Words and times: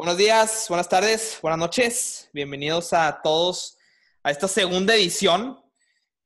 Buenos 0.00 0.16
días, 0.16 0.64
buenas 0.70 0.88
tardes, 0.88 1.38
buenas 1.42 1.58
noches. 1.58 2.30
Bienvenidos 2.32 2.94
a 2.94 3.20
todos 3.22 3.76
a 4.22 4.30
esta 4.30 4.48
segunda 4.48 4.94
edición. 4.94 5.60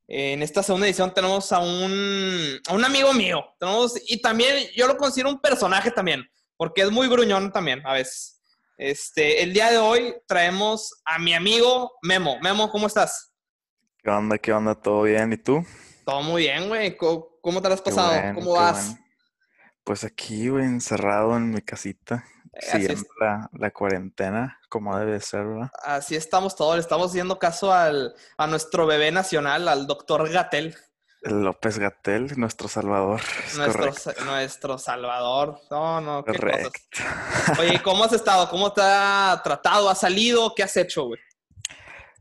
En 0.06 0.44
esta 0.44 0.62
segunda 0.62 0.86
edición 0.86 1.12
tenemos 1.12 1.50
a 1.50 1.58
un, 1.58 2.60
a 2.68 2.72
un 2.72 2.84
amigo 2.84 3.12
mío. 3.12 3.44
Tenemos, 3.58 4.00
y 4.06 4.22
también 4.22 4.68
yo 4.76 4.86
lo 4.86 4.96
considero 4.96 5.28
un 5.28 5.40
personaje 5.40 5.90
también, 5.90 6.24
porque 6.56 6.82
es 6.82 6.92
muy 6.92 7.08
gruñón 7.08 7.50
también 7.50 7.84
a 7.84 7.94
veces. 7.94 8.40
Este, 8.78 9.42
el 9.42 9.52
día 9.52 9.72
de 9.72 9.78
hoy 9.78 10.14
traemos 10.28 11.02
a 11.04 11.18
mi 11.18 11.34
amigo 11.34 11.94
Memo. 12.02 12.38
Memo, 12.42 12.70
¿cómo 12.70 12.86
estás? 12.86 13.34
¿Qué 14.04 14.08
onda? 14.08 14.38
¿Qué 14.38 14.52
onda? 14.52 14.76
¿Todo 14.76 15.02
bien? 15.02 15.32
¿Y 15.32 15.36
tú? 15.36 15.66
Todo 16.04 16.22
muy 16.22 16.42
bien, 16.42 16.68
güey. 16.68 16.96
¿Cómo, 16.96 17.60
te 17.60 17.66
lo 17.66 17.74
has 17.74 17.82
pasado? 17.82 18.12
bueno, 18.12 18.34
¿Cómo 18.36 18.52
vas? 18.52 18.90
bueno. 18.90 19.04
Pues 19.82 20.04
aquí, 20.04 20.48
güey, 20.48 20.64
encerrado 20.64 21.36
en 21.36 21.50
mi 21.50 21.60
casita, 21.60 22.24
siguiendo 22.60 23.02
es- 23.02 23.06
la, 23.20 23.50
la 23.52 23.70
cuarentena, 23.70 24.60
como 24.68 24.98
debe 24.98 25.20
ser, 25.20 25.46
¿verdad? 25.46 25.70
así 25.84 26.16
estamos 26.16 26.56
todos. 26.56 26.74
Le 26.76 26.80
estamos 26.80 27.10
haciendo 27.10 27.38
caso 27.38 27.72
al, 27.72 28.14
a 28.36 28.46
nuestro 28.46 28.86
bebé 28.86 29.10
nacional, 29.12 29.68
al 29.68 29.86
doctor 29.86 30.28
Gatel. 30.30 30.76
El 31.22 31.42
López 31.42 31.78
Gatel, 31.78 32.38
nuestro 32.38 32.68
salvador. 32.68 33.20
Es 33.46 33.56
Nuestro, 33.56 33.92
nuestro 34.26 34.76
Salvador. 34.78 35.58
No, 35.70 35.98
no, 36.02 36.22
qué 36.22 36.32
cosas. 36.32 36.42
Correcto. 36.42 36.98
Oye, 37.60 37.80
¿cómo 37.82 38.04
has 38.04 38.12
estado? 38.12 38.48
¿Cómo 38.50 38.72
te 38.74 38.82
ha 38.84 39.40
tratado? 39.42 39.88
¿Has 39.88 40.00
salido? 40.00 40.52
¿Qué 40.54 40.62
has 40.62 40.76
hecho, 40.76 41.04
güey? 41.04 41.20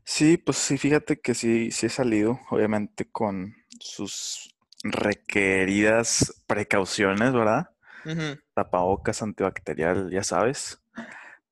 Sí, 0.04 0.38
pues 0.38 0.56
sí, 0.56 0.78
fíjate 0.78 1.20
que 1.20 1.34
sí, 1.34 1.70
sí 1.70 1.86
he 1.86 1.88
salido, 1.90 2.40
obviamente 2.50 3.10
con 3.10 3.54
sus 3.78 4.54
requeridas 4.82 6.42
precauciones, 6.46 7.32
¿verdad? 7.32 7.70
Ujú. 8.04 8.38
Tapabocas 8.54 9.22
antibacterial, 9.22 10.10
ya 10.10 10.22
sabes. 10.22 10.82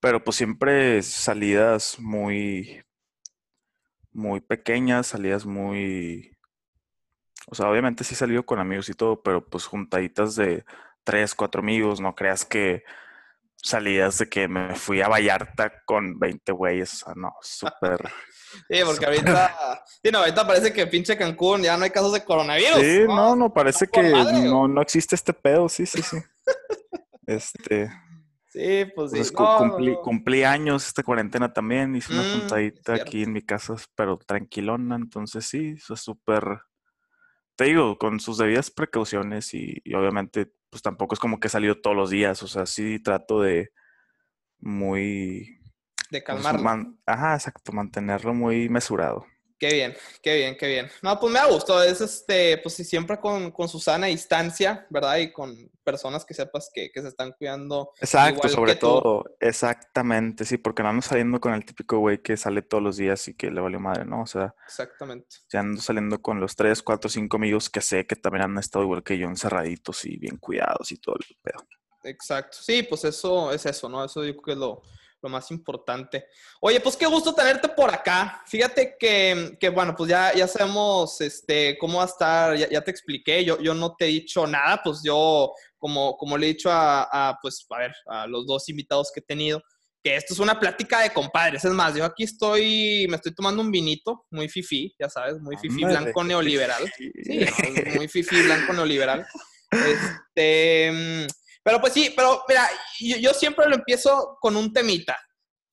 Pero 0.01 0.23
pues 0.23 0.37
siempre 0.37 1.03
salidas 1.03 1.99
muy, 1.99 2.85
muy 4.13 4.41
pequeñas, 4.41 5.09
salidas 5.09 5.47
muy... 5.47 6.37
O 7.49 7.55
sea, 7.55 7.69
obviamente 7.69 8.05
sí 8.05 8.15
he 8.15 8.17
salido 8.17 8.45
con 8.47 8.59
amigos 8.61 8.89
y 8.89 8.95
todo, 8.95 9.23
pero 9.23 9.45
pues 9.45 9.67
juntaditas 9.67 10.37
de 10.37 10.65
tres, 11.05 11.35
cuatro 11.35 11.61
amigos, 11.61 12.01
no 12.01 12.15
creas 12.15 12.45
que 12.45 12.85
salidas 13.57 14.19
de 14.19 14.29
que 14.29 14.49
me 14.49 14.75
fui 14.75 15.01
a 15.01 15.09
Vallarta 15.09 15.73
con 15.85 16.19
20 16.19 16.53
güeyes, 16.53 16.93
o 16.95 16.97
sea, 16.97 17.15
no, 17.15 17.33
súper... 17.41 18.01
Sí, 18.69 18.81
porque 18.85 19.07
ahorita, 19.07 19.83
sí, 20.03 20.11
no, 20.11 20.19
ahorita 20.19 20.47
parece 20.47 20.75
que 20.75 20.87
pinche 20.87 21.17
Cancún 21.17 21.63
ya 21.63 21.75
no 21.79 21.85
hay 21.85 21.91
casos 21.91 22.13
de 22.13 22.23
coronavirus. 22.23 22.81
Sí, 22.81 23.05
no, 23.07 23.35
no, 23.35 23.51
parece 23.51 23.87
que 23.87 24.03
madre, 24.03 24.41
no, 24.43 24.69
no 24.69 24.83
existe 24.83 25.15
este 25.15 25.33
pedo, 25.33 25.71
sí, 25.71 25.87
sí, 25.87 26.03
sí. 26.03 26.19
Este, 27.27 27.91
Sí, 28.49 28.85
pues 28.95 29.13
sí. 29.13 29.35
Cu- 29.35 29.45
No, 29.45 29.57
cumplí, 29.57 29.95
no. 29.97 30.03
cumplí 30.03 30.43
años 30.45 30.87
esta 30.87 31.03
cuarentena 31.03 31.53
también, 31.53 31.97
hice 31.97 32.13
una 32.13 32.23
Mm, 32.23 32.33
juntadita 32.33 32.93
cierto. 32.95 33.03
aquí 33.09 33.23
en 33.23 33.33
mi 33.33 33.41
casa, 33.43 33.75
pero 33.95 34.19
tranquilona, 34.19 34.97
entonces 34.97 35.47
sí, 35.47 35.75
eso 35.77 35.95
es 35.95 36.01
súper, 36.01 36.45
te 37.57 37.65
digo, 37.65 37.97
con 37.99 38.21
sus 38.21 38.37
debidas 38.39 38.71
precauciones 38.71 39.55
y, 39.55 39.81
y 39.85 39.95
obviamente 39.95 40.53
pues 40.71 40.83
tampoco 40.83 41.15
es 41.15 41.21
como 41.21 41.39
que 41.41 41.49
he 41.49 41.51
salido 41.51 41.81
todos 41.81 41.97
los 41.97 42.11
días, 42.11 42.43
o 42.43 42.47
sea, 42.49 42.67
sí 42.67 42.99
trato 43.03 43.41
de 43.41 43.71
muy, 44.61 45.61
De 46.11 46.23
pues, 46.23 46.25
calmarlo. 46.25 46.63
man- 46.63 46.99
ajá, 47.07 47.35
exacto, 47.35 47.73
mantenerlo 47.73 48.35
muy 48.35 48.69
mesurado. 48.69 49.27
Qué 49.63 49.73
bien, 49.73 49.97
qué 50.21 50.35
bien, 50.35 50.57
qué 50.57 50.67
bien. 50.67 50.91
No, 51.03 51.21
pues 51.21 51.33
me 51.33 51.39
ha 51.39 51.47
gustado. 51.47 51.85
Es 51.85 52.01
este, 52.01 52.59
pues 52.59 52.75
sí, 52.75 52.83
siempre 52.83 53.21
con, 53.21 53.53
con 53.53 53.69
su 53.69 53.79
sana 53.79 54.09
distancia, 54.09 54.89
¿verdad? 54.91 55.19
Y 55.19 55.31
con 55.31 55.71
personas 55.85 56.25
que 56.25 56.35
sepas 56.35 56.69
que, 56.75 56.91
que 56.91 57.01
se 57.01 57.07
están 57.07 57.31
cuidando. 57.31 57.93
Exacto, 58.01 58.39
Igual 58.39 58.51
sobre 58.51 58.73
que 58.73 58.81
tú. 58.81 58.87
todo, 58.89 59.25
exactamente, 59.39 60.45
sí, 60.45 60.59
porque 60.59 60.83
no 60.83 60.89
ando 60.89 61.03
saliendo 61.03 61.41
con 61.41 61.55
el 61.55 61.65
típico 61.65 61.99
güey 61.99 62.21
que 62.21 62.37
sale 62.37 62.63
todos 62.63 62.83
los 62.83 62.97
días 62.97 63.29
y 63.29 63.35
que 63.35 63.53
le 63.53 63.61
vale 63.61 63.79
madre, 63.79 64.05
¿no? 64.05 64.23
O 64.23 64.27
sea, 64.27 64.53
Exactamente. 64.67 65.37
Ya 65.49 65.61
ando 65.61 65.81
saliendo 65.81 66.21
con 66.21 66.41
los 66.41 66.57
tres, 66.57 66.83
cuatro, 66.83 67.09
cinco 67.09 67.37
amigos 67.37 67.71
que 67.71 67.83
sé 67.83 68.05
que 68.05 68.17
también 68.17 68.43
han 68.43 68.59
estado 68.59 68.85
igual 68.85 69.05
que 69.05 69.17
yo, 69.17 69.29
encerraditos 69.29 70.05
y 70.07 70.17
bien 70.17 70.39
cuidados 70.39 70.91
y 70.91 70.97
todo 70.97 71.15
el 71.21 71.37
pedo. 71.41 71.65
Exacto. 72.03 72.59
Sí, 72.61 72.83
pues 72.83 73.05
eso 73.05 73.53
es 73.53 73.65
eso, 73.65 73.89
¿no? 73.89 74.05
Eso 74.05 74.25
yo 74.25 74.33
creo 74.33 74.43
que 74.43 74.53
es 74.55 74.59
lo, 74.59 74.83
lo 75.23 75.29
más 75.29 75.51
importante. 75.51 76.27
Oye, 76.61 76.81
pues 76.81 76.97
qué 76.97 77.07
gusto 77.07 77.35
tenerte 77.35 77.69
por 77.69 77.95
acá. 77.95 78.43
Fíjate 78.47 78.97
que, 78.99 79.57
que, 79.59 79.69
bueno, 79.69 79.95
pues 79.97 80.11
ya, 80.11 80.35
ya 80.35 80.49
sabemos 80.49 81.21
este, 81.21 81.79
cómo 81.79 81.99
va 81.99 82.05
a 82.05 82.07
estar, 82.07 82.57
ya, 82.57 82.69
ya 82.69 82.81
te 82.83 82.91
expliqué, 82.91 83.45
yo, 83.45 83.61
yo 83.61 83.73
no 83.73 83.95
te 83.95 84.07
he 84.07 84.09
dicho 84.09 84.47
nada, 84.47 84.81
pues 84.83 85.01
yo, 85.05 85.53
como, 85.79 86.17
como 86.17 86.37
le 86.37 86.47
he 86.47 86.49
dicho 86.51 86.71
a, 86.71 87.03
a, 87.05 87.39
pues, 87.41 87.65
a 87.71 87.79
ver, 87.79 87.95
a 88.07 88.27
los 88.27 88.47
dos 88.47 88.69
invitados 88.69 89.11
que 89.15 89.21
he 89.21 89.25
tenido, 89.25 89.63
que 90.03 90.17
esto 90.17 90.35
es 90.35 90.41
una 90.41 90.59
plática 90.59 91.01
de 91.01 91.13
compadres. 91.13 91.65
Es 91.65 91.73
más, 91.73 91.95
yo 91.95 92.05
aquí 92.05 92.25
estoy, 92.25 93.07
me 93.09 93.17
estoy 93.17 93.33
tomando 93.33 93.63
un 93.63 93.71
vinito 93.71 94.27
muy 94.31 94.49
fifí, 94.49 94.93
ya 94.99 95.09
sabes, 95.09 95.41
muy 95.41 95.57
fifí, 95.57 95.85
Ándale. 95.85 96.01
blanco 96.01 96.25
neoliberal. 96.25 96.93
Sí, 96.97 97.13
no, 97.39 97.95
muy 97.95 98.09
fifi, 98.09 98.43
blanco 98.43 98.73
neoliberal. 98.73 99.25
Este, 99.71 100.91
mm, 100.93 101.27
pero 101.63 101.81
pues 101.81 101.93
sí, 101.93 102.13
pero 102.17 102.43
mira, 102.49 102.69
yo, 103.01 103.17
yo 103.19 103.35
siempre 103.35 103.69
lo 103.69 103.77
empiezo 103.77 104.39
con 104.41 104.57
un 104.57 104.73
temita. 104.73 105.17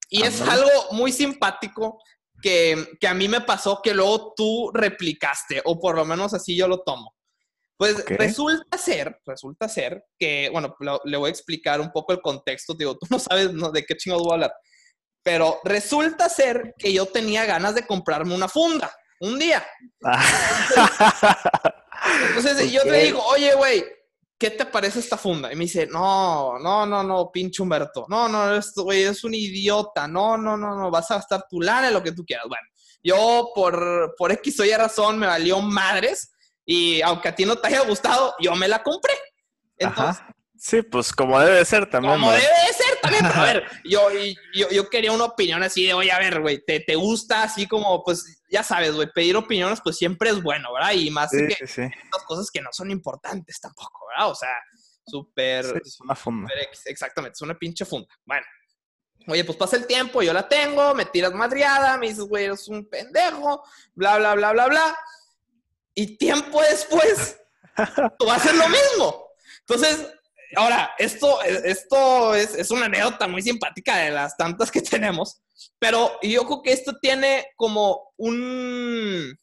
Y 0.10 0.24
es 0.24 0.42
algo 0.42 0.70
muy 0.92 1.12
simpático 1.12 2.00
que, 2.42 2.98
que 3.00 3.08
a 3.08 3.14
mí 3.14 3.28
me 3.28 3.42
pasó 3.42 3.80
que 3.84 3.94
luego 3.94 4.34
tú 4.36 4.72
replicaste, 4.74 5.62
o 5.66 5.80
por 5.80 5.96
lo 5.96 6.06
menos 6.06 6.34
así 6.34 6.56
yo 6.56 6.68
lo 6.68 6.82
tomo. 6.84 7.14
Pues 7.78 8.04
resulta 8.18 8.78
ser, 8.78 9.22
resulta 9.26 9.70
ser 9.70 10.04
que, 10.18 10.50
bueno, 10.52 10.76
lo- 10.80 11.02
le 11.06 11.18
voy 11.18 11.30
a 11.30 11.32
explicar 11.32 11.80
un 11.80 11.92
poco 11.92 12.12
el 12.12 12.22
contexto. 12.22 12.74
Digo, 12.74 12.98
tú 12.98 13.08
no 13.10 13.20
sabes 13.20 13.54
no, 13.54 13.72
de 13.72 13.86
qué 13.86 13.96
chingados 13.96 14.24
voy 14.24 14.32
a 14.32 14.36
hablar. 14.36 14.54
Pero 15.24 15.60
resulta 15.64 16.28
ser 16.28 16.74
que 16.78 16.92
yo 16.92 17.06
tenía 17.06 17.46
ganas 17.46 17.76
de 17.76 17.86
comprarme 17.86 18.36
una 18.36 18.50
funda 18.50 18.92
un 19.22 19.38
día. 19.40 19.66
Entonces 22.30 22.72
yo 22.72 22.84
le 22.84 23.04
digo, 23.04 23.24
oye, 23.26 23.54
güey, 23.56 23.86
¿qué 24.40 24.52
te 24.52 24.66
parece 24.66 25.00
esta 25.00 25.18
funda? 25.18 25.52
Y 25.52 25.56
me 25.56 25.66
dice, 25.66 25.86
no, 25.86 26.58
no, 26.60 26.86
no, 26.86 27.04
no, 27.04 27.30
pinche 27.32 27.62
Humberto. 27.62 28.06
No, 28.08 28.30
no, 28.30 28.56
esto, 28.56 28.84
güey, 28.84 29.04
es 29.04 29.24
un 29.24 29.34
idiota. 29.34 30.08
No, 30.08 30.38
no, 30.38 30.56
no, 30.56 30.76
no, 30.76 30.90
vas 30.90 31.12
a 31.12 31.16
gastar 31.16 31.46
tu 31.50 31.62
lana 31.62 31.92
lo 31.92 32.02
que 32.02 32.14
tú 32.14 32.24
quieras. 32.26 32.46
Bueno, 32.48 32.66
yo 33.04 33.50
por, 33.54 34.16
por 34.18 34.32
X 34.32 34.60
o 34.62 34.66
Y 34.66 34.72
razón 34.74 35.20
me 35.20 35.28
valió 35.28 35.60
madres 35.62 36.32
y 36.66 37.02
aunque 37.02 37.28
a 37.28 37.36
ti 37.36 37.46
no 37.46 37.58
te 37.58 37.68
haya 37.68 37.82
gustado, 37.82 38.34
yo 38.40 38.56
me 38.56 38.68
la 38.68 38.82
compré. 38.82 39.14
Entonces, 39.78 40.22
Ajá. 40.22 40.36
Sí, 40.58 40.82
pues 40.82 41.14
como 41.14 41.40
debe 41.40 41.64
ser 41.64 41.90
también. 41.90 42.16
como 42.16 42.30
¿verdad? 42.32 42.44
debe 42.44 42.74
también. 43.12 43.26
pero 43.28 43.42
a 43.42 43.46
ver, 43.46 43.64
yo, 43.84 44.10
yo, 44.54 44.70
yo 44.70 44.90
quería 44.90 45.12
una 45.12 45.26
opinión 45.26 45.62
así 45.64 45.86
de, 45.86 45.94
oye, 45.94 46.12
a 46.12 46.20
ver, 46.20 46.42
güey, 46.42 46.64
¿te, 46.66 46.80
te 46.80 46.96
gusta 46.96 47.44
así 47.44 47.68
como, 47.68 48.04
pues, 48.04 48.42
ya 48.50 48.64
sabes, 48.64 48.94
güey, 48.96 49.10
pedir 49.14 49.36
opiniones, 49.38 49.80
pues 49.84 49.98
siempre 49.98 50.30
es 50.30 50.42
bueno, 50.42 50.74
¿verdad? 50.74 50.94
Y 50.94 51.10
más 51.12 51.30
Sí, 51.32 51.48
que 51.48 51.68
sí, 51.68 51.84
cosas 52.26 52.50
que 52.52 52.62
no 52.62 52.70
son 52.72 52.92
importantes 52.92 53.60
tampoco, 53.60 54.08
¿verdad? 54.10 54.30
O 54.32 54.36
sea, 54.36 54.56
súper, 55.06 55.66
Sí, 55.66 55.72
es 55.86 56.00
una 56.02 56.16
funda. 56.16 56.48
súper 56.50 56.64
X, 56.66 56.82
exactamente, 56.86 57.34
es 57.36 57.42
una 57.42 57.58
pinche 57.58 57.86
funda. 57.86 58.08
Bueno, 58.26 58.46
oye, 59.28 59.44
pues 59.44 59.58
pasa 59.58 59.76
el 59.76 59.86
tiempo, 59.88 60.22
yo 60.22 60.34
la 60.34 60.48
tengo, 60.48 60.94
me 60.96 61.06
tiras 61.06 61.34
madriada, 61.34 61.98
me 61.98 62.08
dices, 62.08 62.24
güey, 62.24 62.46
eres 62.46 62.68
un 62.68 62.90
pendejo, 62.90 63.64
bla, 63.94 64.18
bla, 64.18 64.36
bla, 64.36 64.52
bla, 64.54 64.68
bla. 64.68 64.98
Y 65.94 66.18
tiempo 66.18 66.62
después, 66.62 67.38
tú 68.20 68.26
vas 68.26 68.34
a 68.34 68.50
hacer 68.50 68.56
lo 68.56 68.68
mismo. 68.70 69.28
Entonces, 69.62 70.08
ahora, 70.56 70.92
esto, 70.98 71.42
esto 71.42 72.36
es, 72.36 72.56
es 72.56 72.72
una 72.72 72.86
anécdota 72.86 73.28
muy 73.28 73.42
simpática 73.42 73.98
de 73.98 74.12
las 74.12 74.36
tantas 74.38 74.72
que 74.72 74.82
tenemos, 74.82 75.42
pero 75.78 76.12
yo 76.22 76.46
creo 76.46 76.62
que 76.62 76.72
esto 76.72 76.94
tiene 77.02 77.48
como 77.56 78.12
un... 78.18 79.38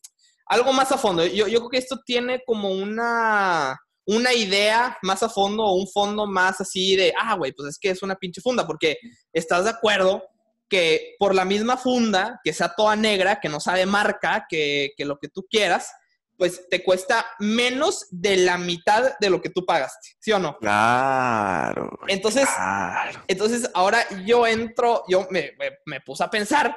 algo 0.46 0.72
más 0.72 0.92
a 0.92 0.98
fondo. 0.98 1.24
Yo, 1.26 1.46
yo 1.46 1.58
creo 1.60 1.70
que 1.70 1.78
esto 1.78 2.00
tiene 2.04 2.42
como 2.46 2.70
una, 2.70 3.78
una 4.06 4.32
idea 4.32 4.96
más 5.02 5.22
a 5.22 5.28
fondo 5.28 5.64
o 5.64 5.74
un 5.74 5.88
fondo 5.88 6.26
más 6.26 6.60
así 6.60 6.96
de, 6.96 7.12
ah, 7.20 7.34
güey, 7.34 7.52
pues 7.52 7.70
es 7.70 7.78
que 7.78 7.90
es 7.90 8.02
una 8.02 8.16
pinche 8.16 8.40
funda, 8.40 8.66
porque 8.66 8.96
estás 9.32 9.64
de 9.64 9.70
acuerdo 9.70 10.22
que 10.68 11.14
por 11.18 11.34
la 11.34 11.44
misma 11.44 11.76
funda, 11.76 12.40
que 12.42 12.52
sea 12.52 12.74
toda 12.74 12.96
negra, 12.96 13.40
que 13.40 13.48
no 13.48 13.60
sabe 13.60 13.86
marca, 13.86 14.46
que, 14.48 14.90
que 14.96 15.04
lo 15.04 15.18
que 15.18 15.28
tú 15.28 15.46
quieras, 15.48 15.92
pues 16.36 16.68
te 16.68 16.82
cuesta 16.84 17.24
menos 17.38 18.06
de 18.10 18.36
la 18.36 18.58
mitad 18.58 19.16
de 19.18 19.30
lo 19.30 19.40
que 19.40 19.50
tú 19.50 19.64
pagaste, 19.64 20.10
¿sí 20.20 20.32
o 20.32 20.38
no? 20.38 20.58
Claro. 20.58 21.98
Entonces, 22.08 22.48
claro. 22.54 23.22
entonces 23.28 23.70
ahora 23.74 24.06
yo 24.24 24.46
entro, 24.46 25.02
yo 25.08 25.26
me, 25.30 25.52
me- 25.58 25.78
me 25.86 26.00
puse 26.00 26.24
a 26.24 26.30
pensar 26.30 26.76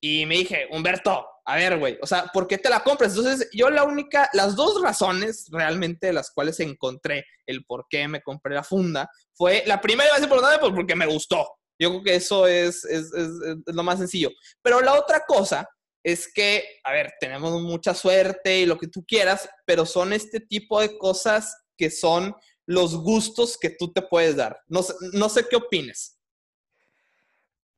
y 0.00 0.26
me 0.26 0.36
dije, 0.36 0.66
Humberto, 0.70 1.26
a 1.44 1.56
ver, 1.56 1.78
güey, 1.78 1.98
o 2.02 2.06
sea, 2.06 2.26
¿por 2.32 2.46
qué 2.48 2.58
te 2.58 2.68
la 2.68 2.80
compras? 2.82 3.16
Entonces 3.16 3.48
yo 3.52 3.70
la 3.70 3.84
única, 3.84 4.28
las 4.32 4.56
dos 4.56 4.80
razones 4.82 5.46
realmente 5.50 6.08
de 6.08 6.12
las 6.12 6.30
cuales 6.32 6.58
encontré 6.60 7.24
el 7.46 7.64
por 7.64 7.86
qué 7.88 8.08
me 8.08 8.20
compré 8.22 8.54
la 8.54 8.64
funda 8.64 9.08
fue, 9.32 9.62
la 9.66 9.80
primera 9.80 10.12
vez 10.14 10.22
importante, 10.22 10.58
pues 10.58 10.72
porque 10.74 10.96
me 10.96 11.06
gustó. 11.06 11.46
Yo 11.78 11.90
creo 11.90 12.02
que 12.02 12.14
eso 12.16 12.46
es, 12.46 12.84
es, 12.86 13.12
es, 13.12 13.28
es 13.66 13.74
lo 13.74 13.82
más 13.82 13.98
sencillo. 13.98 14.30
Pero 14.62 14.80
la 14.80 14.94
otra 14.94 15.20
cosa 15.26 15.68
es 16.06 16.32
que, 16.32 16.64
a 16.84 16.92
ver, 16.92 17.14
tenemos 17.20 17.60
mucha 17.62 17.92
suerte 17.94 18.60
y 18.60 18.66
lo 18.66 18.78
que 18.78 18.86
tú 18.88 19.04
quieras, 19.04 19.48
pero 19.66 19.84
son 19.84 20.12
este 20.12 20.38
tipo 20.40 20.80
de 20.80 20.96
cosas 20.98 21.56
que 21.76 21.90
son 21.90 22.34
los 22.64 22.96
gustos 22.96 23.58
que 23.58 23.70
tú 23.70 23.92
te 23.92 24.02
puedes 24.02 24.36
dar. 24.36 24.60
No 24.68 24.82
no 25.12 25.28
sé 25.28 25.46
qué 25.48 25.56
opines. 25.56 26.20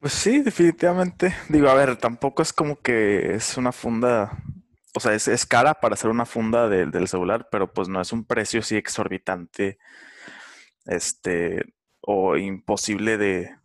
Pues 0.01 0.13
sí, 0.13 0.41
definitivamente. 0.43 1.35
Digo, 1.49 1.69
a 1.69 1.75
ver, 1.75 1.97
tampoco 1.97 2.43
es 2.43 2.53
como 2.53 2.81
que 2.81 3.35
es 3.35 3.57
una 3.57 3.73
funda, 3.73 4.43
o 4.95 5.01
sea, 5.01 5.15
es, 5.15 5.27
es 5.29 5.45
cara 5.47 5.75
para 5.75 5.95
hacer 5.95 6.11
una 6.11 6.27
funda 6.27 6.69
del- 6.69 6.91
del 6.93 7.09
celular, 7.09 7.49
pero 7.51 7.73
pues 7.73 7.89
no 7.89 8.01
es 8.01 8.13
un 8.13 8.25
precio 8.25 8.61
así 8.61 8.77
exorbitante, 8.77 9.79
este, 10.87 11.65
o 12.01 12.37
imposible 12.37 13.19
de, 13.19 13.57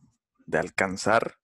de 0.45 0.57
alcanzar. 0.59 1.35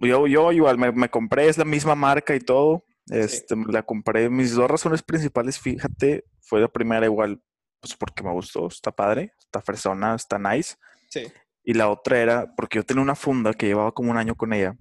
Yo, 0.00 0.26
yo 0.26 0.52
igual 0.52 0.78
me, 0.78 0.92
me 0.92 1.08
compré, 1.08 1.48
es 1.48 1.58
la 1.58 1.64
misma 1.64 1.94
marca 1.94 2.34
y 2.34 2.40
todo. 2.40 2.84
Este, 3.08 3.54
la 3.68 3.82
compré. 3.82 4.28
Mis 4.28 4.54
dos 4.54 4.70
razones 4.70 5.02
principales, 5.02 5.58
fíjate, 5.58 6.24
fue 6.40 6.60
la 6.60 6.68
primera 6.68 7.06
igual, 7.06 7.40
pues 7.80 7.94
porque 7.94 8.22
me 8.22 8.32
gustó, 8.32 8.66
está 8.66 8.90
padre, 8.92 9.32
está 9.38 9.60
fresona, 9.60 10.14
está 10.14 10.38
nice. 10.38 10.76
Sí. 11.08 11.26
Y 11.64 11.74
la 11.74 11.88
otra 11.88 12.20
era 12.20 12.54
porque 12.56 12.78
yo 12.78 12.84
tenía 12.84 13.02
una 13.02 13.14
funda 13.14 13.52
que 13.52 13.66
llevaba 13.66 13.92
como 13.92 14.10
un 14.10 14.18
año 14.18 14.34
con 14.34 14.52
ella. 14.52 14.76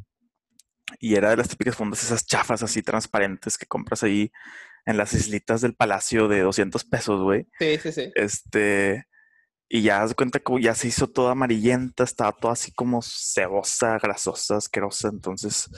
Y 1.00 1.16
era 1.16 1.32
de 1.32 1.38
las 1.38 1.50
típicas 1.50 1.76
fundas, 1.76 2.04
esas 2.04 2.26
chafas 2.26 2.62
así 2.62 2.82
transparentes 2.84 3.58
que 3.58 3.66
compras 3.66 4.04
ahí 4.04 4.32
en 4.86 4.98
las 4.98 5.14
islitas 5.14 5.62
del 5.62 5.76
palacio 5.76 6.28
de 6.28 6.42
200 6.42 6.84
pesos, 6.86 7.22
güey. 7.22 7.48
Sí, 7.58 7.78
sí, 7.82 7.92
sí. 7.92 8.12
Este, 8.14 9.06
y 9.68 9.82
ya 9.82 10.06
de 10.06 10.14
cuenta 10.16 10.40
que 10.40 10.62
ya 10.62 10.76
se 10.76 10.88
hizo 10.88 11.08
toda 11.08 11.32
amarillenta, 11.32 12.04
estaba 12.04 12.32
toda 12.32 12.54
así 12.54 12.72
como 12.72 13.02
cebosa, 13.02 13.98
grasosa, 13.98 14.58
asquerosa. 14.58 15.10
Entonces, 15.10 15.70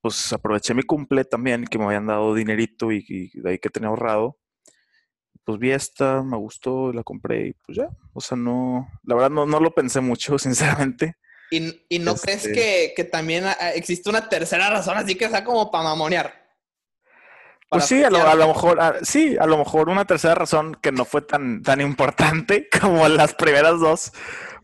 pues 0.00 0.32
aproveché 0.32 0.74
mi 0.74 0.82
cumple 0.82 1.24
también, 1.24 1.64
que 1.64 1.78
me 1.78 1.84
habían 1.86 2.06
dado 2.06 2.34
dinerito 2.34 2.92
y, 2.92 3.04
y 3.08 3.40
de 3.40 3.50
ahí 3.50 3.58
que 3.58 3.70
tenía 3.70 3.88
ahorrado. 3.88 4.38
Pues 5.44 5.58
vi 5.58 5.72
esta, 5.72 6.22
me 6.22 6.36
gustó, 6.36 6.92
la 6.92 7.02
compré 7.02 7.48
y 7.48 7.52
pues 7.54 7.78
ya. 7.78 7.88
O 8.12 8.20
sea, 8.20 8.36
no, 8.36 8.88
la 9.04 9.14
verdad 9.14 9.30
no, 9.30 9.46
no 9.46 9.58
lo 9.60 9.74
pensé 9.74 10.00
mucho, 10.00 10.38
sinceramente. 10.38 11.16
¿Y, 11.50 11.84
y 11.88 11.98
no 11.98 12.14
crees 12.14 12.46
Este- 12.46 12.52
que, 12.54 12.92
que 12.96 13.04
también 13.04 13.44
ah, 13.44 13.72
existe 13.74 14.08
una 14.08 14.28
tercera 14.28 14.70
razón 14.70 14.96
así 14.96 15.14
que 15.16 15.28
sea 15.28 15.44
como 15.44 15.70
para 15.70 15.84
mamonear? 15.84 16.41
Pues 17.72 17.86
sí, 17.86 18.04
a 18.04 18.10
lo, 18.10 18.18
a 18.26 18.34
lo 18.34 18.48
mejor, 18.48 18.78
sí, 19.02 19.36
a 19.38 19.46
lo 19.46 19.56
mejor 19.58 19.88
una 19.88 20.04
tercera 20.04 20.34
razón 20.34 20.74
que 20.80 20.92
no 20.92 21.04
fue 21.04 21.22
tan, 21.22 21.62
tan 21.62 21.80
importante 21.80 22.68
como 22.80 23.08
las 23.08 23.34
primeras 23.34 23.80
dos, 23.80 24.12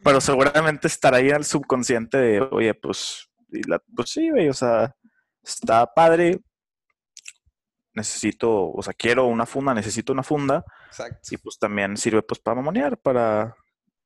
pero 0.05 0.21
seguramente 0.21 0.87
estará 0.89 1.17
ahí 1.19 1.31
al 1.31 1.45
subconsciente 1.45 2.19
de, 2.19 2.41
oye, 2.41 2.75
pues, 2.75 3.29
y 3.51 3.63
la- 3.69 3.83
pues 3.97 4.11
sí, 4.11 4.31
güey, 4.31 4.49
o 4.49 4.55
sea, 4.55 4.95
está 5.43 5.87
padre, 5.93 6.39
necesito, 7.95 8.71
o 8.71 8.83
sea, 8.83 8.93
quiero 8.95 9.27
una 9.27 9.47
funda, 9.47 9.75
necesito 9.75 10.13
una 10.13 10.23
funda, 10.23 10.65
Exacto. 10.89 11.19
y 11.31 11.37
pues 11.39 11.59
también 11.59 11.97
sirve 11.97 12.23
pues 12.23 12.39
para 12.41 12.57
mamonear, 12.57 12.97
para, 12.99 13.57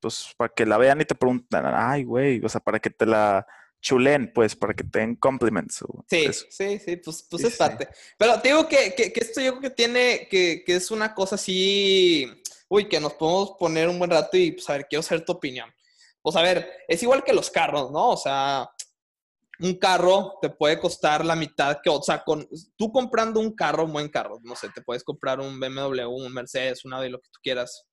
pues, 0.01 0.33
para 0.37 0.53
que 0.55 0.65
la 0.65 0.79
vean 0.79 1.01
y 1.01 1.05
te 1.05 1.15
pregunten, 1.15 1.63
ay, 1.67 2.05
güey, 2.05 2.43
o 2.45 2.49
sea, 2.49 2.61
para 2.61 2.79
que 2.79 2.91
te 2.91 3.05
la 3.07 3.47
chulen, 3.83 4.33
pues, 4.33 4.57
para 4.57 4.73
que 4.73 4.85
te 4.85 5.01
den 5.01 5.17
compliments. 5.17 5.83
o 5.83 6.05
Sí, 6.09 6.25
eso. 6.25 6.47
sí, 6.49 6.79
sí, 6.79 6.97
pues, 6.97 7.27
pues 7.29 7.43
Sí, 7.43 7.49
es 7.49 7.53
sí. 7.55 7.59
parte. 7.59 7.89
Pero 8.17 8.41
te 8.41 8.49
digo 8.49 8.67
que, 8.67 8.95
que, 8.97 9.13
que 9.13 9.21
esto 9.21 9.41
yo 9.43 9.59
creo 9.59 9.61
que 9.63 9.71
tiene, 9.77 10.27
que, 10.31 10.63
que 10.65 10.77
es 10.77 10.91
una 10.91 11.15
cosa 11.15 11.35
así, 11.35 12.27
uy, 12.69 12.89
que 12.89 13.01
nos 13.01 13.13
podemos 13.15 13.57
poner 13.59 13.89
un 13.89 13.99
buen 13.99 14.11
rato 14.11 14.37
y 14.39 14.53
pues 14.53 14.71
a 14.71 14.75
ver, 14.75 14.87
quiero 14.89 15.03
saber 15.03 15.25
tu 15.25 15.33
opinión. 15.33 15.69
Pues 16.23 16.37
a 16.37 16.43
ver, 16.43 16.71
es 16.89 17.03
igual 17.03 17.23
que 17.25 17.33
los 17.35 17.51
carros, 17.51 17.91
¿no? 17.91 18.11
O 18.11 18.17
sea, 18.17 18.71
un 19.59 19.75
carro 19.79 20.39
te 20.41 20.49
puede 20.51 20.79
costar 20.79 21.25
la 21.25 21.35
mitad 21.37 21.79
que, 21.83 21.91
o 21.91 22.01
sea, 22.03 22.23
con, 22.25 22.49
tú 22.77 22.91
comprando 22.93 23.41
un 23.41 23.55
carro, 23.55 23.85
un 23.85 23.93
buen 23.93 24.09
carro, 24.09 24.39
no 24.43 24.55
sé, 24.57 24.69
te 24.75 24.83
puedes 24.83 25.03
comprar 25.05 25.41
un 25.41 25.59
BMW, 25.59 26.07
un 26.09 26.33
Mercedes, 26.33 26.85
un 26.85 26.95
Audi, 26.95 27.09
lo 27.11 27.21
que 27.21 27.29
tú 27.31 27.41
quieras. 27.43 27.85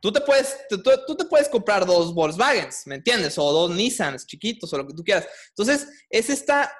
Tú 0.00 0.12
te 0.12 0.20
puedes, 0.20 0.56
tú, 0.68 0.80
tú- 1.06 1.16
te 1.16 1.24
puedes 1.24 1.48
comprar 1.48 1.84
dos 1.86 2.14
Volkswagens, 2.14 2.82
¿me 2.86 2.94
entiendes? 2.96 3.36
O 3.38 3.52
dos 3.52 3.70
Nissans 3.70 4.26
chiquitos 4.26 4.72
o 4.72 4.78
lo 4.78 4.86
que 4.86 4.94
tú 4.94 5.02
quieras. 5.04 5.26
Entonces, 5.48 5.88
es 6.08 6.30
esta, 6.30 6.72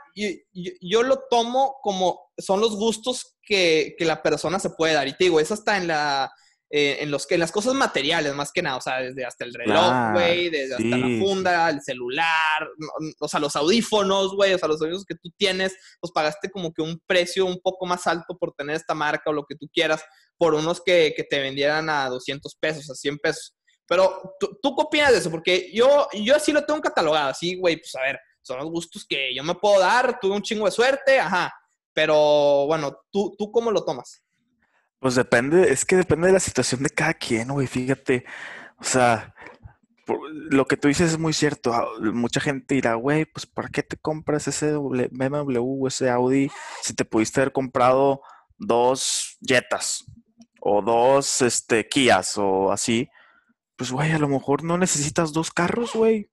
yo 0.81 1.03
lo 1.03 1.21
tomo 1.31 1.77
como 1.83 2.33
son 2.39 2.61
los 2.61 2.77
gustos 2.77 3.37
que, 3.43 3.95
que 3.99 4.05
la 4.05 4.23
persona 4.23 4.59
se 4.59 4.71
puede 4.71 4.95
dar. 4.95 5.09
Y 5.09 5.17
te 5.17 5.25
digo, 5.25 5.41
es 5.41 5.51
hasta 5.51 5.77
en 5.77 5.89
la, 5.89 6.31
eh, 6.75 7.03
en 7.03 7.11
los 7.11 7.27
que 7.27 7.35
en 7.35 7.41
las 7.41 7.53
cosas 7.53 7.75
materiales, 7.75 8.35
más 8.35 8.51
que 8.51 8.63
nada, 8.63 8.79
o 8.79 8.81
sea, 8.81 9.01
desde 9.01 9.27
hasta 9.27 9.45
el 9.45 9.53
reloj, 9.53 10.13
güey, 10.15 10.49
desde 10.49 10.77
hasta 10.77 10.97
la 10.97 11.07
sí, 11.07 11.21
funda, 11.21 11.69
el 11.69 11.83
celular, 11.83 12.27
o 13.21 13.29
sea, 13.29 13.41
los 13.41 13.55
audífonos, 13.57 14.35
güey, 14.35 14.55
o 14.55 14.59
sea, 14.59 14.69
los 14.69 14.81
audífonos 14.81 15.05
que 15.05 15.17
tú 15.17 15.31
tienes, 15.37 15.77
pues 16.01 16.11
pagaste 16.13 16.51
como 16.51 16.73
que 16.73 16.81
un 16.81 16.99
precio 17.07 17.45
un 17.45 17.61
poco 17.61 17.85
más 17.85 18.07
alto 18.07 18.39
por 18.39 18.55
tener 18.55 18.75
esta 18.75 18.95
marca 18.95 19.29
o 19.29 19.35
lo 19.35 19.45
que 19.45 19.55
tú 19.55 19.69
quieras, 19.71 20.03
por 20.39 20.55
unos 20.55 20.81
que, 20.81 21.13
que 21.15 21.25
te 21.25 21.41
vendieran 21.41 21.91
a 21.91 22.09
200 22.09 22.57
pesos, 22.59 22.89
a 22.89 22.95
100 22.95 23.19
pesos. 23.19 23.55
Pero, 23.87 24.35
¿tú, 24.41 24.59
¿tú 24.63 24.75
qué 24.75 24.83
opinas 24.83 25.13
de 25.13 25.19
eso? 25.19 25.31
Porque 25.31 25.71
yo, 25.75 26.09
yo 26.15 26.35
así 26.35 26.53
lo 26.53 26.65
tengo 26.65 26.81
catalogado, 26.81 27.29
así, 27.29 27.55
güey, 27.55 27.77
pues 27.77 27.95
a 27.97 28.01
ver, 28.01 28.19
son 28.41 28.57
los 28.57 28.71
gustos 28.71 29.05
que 29.07 29.35
yo 29.35 29.45
me 29.45 29.57
puedo 29.57 29.79
dar, 29.79 30.19
tuve 30.19 30.37
un 30.37 30.43
chingo 30.43 30.65
de 30.65 30.71
suerte, 30.71 31.19
ajá. 31.19 31.53
Pero 31.93 32.65
bueno, 32.67 32.97
¿tú, 33.11 33.35
tú 33.37 33.53
cómo 33.53 33.71
lo 33.71 33.85
tomas? 33.85 34.23
Pues 35.03 35.17
depende, 35.17 35.73
es 35.73 35.85
que 35.85 35.97
depende 35.97 36.29
de 36.29 36.33
la 36.35 36.41
situación 36.41 36.85
de 36.85 36.91
cada 36.91 37.15
quien, 37.15 37.49
güey, 37.49 37.67
fíjate. 37.67 38.25
O 38.79 38.85
sea, 38.85 39.35
por- 40.07 40.21
lo 40.33 40.67
que 40.67 40.77
tú 40.77 40.89
dices 40.89 41.13
es 41.13 41.19
muy 41.19 41.33
cierto. 41.33 41.73
ah, 41.75 41.87
Mucha 42.01 42.41
gente 42.41 42.77
dirá, 42.77 42.95
güey, 42.95 43.25
pues 43.27 43.47
¿para 43.47 43.69
qué 43.69 43.83
te 43.83 43.97
compras 43.97 44.47
ese 44.49 44.75
BMW 44.77 45.59
o 45.61 45.89
ese 45.89 46.09
Audi 46.11 46.51
si 46.83 46.95
te 46.95 47.05
pudiste 47.05 47.41
haber 47.41 47.53
comprado 47.53 48.23
dos 48.59 49.39
Jetas 49.45 50.05
o 50.61 50.83
dos 50.83 51.43
este, 51.43 51.89
Kias 51.89 52.39
o 52.39 52.71
así? 52.73 53.09
Pues, 53.77 53.91
güey, 53.91 54.13
a 54.13 54.19
lo 54.21 54.29
mejor 54.29 54.63
no 54.65 54.79
necesitas 54.79 55.33
dos 55.33 55.51
carros, 55.51 55.95
güey. 55.95 56.31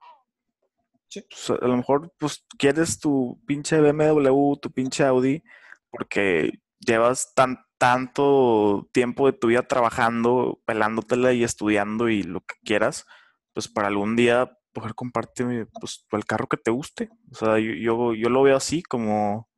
Sí. 1.10 1.24
Pues, 1.28 1.60
a 1.60 1.66
lo 1.68 1.76
mejor, 1.78 2.14
pues, 2.20 2.46
quieres 2.60 3.00
tu 3.00 3.42
pinche 3.48 3.82
BMW, 3.82 4.56
tu 4.62 4.72
pinche 4.72 5.04
Audi, 5.06 5.44
porque 5.90 6.60
llevas 6.80 7.34
tan, 7.36 7.60
tanto 7.78 8.90
tiempo 8.92 9.26
de 9.28 9.34
tu 9.38 9.48
vida 9.48 9.64
trabajando, 9.64 10.62
pelándotela 10.66 11.34
y 11.34 11.44
estudiando 11.44 12.10
y 12.10 12.24
lo 12.24 12.42
que 12.42 12.56
quieras, 12.64 13.06
pues 13.54 13.68
para 13.68 13.88
algún 13.88 14.16
día 14.16 14.52
poder 14.74 14.94
compartir 14.96 15.68
pues, 15.80 16.06
el 16.12 16.26
carro 16.26 16.48
que 16.48 16.58
te 16.58 16.72
guste. 16.72 17.10
O 17.32 17.36
sea, 17.36 17.60
yo, 17.60 18.14
yo, 18.14 18.30
lo 18.30 18.44
veo 18.44 18.56
así 18.58 18.84
como 18.84 19.50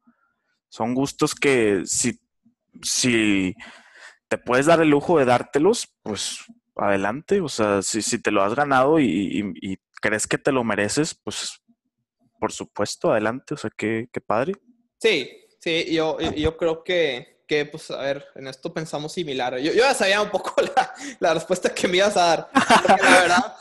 son 0.69 0.93
gustos 0.95 1.35
que 1.35 1.81
si, 1.85 2.19
si 2.81 3.55
te 4.29 4.37
puedes 4.37 4.65
dar 4.67 4.81
el 4.81 4.89
lujo 4.89 5.19
de 5.19 5.25
dártelos, 5.25 5.93
pues 6.03 6.39
adelante. 6.75 7.41
O 7.41 7.49
sea, 7.49 7.81
si, 7.81 8.01
si 8.01 8.21
te 8.21 8.31
lo 8.31 8.41
has 8.43 8.55
ganado 8.55 8.99
y, 8.99 9.05
y- 9.05 9.73
y 9.73 9.77
crees 10.01 10.27
que 10.27 10.37
te 10.37 10.51
lo 10.51 10.63
mereces, 10.63 11.13
pues 11.23 11.61
por 12.39 12.51
supuesto, 12.51 13.11
adelante. 13.11 13.53
O 13.53 13.57
sea, 13.57 13.69
qué, 13.75 14.07
qué 14.11 14.21
padre. 14.21 14.53
Sí, 14.99 15.29
sí, 15.61 15.85
yo, 15.93 16.19
yo- 16.19 16.57
creo 16.57 16.83
que, 16.83 17.41
que, 17.47 17.65
pues, 17.65 17.91
a 17.91 17.97
ver, 17.97 18.25
en 18.35 18.47
esto 18.47 18.73
pensamos 18.73 19.11
similar. 19.13 19.57
Yo, 19.59 19.73
ya 19.73 19.93
sabía 19.93 20.21
un 20.21 20.29
poco 20.29 20.53
la, 20.75 20.93
la 21.19 21.33
respuesta 21.33 21.73
que 21.73 21.87
me 21.87 21.97
ibas 21.97 22.15
a 22.17 22.25
dar. 22.25 22.49
La 23.01 23.19
verdad 23.21 23.55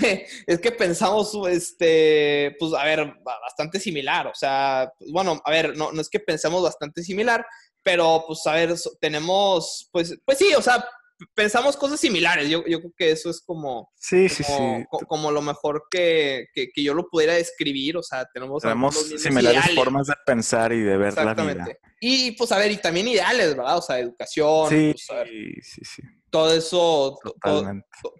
es 0.46 0.60
que, 0.60 0.72
pensamos, 0.72 1.32
este, 1.48 2.54
pues, 2.58 2.72
a 2.74 2.84
ver, 2.84 3.04
ba- 3.22 3.38
bastante 3.40 3.80
similar. 3.80 4.26
O 4.26 4.34
sea, 4.34 4.92
pues, 4.98 5.10
bueno, 5.10 5.40
a 5.44 5.50
ver, 5.50 5.76
no, 5.76 5.90
no 5.92 6.00
es 6.00 6.08
que 6.10 6.20
pensemos 6.20 6.62
bastante 6.62 7.02
similar, 7.02 7.46
pero, 7.82 8.24
pues, 8.26 8.46
a 8.46 8.52
ver, 8.52 8.74
tenemos, 9.00 9.88
pues, 9.90 10.18
pues 10.24 10.36
sí, 10.38 10.52
o 10.54 10.60
sea, 10.62 10.86
pensamos 11.34 11.76
cosas 11.76 12.00
similares. 12.00 12.48
Yo, 12.48 12.64
yo 12.66 12.78
creo 12.80 12.92
que 12.96 13.10
eso 13.10 13.30
es 13.30 13.40
como, 13.40 13.90
Sí, 13.96 14.28
sí, 14.28 14.42
como, 14.44 14.78
sí. 14.78 14.84
co- 14.90 14.98
como 15.06 15.30
lo 15.30 15.42
mejor 15.42 15.84
que, 15.90 16.46
que, 16.54 16.68
que 16.72 16.82
yo 16.82 16.94
lo 16.94 17.08
pudiera 17.08 17.34
describir. 17.34 17.96
O 17.96 18.02
sea, 18.02 18.26
tenemos, 18.32 18.62
Tenemos 18.62 18.96
similares 18.96 19.64
ideales. 19.64 19.74
formas 19.74 20.06
de 20.06 20.14
pensar 20.26 20.72
y 20.72 20.80
de 20.80 20.96
ver 20.96 21.14
la 21.14 21.34
vida. 21.34 21.66
Y 22.00 22.32
pues 22.32 22.50
a 22.52 22.58
ver, 22.58 22.70
y 22.70 22.76
también 22.78 23.08
ideales, 23.08 23.56
¿verdad? 23.56 23.78
O 23.78 23.82
sea, 23.82 23.98
educación, 23.98 24.68
Sí, 24.68 24.92
pues, 24.92 25.06
ver, 25.18 25.28
sí, 25.62 25.80
sí. 25.84 26.02
todo 26.30 26.54
eso, 26.54 27.18
to- 27.22 27.34
todo, 27.42 27.64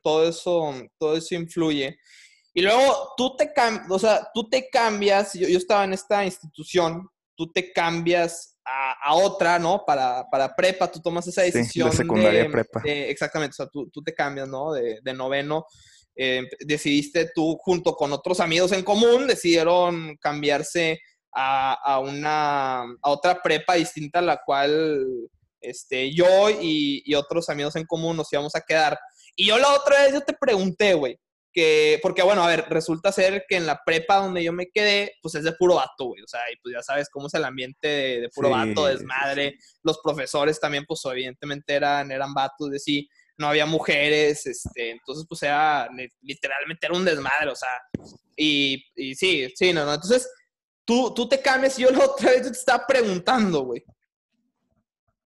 todo 0.02 0.28
eso, 0.28 0.74
todo 0.98 1.16
eso 1.16 1.34
influye. 1.34 1.98
Y 2.52 2.62
luego 2.62 3.14
tú 3.16 3.36
te 3.36 3.52
cambias, 3.52 3.90
o 3.90 3.98
sea, 3.98 4.28
tú 4.34 4.48
te 4.48 4.68
cambias, 4.68 5.34
yo, 5.34 5.46
yo 5.48 5.56
estaba 5.56 5.84
en 5.84 5.92
esta 5.92 6.24
institución, 6.24 7.08
tú 7.36 7.50
te 7.52 7.72
cambias 7.72 8.58
a, 8.72 8.92
a 9.10 9.14
otra, 9.14 9.58
¿no? 9.58 9.84
Para, 9.84 10.24
para 10.30 10.54
prepa, 10.54 10.90
tú 10.90 11.00
tomas 11.00 11.26
esa 11.26 11.42
Sí, 11.44 11.50
de 11.50 11.58
decisión. 11.58 11.92
secundaria 11.92 12.48
prepa. 12.50 12.80
de- 12.84 13.10
exactamente, 13.10 13.52
o 13.54 13.56
sea, 13.56 13.66
tú, 13.66 13.90
tú 13.90 14.02
te 14.02 14.14
cambias, 14.14 14.48
¿no? 14.48 14.72
De, 14.72 15.00
de 15.02 15.12
noveno. 15.14 15.64
eh, 16.16 16.42
decidiste 16.66 17.30
tú, 17.34 17.56
junto 17.60 17.94
con 17.94 18.12
otros 18.12 18.40
amigos 18.40 18.72
en 18.72 18.82
común, 18.84 19.26
decidieron 19.26 20.16
cambiarse 20.20 20.98
a, 21.34 21.74
a 21.74 21.98
una, 22.00 22.80
a 22.82 23.10
otra 23.10 23.40
prepa 23.42 23.74
distinta 23.74 24.18
a 24.18 24.22
la 24.22 24.40
cual 24.44 25.06
este, 25.60 26.12
yo 26.12 26.50
y, 26.50 27.02
y 27.06 27.14
otros 27.14 27.48
amigos 27.48 27.76
en 27.76 27.86
común 27.86 28.16
nos 28.16 28.32
íbamos 28.32 28.54
a 28.54 28.60
quedar. 28.60 28.98
Y 29.36 29.46
yo 29.46 29.58
la 29.58 29.72
otra 29.74 30.02
vez 30.02 30.12
yo 30.12 30.20
te 30.20 30.34
pregunté, 30.38 30.94
güey, 30.94 31.18
que, 31.52 31.98
porque 32.02 32.22
bueno, 32.22 32.42
a 32.44 32.48
ver, 32.48 32.64
resulta 32.68 33.10
ser 33.12 33.44
que 33.48 33.56
en 33.56 33.66
la 33.66 33.80
prepa 33.84 34.16
donde 34.16 34.42
yo 34.44 34.52
me 34.52 34.66
quedé, 34.70 35.14
pues 35.22 35.34
es 35.34 35.44
de 35.44 35.52
puro 35.52 35.76
vato, 35.76 36.06
güey, 36.06 36.22
o 36.22 36.26
sea, 36.28 36.40
y 36.52 36.56
pues 36.62 36.74
ya 36.74 36.82
sabes 36.82 37.08
cómo 37.10 37.26
es 37.26 37.34
el 37.34 37.44
ambiente 37.44 37.88
de, 37.88 38.20
de 38.22 38.28
puro 38.28 38.48
Sí, 38.48 38.54
vato, 38.54 38.86
sí, 38.86 38.92
desmadre, 38.92 39.58
los 39.82 39.98
profesores 40.02 40.58
también, 40.60 40.84
pues 40.86 41.00
evidentemente 41.06 41.74
eran, 41.74 42.10
eran 42.10 42.32
vatos 42.34 42.70
de 42.70 42.78
sí, 42.78 43.08
no 43.38 43.48
había 43.48 43.66
mujeres, 43.66 44.46
este, 44.46 44.90
entonces 44.90 45.24
pues 45.28 45.42
era, 45.42 45.88
li- 45.96 46.08
literalmente 46.22 46.86
era 46.86 46.96
un 46.96 47.04
desmadre, 47.04 47.50
o 47.50 47.56
sea, 47.56 47.68
Y, 48.36 48.82
y 48.96 49.14
sí, 49.14 49.52
sí, 49.54 49.72
no, 49.72 49.84
no. 49.84 49.94
Entonces, 49.94 50.28
tú, 50.84 51.12
tú 51.14 51.28
te 51.28 51.40
cambias 51.42 51.78
y 51.78 51.82
yo 51.82 51.90
la 51.90 52.04
otra 52.04 52.30
vez 52.30 52.42
te 52.42 52.48
estaba 52.50 52.86
preguntando, 52.86 53.64
güey. 53.64 53.82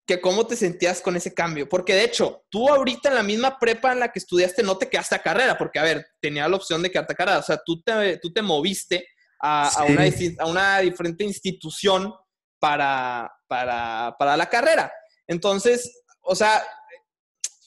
Que 0.07 0.21
cómo 0.21 0.47
te 0.47 0.57
sentías 0.57 1.01
con 1.01 1.15
ese 1.17 1.33
cambio. 1.33 1.69
Porque 1.69 1.95
de 1.95 2.05
hecho, 2.05 2.45
tú 2.51 2.69
ahorita 2.69 3.09
en 3.11 3.15
la 3.15 3.23
misma 3.23 3.59
prepa 3.59 3.93
en 3.93 4.01
la 4.01 4.11
que 4.11 4.19
estudiaste 4.19 4.63
no 4.63 4.77
te 4.77 4.89
quedaste 4.89 5.15
a 5.15 5.23
carrera, 5.23 5.57
porque 5.57 5.79
a 5.79 5.85
ver, 5.85 6.07
tenía 6.21 6.49
la 6.49 6.57
opción 6.57 6.83
de 6.83 6.91
quedarte 6.91 7.13
a 7.13 7.17
carrera. 7.17 7.39
O 7.39 7.43
sea, 7.43 7.61
tú 7.65 7.81
te, 7.83 8.19
tú 8.19 8.33
te 8.33 8.43
moviste 8.43 9.07
a, 9.41 9.69
a 9.69 9.85
una, 9.85 10.03
a 10.41 10.47
una 10.47 10.79
diferente 10.81 11.25
institución 11.25 12.13
para, 12.59 13.33
para, 13.47 14.15
para 14.19 14.37
la 14.37 14.49
carrera. 14.49 14.93
Entonces, 15.27 16.03
o 16.21 16.35
sea, 16.35 16.63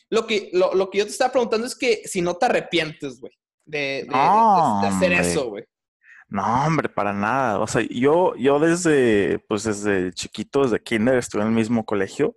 lo 0.09 0.27
que, 0.27 0.49
lo, 0.53 0.73
lo 0.73 0.89
que 0.89 0.99
yo 0.99 1.05
te 1.05 1.11
estaba 1.11 1.31
preguntando 1.31 1.65
es 1.67 1.75
que 1.75 2.01
si 2.05 2.21
no 2.21 2.35
te 2.35 2.45
arrepientes, 2.45 3.19
güey, 3.19 3.33
de, 3.65 3.79
de- 3.79 3.99
de- 4.03 4.05
No, 4.07 4.79
de 4.81 4.87
hacer 4.87 5.11
hombre. 5.13 5.31
eso, 5.31 5.49
güey. 5.49 5.65
No, 6.27 6.65
hombre, 6.65 6.89
para 6.89 7.13
nada. 7.13 7.59
O 7.59 7.67
sea, 7.67 7.81
yo, 7.89 8.35
yo 8.35 8.59
desde, 8.59 9.39
pues 9.47 9.63
desde 9.63 10.11
chiquito, 10.13 10.63
desde 10.63 10.81
kinder, 10.81 11.17
estuve 11.17 11.41
en 11.43 11.49
el 11.49 11.53
mismo 11.53 11.85
colegio 11.85 12.35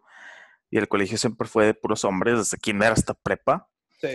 y 0.71 0.79
el 0.79 0.89
colegio 0.89 1.17
siempre 1.19 1.49
fue 1.49 1.67
de 1.67 1.75
puros 1.75 2.05
hombres, 2.05 2.39
desde 2.39 2.59
kinder 2.59 2.93
hasta 2.93 3.15
prepa. 3.15 3.67
Sí. 4.01 4.09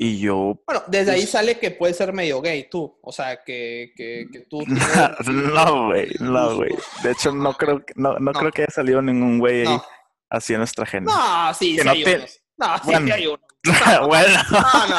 Y 0.00 0.20
yo, 0.20 0.62
Bueno, 0.64 0.84
desde 0.86 1.10
ahí 1.10 1.22
Pues- 1.22 1.30
sale 1.32 1.58
que 1.58 1.72
puedes 1.72 1.96
ser 1.96 2.12
medio 2.12 2.40
gay 2.40 2.68
tú. 2.70 2.96
O 3.02 3.10
sea, 3.10 3.42
que, 3.44 3.92
que, 3.96 4.26
que 4.32 4.40
tú... 4.48 4.62
no, 5.26 5.86
güey, 5.88 6.08
no, 6.20 6.54
güey. 6.56 6.70
De 7.02 7.10
hecho, 7.10 7.32
no 7.32 7.52
creo, 7.54 7.84
que- 7.84 7.94
no, 7.96 8.12
no 8.20 8.30
No. 8.30 8.38
creo 8.38 8.52
que 8.52 8.62
haya 8.62 8.70
salido 8.70 9.02
ningún 9.02 9.40
güey 9.40 9.66
ahí 9.66 9.78
así 10.30 10.52
en 10.52 10.60
nuestra 10.60 10.86
gente. 10.86 11.10
no 11.10 11.52
sí, 11.54 11.74
Que 11.74 11.80
sí 11.82 11.86
no 11.86 11.90
hay 11.92 12.04
te- 12.04 12.16
unos. 12.16 12.40
No, 12.58 12.76
sí, 12.78 12.82
Bueno. 12.84 13.06
sí 13.06 13.12
hay 13.12 13.26
unos. 13.26 13.40
bueno, 14.08 14.38
No, 14.52 14.86
no. 14.88 14.96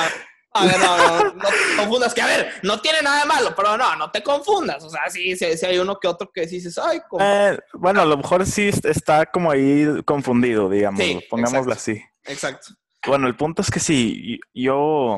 A 0.51 0.65
ver, 0.65 0.79
no, 0.79 0.97
no, 0.97 1.23
no, 1.35 1.41
te 1.49 1.75
confundas. 1.77 2.13
Que 2.13 2.21
a 2.21 2.25
ver, 2.25 2.53
no 2.63 2.79
tiene 2.81 3.01
nada 3.01 3.21
de 3.21 3.27
malo, 3.27 3.53
pero 3.55 3.77
no, 3.77 3.95
no 3.95 4.09
te 4.11 4.23
confundas. 4.23 4.83
O 4.83 4.89
sea, 4.89 5.09
sí, 5.09 5.35
sí, 5.35 5.55
sí 5.57 5.65
hay 5.65 5.77
uno 5.77 5.99
que 5.99 6.07
otro 6.07 6.31
que 6.33 6.47
dices, 6.47 6.77
ay, 6.79 7.01
como... 7.07 7.23
eh, 7.23 7.59
bueno, 7.73 8.01
a 8.01 8.05
lo 8.05 8.17
mejor 8.17 8.45
sí 8.45 8.67
est- 8.69 8.85
está 8.85 9.25
como 9.27 9.51
ahí 9.51 9.85
confundido, 10.05 10.67
digamos, 10.69 11.01
Sí, 11.01 11.19
pongámoslo 11.29 11.71
exacto. 11.73 11.73
así. 11.73 12.03
Exacto. 12.25 12.67
Bueno, 13.05 13.27
el 13.27 13.35
punto 13.35 13.61
es 13.61 13.69
que 13.71 13.79
sí, 13.79 14.39
yo, 14.53 15.17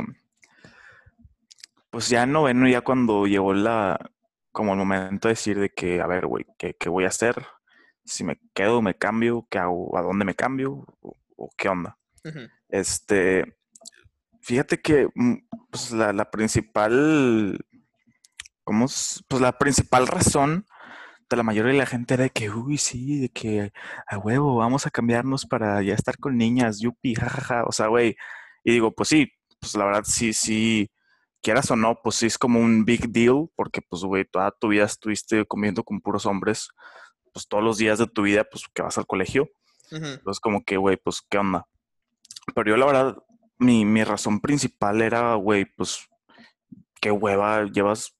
pues 1.89 2.09
ya 2.09 2.23
en 2.23 2.31
noveno, 2.31 2.67
ya 2.67 2.81
cuando 2.81 3.25
llegó 3.25 3.53
la, 3.53 3.99
como 4.51 4.73
el 4.73 4.77
momento 4.79 5.27
de 5.27 5.33
decir 5.33 5.59
de 5.59 5.69
que, 5.69 5.99
a 6.01 6.07
ver, 6.07 6.27
güey, 6.27 6.45
¿qué, 6.57 6.75
qué 6.79 6.89
voy 6.89 7.05
a 7.05 7.09
hacer? 7.09 7.45
Si 8.05 8.23
me 8.23 8.39
quedo, 8.53 8.81
me 8.81 8.95
cambio, 8.97 9.47
¿qué 9.49 9.59
hago? 9.59 9.97
¿A 9.97 10.01
dónde 10.01 10.25
me 10.25 10.35
cambio? 10.35 10.85
¿O, 11.01 11.15
o 11.37 11.49
qué 11.57 11.69
onda? 11.69 11.97
Este, 12.69 13.57
fíjate 14.41 14.81
que 14.81 15.07
mm, 15.15 15.35
pues 15.69 15.91
la, 15.91 16.13
la 16.13 16.29
principal, 16.29 17.63
¿cómo 18.63 18.85
es? 18.85 19.23
Pues 19.27 19.41
la 19.41 19.57
principal 19.57 20.07
razón 20.07 20.65
de 21.29 21.37
la 21.37 21.43
mayoría 21.43 21.71
de 21.71 21.77
la 21.77 21.85
gente 21.85 22.13
era 22.13 22.23
de 22.23 22.29
que, 22.29 22.49
uy, 22.49 22.77
sí, 22.77 23.19
de 23.19 23.29
que 23.29 23.71
a 24.07 24.17
huevo, 24.17 24.57
vamos 24.57 24.85
a 24.85 24.91
cambiarnos 24.91 25.45
para 25.45 25.81
ya 25.81 25.93
estar 25.93 26.17
con 26.17 26.37
niñas, 26.37 26.79
yupi, 26.79 27.15
jajaja, 27.15 27.63
o 27.65 27.71
sea, 27.71 27.87
güey, 27.87 28.17
y 28.63 28.73
digo, 28.73 28.91
pues 28.91 29.09
sí, 29.09 29.31
pues 29.59 29.75
la 29.75 29.85
verdad 29.85 30.03
sí, 30.05 30.33
sí, 30.33 30.91
quieras 31.41 31.71
o 31.71 31.75
no, 31.75 31.99
pues 32.03 32.15
sí 32.17 32.25
es 32.25 32.37
como 32.37 32.59
un 32.59 32.83
big 32.83 33.09
deal, 33.09 33.47
porque 33.55 33.81
pues, 33.81 34.03
güey, 34.03 34.25
toda 34.25 34.51
tu 34.51 34.67
vida 34.67 34.85
estuviste 34.85 35.45
comiendo 35.45 35.83
con 35.83 36.01
puros 36.01 36.25
hombres, 36.25 36.69
pues 37.33 37.47
todos 37.47 37.63
los 37.63 37.77
días 37.77 37.97
de 37.99 38.07
tu 38.07 38.23
vida, 38.23 38.43
pues 38.43 38.65
que 38.73 38.81
vas 38.81 38.97
al 38.97 39.07
colegio, 39.07 39.49
Ujú. 39.91 40.05
entonces 40.05 40.39
como 40.39 40.63
que, 40.63 40.77
güey, 40.77 40.97
pues, 40.97 41.21
¿qué 41.29 41.37
onda? 41.37 41.65
Pero 42.53 42.71
yo 42.71 42.77
la 42.77 42.85
verdad, 42.85 43.17
mi, 43.61 43.85
mi 43.85 44.03
razón 44.03 44.39
principal 44.39 45.01
era, 45.01 45.35
güey, 45.35 45.65
pues, 45.65 46.07
qué 47.01 47.11
hueva, 47.11 47.65
llevas, 47.65 48.15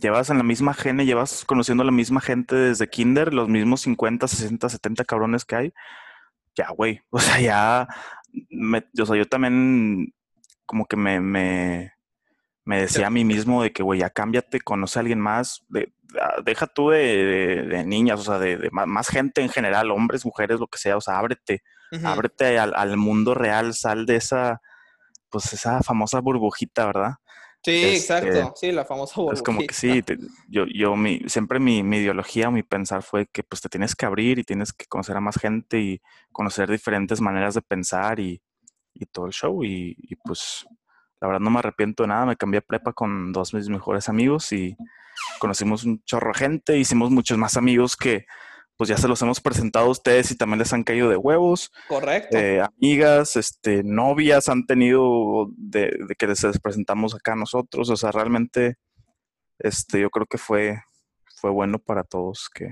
llevas 0.00 0.30
en 0.30 0.38
la 0.38 0.44
misma 0.44 0.74
gene, 0.74 1.06
llevas 1.06 1.44
conociendo 1.44 1.82
a 1.82 1.86
la 1.86 1.92
misma 1.92 2.20
gente 2.20 2.56
desde 2.56 2.88
kinder, 2.90 3.32
los 3.34 3.48
mismos 3.48 3.82
50, 3.82 4.28
60, 4.28 4.68
70 4.68 5.04
cabrones 5.04 5.44
que 5.44 5.56
hay. 5.56 5.72
Ya, 6.56 6.68
güey, 6.70 7.00
o 7.10 7.20
sea, 7.20 7.40
ya, 7.40 7.88
me- 8.50 8.84
o 9.00 9.06
sea, 9.06 9.16
yo 9.16 9.26
también 9.26 10.12
como 10.66 10.86
que 10.86 10.96
me, 10.96 11.20
me, 11.20 11.92
me 12.64 12.80
decía 12.80 13.06
a 13.08 13.10
mí 13.10 13.24
mismo 13.24 13.62
de 13.62 13.72
que, 13.72 13.82
güey, 13.82 14.00
ya 14.00 14.10
cámbiate, 14.10 14.60
conoce 14.60 14.98
a 14.98 15.02
alguien 15.02 15.20
más, 15.20 15.64
de, 15.68 15.92
deja 16.44 16.66
tú 16.66 16.90
de, 16.90 16.98
de- 16.98 17.62
de 17.62 17.84
niñas, 17.86 18.20
o 18.20 18.24
sea, 18.24 18.38
de, 18.38 18.68
más 18.72 19.08
gente 19.08 19.40
en 19.42 19.48
general, 19.48 19.90
hombres, 19.90 20.24
mujeres, 20.24 20.60
lo 20.60 20.66
que 20.68 20.78
sea, 20.78 20.96
o 20.96 21.00
sea, 21.00 21.18
ábrete, 21.18 21.62
ábrete 22.06 22.58
al, 22.58 22.74
al 22.74 22.96
mundo 22.96 23.34
real, 23.34 23.74
sal 23.74 24.06
de 24.06 24.16
esa, 24.16 24.60
pues 25.30 25.52
esa 25.52 25.82
famosa 25.82 26.20
burbujita, 26.20 26.86
¿verdad? 26.86 27.12
Sí, 27.62 27.72
Este, 27.82 27.88
exacto. 27.88 28.54
Sí, 28.56 28.72
la 28.72 28.84
famosa 28.84 29.14
Es 29.32 29.42
como 29.42 29.58
que 29.60 29.74
burbujita. 29.74 29.74
sí, 29.74 30.02
te- 30.02 30.18
yo, 30.48 30.66
yo 30.66 30.94
mi, 30.96 31.20
siempre 31.26 31.58
mi, 31.58 31.82
mi 31.82 31.96
ideología 31.98 32.48
o 32.48 32.52
mi 32.52 32.62
pensar 32.62 33.02
fue 33.02 33.26
que 33.26 33.42
pues 33.42 33.60
te 33.60 33.68
tienes 33.68 33.94
que 33.96 34.06
abrir 34.06 34.38
y 34.38 34.44
tienes 34.44 34.72
que 34.72 34.86
conocer 34.86 35.16
a 35.16 35.20
más 35.20 35.36
gente 35.36 35.78
y 35.80 36.00
conocer 36.32 36.70
diferentes 36.70 37.20
maneras 37.20 37.54
de 37.54 37.62
pensar 37.62 38.20
y, 38.20 38.40
y 38.94 39.06
todo 39.06 39.26
el 39.26 39.32
show. 39.32 39.64
Y, 39.64 39.96
y, 39.98 40.14
pues 40.16 40.64
la 41.20 41.28
verdad 41.28 41.40
no 41.40 41.50
me 41.50 41.58
arrepiento 41.58 42.02
de 42.04 42.08
nada, 42.08 42.26
me 42.26 42.36
cambié 42.36 42.58
a 42.58 42.62
prepa 42.62 42.92
con 42.92 43.32
dos 43.32 43.50
de 43.52 43.58
mis 43.58 43.68
mejores 43.68 44.08
amigos 44.08 44.52
y 44.52 44.76
conocimos 45.38 45.84
un 45.84 46.02
chorro 46.04 46.32
de 46.32 46.38
gente, 46.38 46.78
hicimos 46.78 47.10
muchos 47.10 47.36
más 47.38 47.56
amigos 47.56 47.96
que 47.96 48.26
pues 48.78 48.88
ya 48.90 48.98
se 48.98 49.08
los 49.08 49.22
hemos 49.22 49.40
presentado 49.40 49.86
a 49.86 49.90
ustedes 49.90 50.30
y 50.30 50.36
también 50.36 50.58
les 50.58 50.72
han 50.74 50.84
caído 50.84 51.08
de 51.08 51.16
huevos 51.16 51.72
Correcto. 51.88 52.36
eh, 52.36 52.60
amigas, 52.60 53.36
este, 53.36 53.82
novias 53.82 54.50
han 54.50 54.66
tenido 54.66 55.48
de, 55.56 55.96
de 56.06 56.14
que 56.14 56.26
les 56.26 56.44
presentamos 56.62 57.14
acá 57.14 57.32
a 57.32 57.36
nosotros. 57.36 57.88
O 57.88 57.96
sea, 57.96 58.12
realmente, 58.12 58.76
este, 59.58 60.00
yo 60.02 60.10
creo 60.10 60.26
que 60.26 60.36
fue, 60.36 60.78
fue 61.40 61.50
bueno 61.50 61.78
para 61.78 62.04
todos 62.04 62.50
que, 62.54 62.68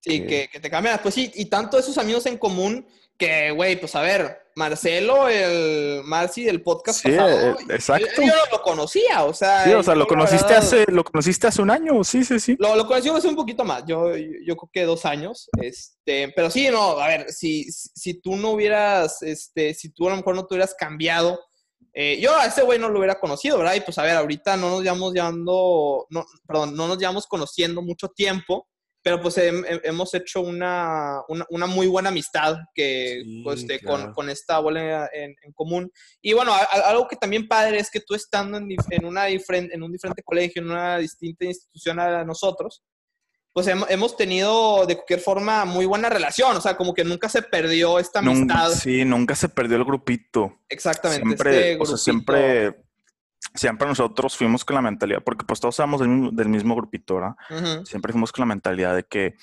Sí, 0.00 0.20
que- 0.22 0.26
que, 0.26 0.48
que 0.52 0.60
te 0.60 0.70
cambian. 0.70 0.98
Pues 1.02 1.14
sí, 1.14 1.30
y 1.34 1.46
tanto 1.46 1.78
esos 1.78 1.96
amigos 1.96 2.26
en 2.26 2.36
común 2.36 2.86
que, 3.18 3.50
güey, 3.52 3.78
pues 3.78 3.94
a 3.94 4.02
ver, 4.02 4.38
Marcelo, 4.56 5.28
el 5.28 6.02
Marci 6.04 6.44
del 6.44 6.62
podcast 6.62 7.00
Sí, 7.00 7.10
pasado, 7.10 7.50
eh, 7.50 7.56
exacto. 7.70 8.06
Yo, 8.16 8.22
yo 8.22 8.34
no 8.34 8.56
lo 8.56 8.62
conocía, 8.62 9.24
o 9.24 9.32
sea. 9.34 9.64
sí, 9.64 9.72
o 9.72 9.82
sea, 9.82 9.94
lo 9.94 10.06
conociste 10.06 10.52
verdad, 10.52 10.58
hace, 10.58 10.84
lo 10.88 11.04
conociste 11.04 11.46
hace 11.46 11.62
un 11.62 11.70
año, 11.70 12.04
sí, 12.04 12.24
sí, 12.24 12.38
sí. 12.38 12.56
Lo, 12.58 12.76
lo 12.76 12.86
conocí 12.86 13.08
hace 13.08 13.28
un 13.28 13.36
poquito 13.36 13.64
más, 13.64 13.84
yo, 13.86 14.16
yo, 14.16 14.24
yo 14.44 14.56
creo 14.56 14.70
que 14.72 14.84
dos 14.84 15.04
años, 15.04 15.48
este, 15.60 16.32
pero 16.34 16.50
sí, 16.50 16.68
no, 16.70 16.98
a 16.98 17.08
ver, 17.08 17.30
si, 17.30 17.64
si, 17.70 17.88
si 17.94 18.14
tú 18.20 18.36
no 18.36 18.50
hubieras, 18.50 19.22
este, 19.22 19.74
si 19.74 19.90
tú 19.90 20.06
a 20.06 20.10
lo 20.10 20.16
mejor 20.16 20.34
no 20.34 20.46
te 20.46 20.54
hubieras 20.54 20.74
cambiado, 20.74 21.40
eh, 21.96 22.18
yo 22.20 22.36
a 22.36 22.46
ese 22.46 22.62
güey 22.62 22.78
no 22.78 22.88
lo 22.88 22.98
hubiera 22.98 23.20
conocido, 23.20 23.58
¿verdad? 23.58 23.74
Y 23.74 23.80
pues 23.80 23.96
a 23.98 24.02
ver, 24.02 24.16
ahorita 24.16 24.56
no 24.56 24.68
nos 24.70 24.82
llevamos 24.82 25.12
llevando, 25.12 26.06
no, 26.10 26.24
perdón, 26.46 26.74
no 26.74 26.88
nos 26.88 26.98
llevamos 26.98 27.26
conociendo 27.26 27.82
mucho 27.82 28.08
tiempo, 28.08 28.66
pero 29.04 29.20
pues 29.20 29.36
hem- 29.36 29.64
hem- 29.66 29.80
hemos 29.84 30.14
hecho 30.14 30.40
una, 30.40 31.20
una, 31.28 31.44
una 31.50 31.66
muy 31.66 31.86
buena 31.86 32.08
amistad 32.08 32.56
que, 32.74 33.20
Sí, 33.22 33.42
pues, 33.44 33.60
este, 33.60 33.78
claro. 33.78 34.04
con, 34.06 34.14
con 34.14 34.30
esta 34.30 34.58
bola 34.58 35.10
en, 35.12 35.36
en 35.42 35.52
común. 35.52 35.92
Y 36.22 36.32
bueno, 36.32 36.54
a- 36.54 36.58
a- 36.64 36.88
algo 36.90 37.06
que 37.06 37.16
también 37.16 37.46
padre 37.46 37.78
es 37.78 37.90
que 37.90 38.00
tú 38.00 38.14
estando 38.14 38.56
en, 38.56 38.66
en, 38.90 39.04
una 39.04 39.26
diferente, 39.26 39.74
en 39.74 39.82
un 39.82 39.92
diferente 39.92 40.22
colegio, 40.22 40.62
en 40.62 40.70
una 40.70 40.96
distinta 40.96 41.44
institución 41.44 42.00
a 42.00 42.24
nosotros, 42.24 42.82
pues 43.52 43.68
hem- 43.68 43.86
hemos 43.90 44.16
tenido 44.16 44.86
de 44.86 44.96
cualquier 44.96 45.20
forma 45.20 45.64
muy 45.66 45.84
buena 45.86 46.08
relación, 46.08 46.56
o 46.56 46.60
sea, 46.62 46.74
como 46.76 46.94
que 46.94 47.04
nunca 47.04 47.28
se 47.28 47.42
perdió 47.42 47.98
esta 47.98 48.22
Nunca, 48.22 48.62
amistad. 48.64 48.80
sí, 48.82 49.04
nunca 49.04 49.34
se 49.36 49.50
perdió 49.50 49.76
el 49.76 49.84
grupito. 49.84 50.60
Exactamente. 50.68 51.24
Siempre, 51.24 51.50
este 51.50 51.62
o 51.82 51.84
sea, 51.84 51.92
grupito. 51.92 51.96
siempre, 51.98 52.74
siempre 53.52 53.86
nosotros 53.86 54.36
fuimos 54.36 54.64
con 54.64 54.74
la 54.74 54.82
mentalidad, 54.82 55.22
porque 55.22 55.44
pues 55.44 55.60
todos 55.60 55.78
éramos 55.78 56.00
del 56.00 56.08
mismo, 56.08 56.30
del 56.30 56.48
mismo 56.48 56.74
grupito, 56.74 57.16
¿verdad? 57.16 57.36
Siempre 57.84 58.12
fuimos 58.12 58.32
con 58.32 58.42
la 58.42 58.46
mentalidad 58.46 58.94
de 58.94 59.04
que, 59.04 59.34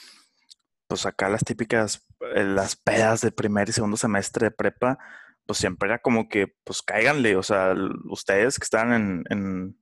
pues 0.88 1.06
acá 1.06 1.30
las 1.30 1.44
típicas, 1.44 2.06
eh, 2.36 2.44
las 2.44 2.76
pedas 2.76 3.22
de 3.22 3.32
primer 3.32 3.70
y 3.70 3.72
segundo 3.72 3.98
semestre 3.98 4.48
de 4.48 4.52
prepa, 4.52 4.98
pues 5.46 5.60
siempre 5.60 5.90
era 5.90 6.00
como 6.00 6.28
que, 6.28 6.54
pues 6.64 6.82
cáiganle, 6.82 7.36
o 7.36 7.44
sea, 7.44 7.74
ustedes 8.10 8.58
que 8.58 8.64
están 8.64 8.94
en, 8.94 9.24
en, 9.30 9.78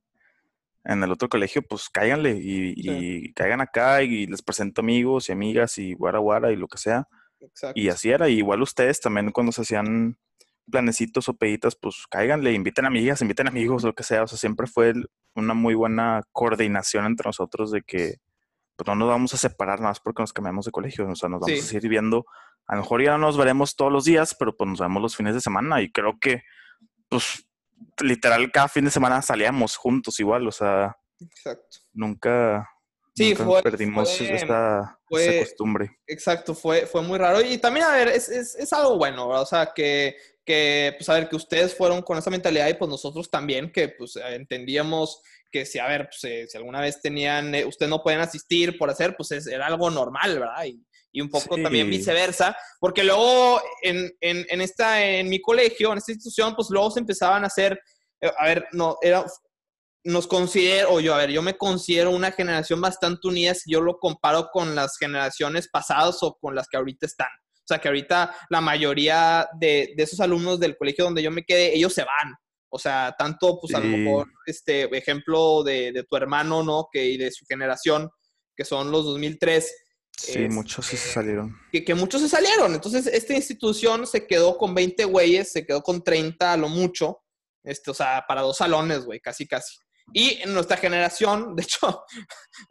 en 0.84 1.02
el 1.02 1.10
otro 1.10 1.28
colegio, 1.28 1.62
pues 1.62 1.88
cáiganle 1.88 2.38
y, 2.40 2.74
y 2.76 3.32
caigan 3.32 3.60
acá 3.60 4.02
y 4.02 4.26
les 4.26 4.42
presento 4.42 4.80
amigos 4.80 5.28
y 5.28 5.32
amigas 5.32 5.78
y 5.78 5.94
guara 5.94 6.18
guara 6.18 6.52
y 6.52 6.56
lo 6.56 6.68
que 6.68 6.78
sea. 6.78 7.08
exacto. 7.40 7.78
Y 7.80 7.88
así 7.88 8.10
era, 8.10 8.28
y 8.28 8.38
igual 8.38 8.62
ustedes 8.62 9.00
también 9.00 9.30
cuando 9.32 9.52
se 9.52 9.62
hacían 9.62 10.16
planecitos 10.70 11.28
o 11.28 11.34
peditas, 11.36 11.76
pues 11.76 12.04
cáiganle, 12.08 12.52
inviten 12.52 12.86
amigas, 12.86 13.20
inviten 13.22 13.48
amigos, 13.48 13.82
lo 13.84 13.94
que 13.94 14.02
sea. 14.02 14.22
O 14.22 14.26
sea, 14.26 14.38
siempre 14.38 14.66
fue 14.66 14.90
el- 14.90 15.10
una 15.34 15.54
muy 15.54 15.74
buena 15.74 16.22
coordinación 16.32 17.04
entre 17.06 17.28
nosotros 17.28 17.70
de 17.70 17.82
que 17.82 18.16
pues 18.76 18.86
no 18.88 18.94
nos 18.94 19.08
vamos 19.08 19.34
a 19.34 19.36
separar 19.36 19.78
nada 19.80 19.90
más 19.90 20.00
porque 20.00 20.22
nos 20.22 20.32
cambiamos 20.32 20.64
de 20.64 20.70
colegio. 20.72 21.06
O 21.06 21.14
sea, 21.14 21.28
nos 21.28 21.40
vamos 21.40 21.52
Sí. 21.58 21.60
a 21.60 21.62
seguir 21.68 21.90
viendo. 21.90 22.24
A 22.66 22.76
lo 22.76 22.80
mejor 22.82 23.02
ya 23.02 23.10
no 23.12 23.18
nos 23.18 23.36
veremos 23.36 23.76
todos 23.76 23.92
los 23.92 24.06
días, 24.06 24.34
pero 24.34 24.56
pues 24.56 24.70
nos 24.70 24.80
vemos 24.80 25.02
los 25.02 25.14
fines 25.16 25.34
de 25.34 25.40
semana. 25.42 25.82
Y 25.82 25.92
creo 25.92 26.18
que, 26.18 26.42
pues, 27.10 27.46
literal, 28.00 28.50
cada 28.52 28.68
fin 28.68 28.84
de 28.86 28.90
semana 28.90 29.20
salíamos 29.20 29.76
juntos 29.76 30.18
igual. 30.20 30.48
O 30.48 30.52
sea, 30.52 30.96
Exacto. 31.20 31.76
nunca, 31.92 32.70
Sí, 33.14 33.30
nunca 33.32 33.44
fue- 33.44 33.62
perdimos 33.62 34.16
fue- 34.16 34.34
esa 34.34 34.98
costumbre. 35.40 35.98
Exacto, 36.06 36.54
fue, 36.54 36.86
fue 36.86 37.02
muy 37.02 37.18
raro. 37.18 37.42
Y 37.42 37.58
también, 37.58 37.84
a 37.84 37.92
ver, 37.92 38.08
es, 38.08 38.28
es, 38.30 38.54
es 38.54 38.72
algo 38.72 38.96
bueno, 38.96 39.26
¿verdad? 39.28 39.42
O 39.42 39.46
sea, 39.46 39.72
que, 39.74 40.16
que, 40.50 40.94
pues 40.98 41.08
a 41.08 41.14
ver, 41.14 41.28
que 41.28 41.36
ustedes 41.36 41.76
fueron 41.76 42.02
con 42.02 42.18
esa 42.18 42.28
mentalidad 42.28 42.66
y 42.66 42.74
pues 42.74 42.90
nosotros 42.90 43.30
también, 43.30 43.70
que 43.70 43.90
pues 43.90 44.16
entendíamos 44.16 45.22
que 45.52 45.64
si, 45.64 45.78
a 45.78 45.86
ver, 45.86 46.08
pues, 46.08 46.24
eh, 46.24 46.46
si 46.48 46.58
alguna 46.58 46.80
vez 46.80 47.00
tenían, 47.00 47.54
eh, 47.54 47.64
ustedes 47.64 47.88
no 47.88 48.02
pueden 48.02 48.20
asistir 48.20 48.76
por 48.76 48.90
hacer, 48.90 49.14
pues 49.16 49.30
es, 49.30 49.46
era 49.46 49.68
algo 49.68 49.90
normal, 49.90 50.40
¿verdad? 50.40 50.64
Y, 50.64 50.84
y 51.12 51.20
un 51.20 51.28
poco 51.28 51.54
también 51.56 51.88
viceversa, 51.88 52.56
porque 52.80 53.04
luego 53.04 53.60
en, 53.82 54.10
en, 54.20 54.44
en, 54.48 54.60
esta, 54.60 55.04
en 55.04 55.28
mi 55.28 55.40
colegio, 55.40 55.92
en 55.92 55.98
esta 55.98 56.10
institución, 56.10 56.56
pues 56.56 56.68
luego 56.70 56.90
se 56.90 56.98
empezaban 56.98 57.44
a 57.44 57.46
hacer, 57.46 57.80
eh, 58.20 58.30
a 58.36 58.44
ver, 58.46 58.66
no, 58.72 58.96
era, 59.02 59.24
nos 60.02 60.26
considero, 60.26 60.94
o 60.94 61.00
yo, 61.00 61.14
a 61.14 61.18
ver, 61.18 61.30
yo 61.30 61.42
me 61.42 61.56
considero 61.56 62.10
una 62.10 62.32
generación 62.32 62.80
bastante 62.80 63.28
unida 63.28 63.54
si 63.54 63.70
yo 63.70 63.80
lo 63.80 63.98
comparo 63.98 64.48
con 64.52 64.74
las 64.74 64.96
generaciones 64.98 65.68
pasadas 65.68 66.18
o 66.22 66.36
con 66.40 66.56
las 66.56 66.66
que 66.68 66.76
ahorita 66.76 67.06
están. 67.06 67.28
O 67.70 67.72
sea, 67.72 67.80
que 67.80 67.86
ahorita 67.86 68.34
la 68.48 68.60
mayoría 68.60 69.48
de, 69.60 69.92
de 69.96 70.02
esos 70.02 70.18
alumnos 70.18 70.58
del 70.58 70.76
colegio 70.76 71.04
donde 71.04 71.22
yo 71.22 71.30
me 71.30 71.44
quedé, 71.44 71.72
ellos 71.72 71.94
se 71.94 72.02
van. 72.02 72.34
O 72.68 72.80
sea, 72.80 73.14
tanto, 73.16 73.60
pues 73.60 73.72
a 73.76 73.78
lo 73.78 73.86
mejor, 73.86 74.26
este 74.44 74.84
ejemplo 74.96 75.62
de, 75.62 75.92
de, 75.92 76.02
tu 76.02 76.16
hermano, 76.16 76.64
¿no? 76.64 76.88
Que, 76.90 77.04
y 77.04 77.16
de 77.16 77.30
su 77.30 77.46
generación, 77.46 78.10
que 78.56 78.64
son 78.64 78.90
los 78.90 79.04
2003. 79.04 79.72
Sí, 80.18 80.48
muchos 80.48 80.84
sí 80.84 80.96
se 80.96 81.12
salieron. 81.12 81.56
Que, 81.70 81.84
que, 81.84 81.94
muchos 81.94 82.22
se 82.22 82.28
salieron. 82.28 82.74
Entonces, 82.74 83.06
esta 83.06 83.34
institución 83.34 84.04
se 84.04 84.26
quedó 84.26 84.58
con 84.58 84.74
20 84.74 85.04
güeyes, 85.04 85.52
se 85.52 85.64
quedó 85.64 85.80
con 85.80 86.02
30 86.02 86.52
a 86.52 86.56
lo 86.56 86.68
mucho. 86.68 87.20
Este, 87.62 87.92
o 87.92 87.94
sea, 87.94 88.24
para 88.26 88.42
dos 88.42 88.56
salones, 88.56 89.04
güey, 89.04 89.20
casi, 89.20 89.46
casi. 89.46 89.76
Y 90.12 90.40
en 90.42 90.52
nuestra 90.52 90.76
generación, 90.76 91.54
de 91.56 91.62
hecho, 91.62 92.04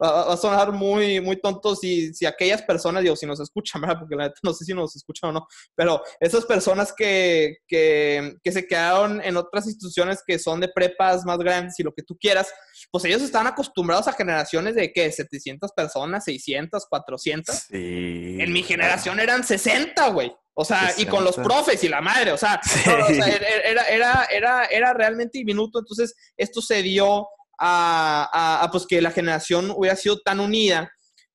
va, 0.02 0.32
a 0.32 0.36
sonar 0.36 0.72
muy, 0.72 1.20
muy 1.20 1.40
tonto 1.40 1.74
si, 1.74 2.12
si 2.14 2.26
aquellas 2.26 2.62
personas, 2.62 3.02
digo, 3.02 3.16
si 3.16 3.26
nos 3.26 3.40
escuchan, 3.40 3.80
¿verdad? 3.80 3.98
Porque 4.00 4.16
la 4.16 4.24
neta 4.24 4.40
no 4.42 4.52
sé 4.52 4.64
si 4.64 4.74
nos 4.74 4.94
escuchan 4.96 5.30
o 5.30 5.32
no, 5.32 5.46
pero 5.74 6.02
esas 6.20 6.44
personas 6.44 6.92
que, 6.92 7.58
que, 7.66 8.36
que, 8.42 8.52
se 8.52 8.66
quedaron 8.66 9.20
en 9.22 9.36
otras 9.36 9.66
instituciones 9.66 10.22
que 10.26 10.38
son 10.38 10.60
de 10.60 10.68
prepas 10.68 11.24
más 11.24 11.38
grandes 11.38 11.78
y 11.78 11.82
lo 11.82 11.92
que 11.92 12.02
tú 12.02 12.16
quieras, 12.18 12.52
pues 12.90 13.04
ellos 13.04 13.22
están 13.22 13.46
acostumbrados 13.46 14.08
a 14.08 14.12
generaciones 14.12 14.74
de, 14.74 14.92
¿qué? 14.92 15.10
700 15.10 15.72
personas, 15.72 16.24
600, 16.24 16.86
400. 16.88 17.54
Sí. 17.54 18.36
En 18.40 18.52
mi 18.52 18.62
generación 18.62 19.20
eran 19.20 19.44
60, 19.44 20.08
güey. 20.10 20.32
O 20.60 20.64
sea, 20.64 20.88
60. 20.88 21.02
y 21.02 21.06
con 21.06 21.24
los 21.24 21.36
profes 21.36 21.82
y 21.82 21.88
la 21.88 22.02
madre, 22.02 22.32
o 22.32 22.36
sea, 22.36 22.60
sí. 22.62 22.80
no, 22.86 23.04
o 23.04 23.06
sea 23.08 23.26
era, 23.28 23.88
era, 23.88 24.24
era, 24.30 24.64
era, 24.66 24.92
realmente 24.92 25.38
diminuto. 25.38 25.78
Entonces, 25.78 26.14
esto 26.36 26.60
se 26.60 26.82
dio 26.82 27.26
a, 27.58 28.28
a, 28.30 28.62
a, 28.62 28.70
pues 28.70 28.86
que 28.86 29.00
la 29.00 29.10
generación 29.10 29.72
hubiera 29.74 29.96
sido 29.96 30.20
tan 30.20 30.38
unida. 30.38 30.90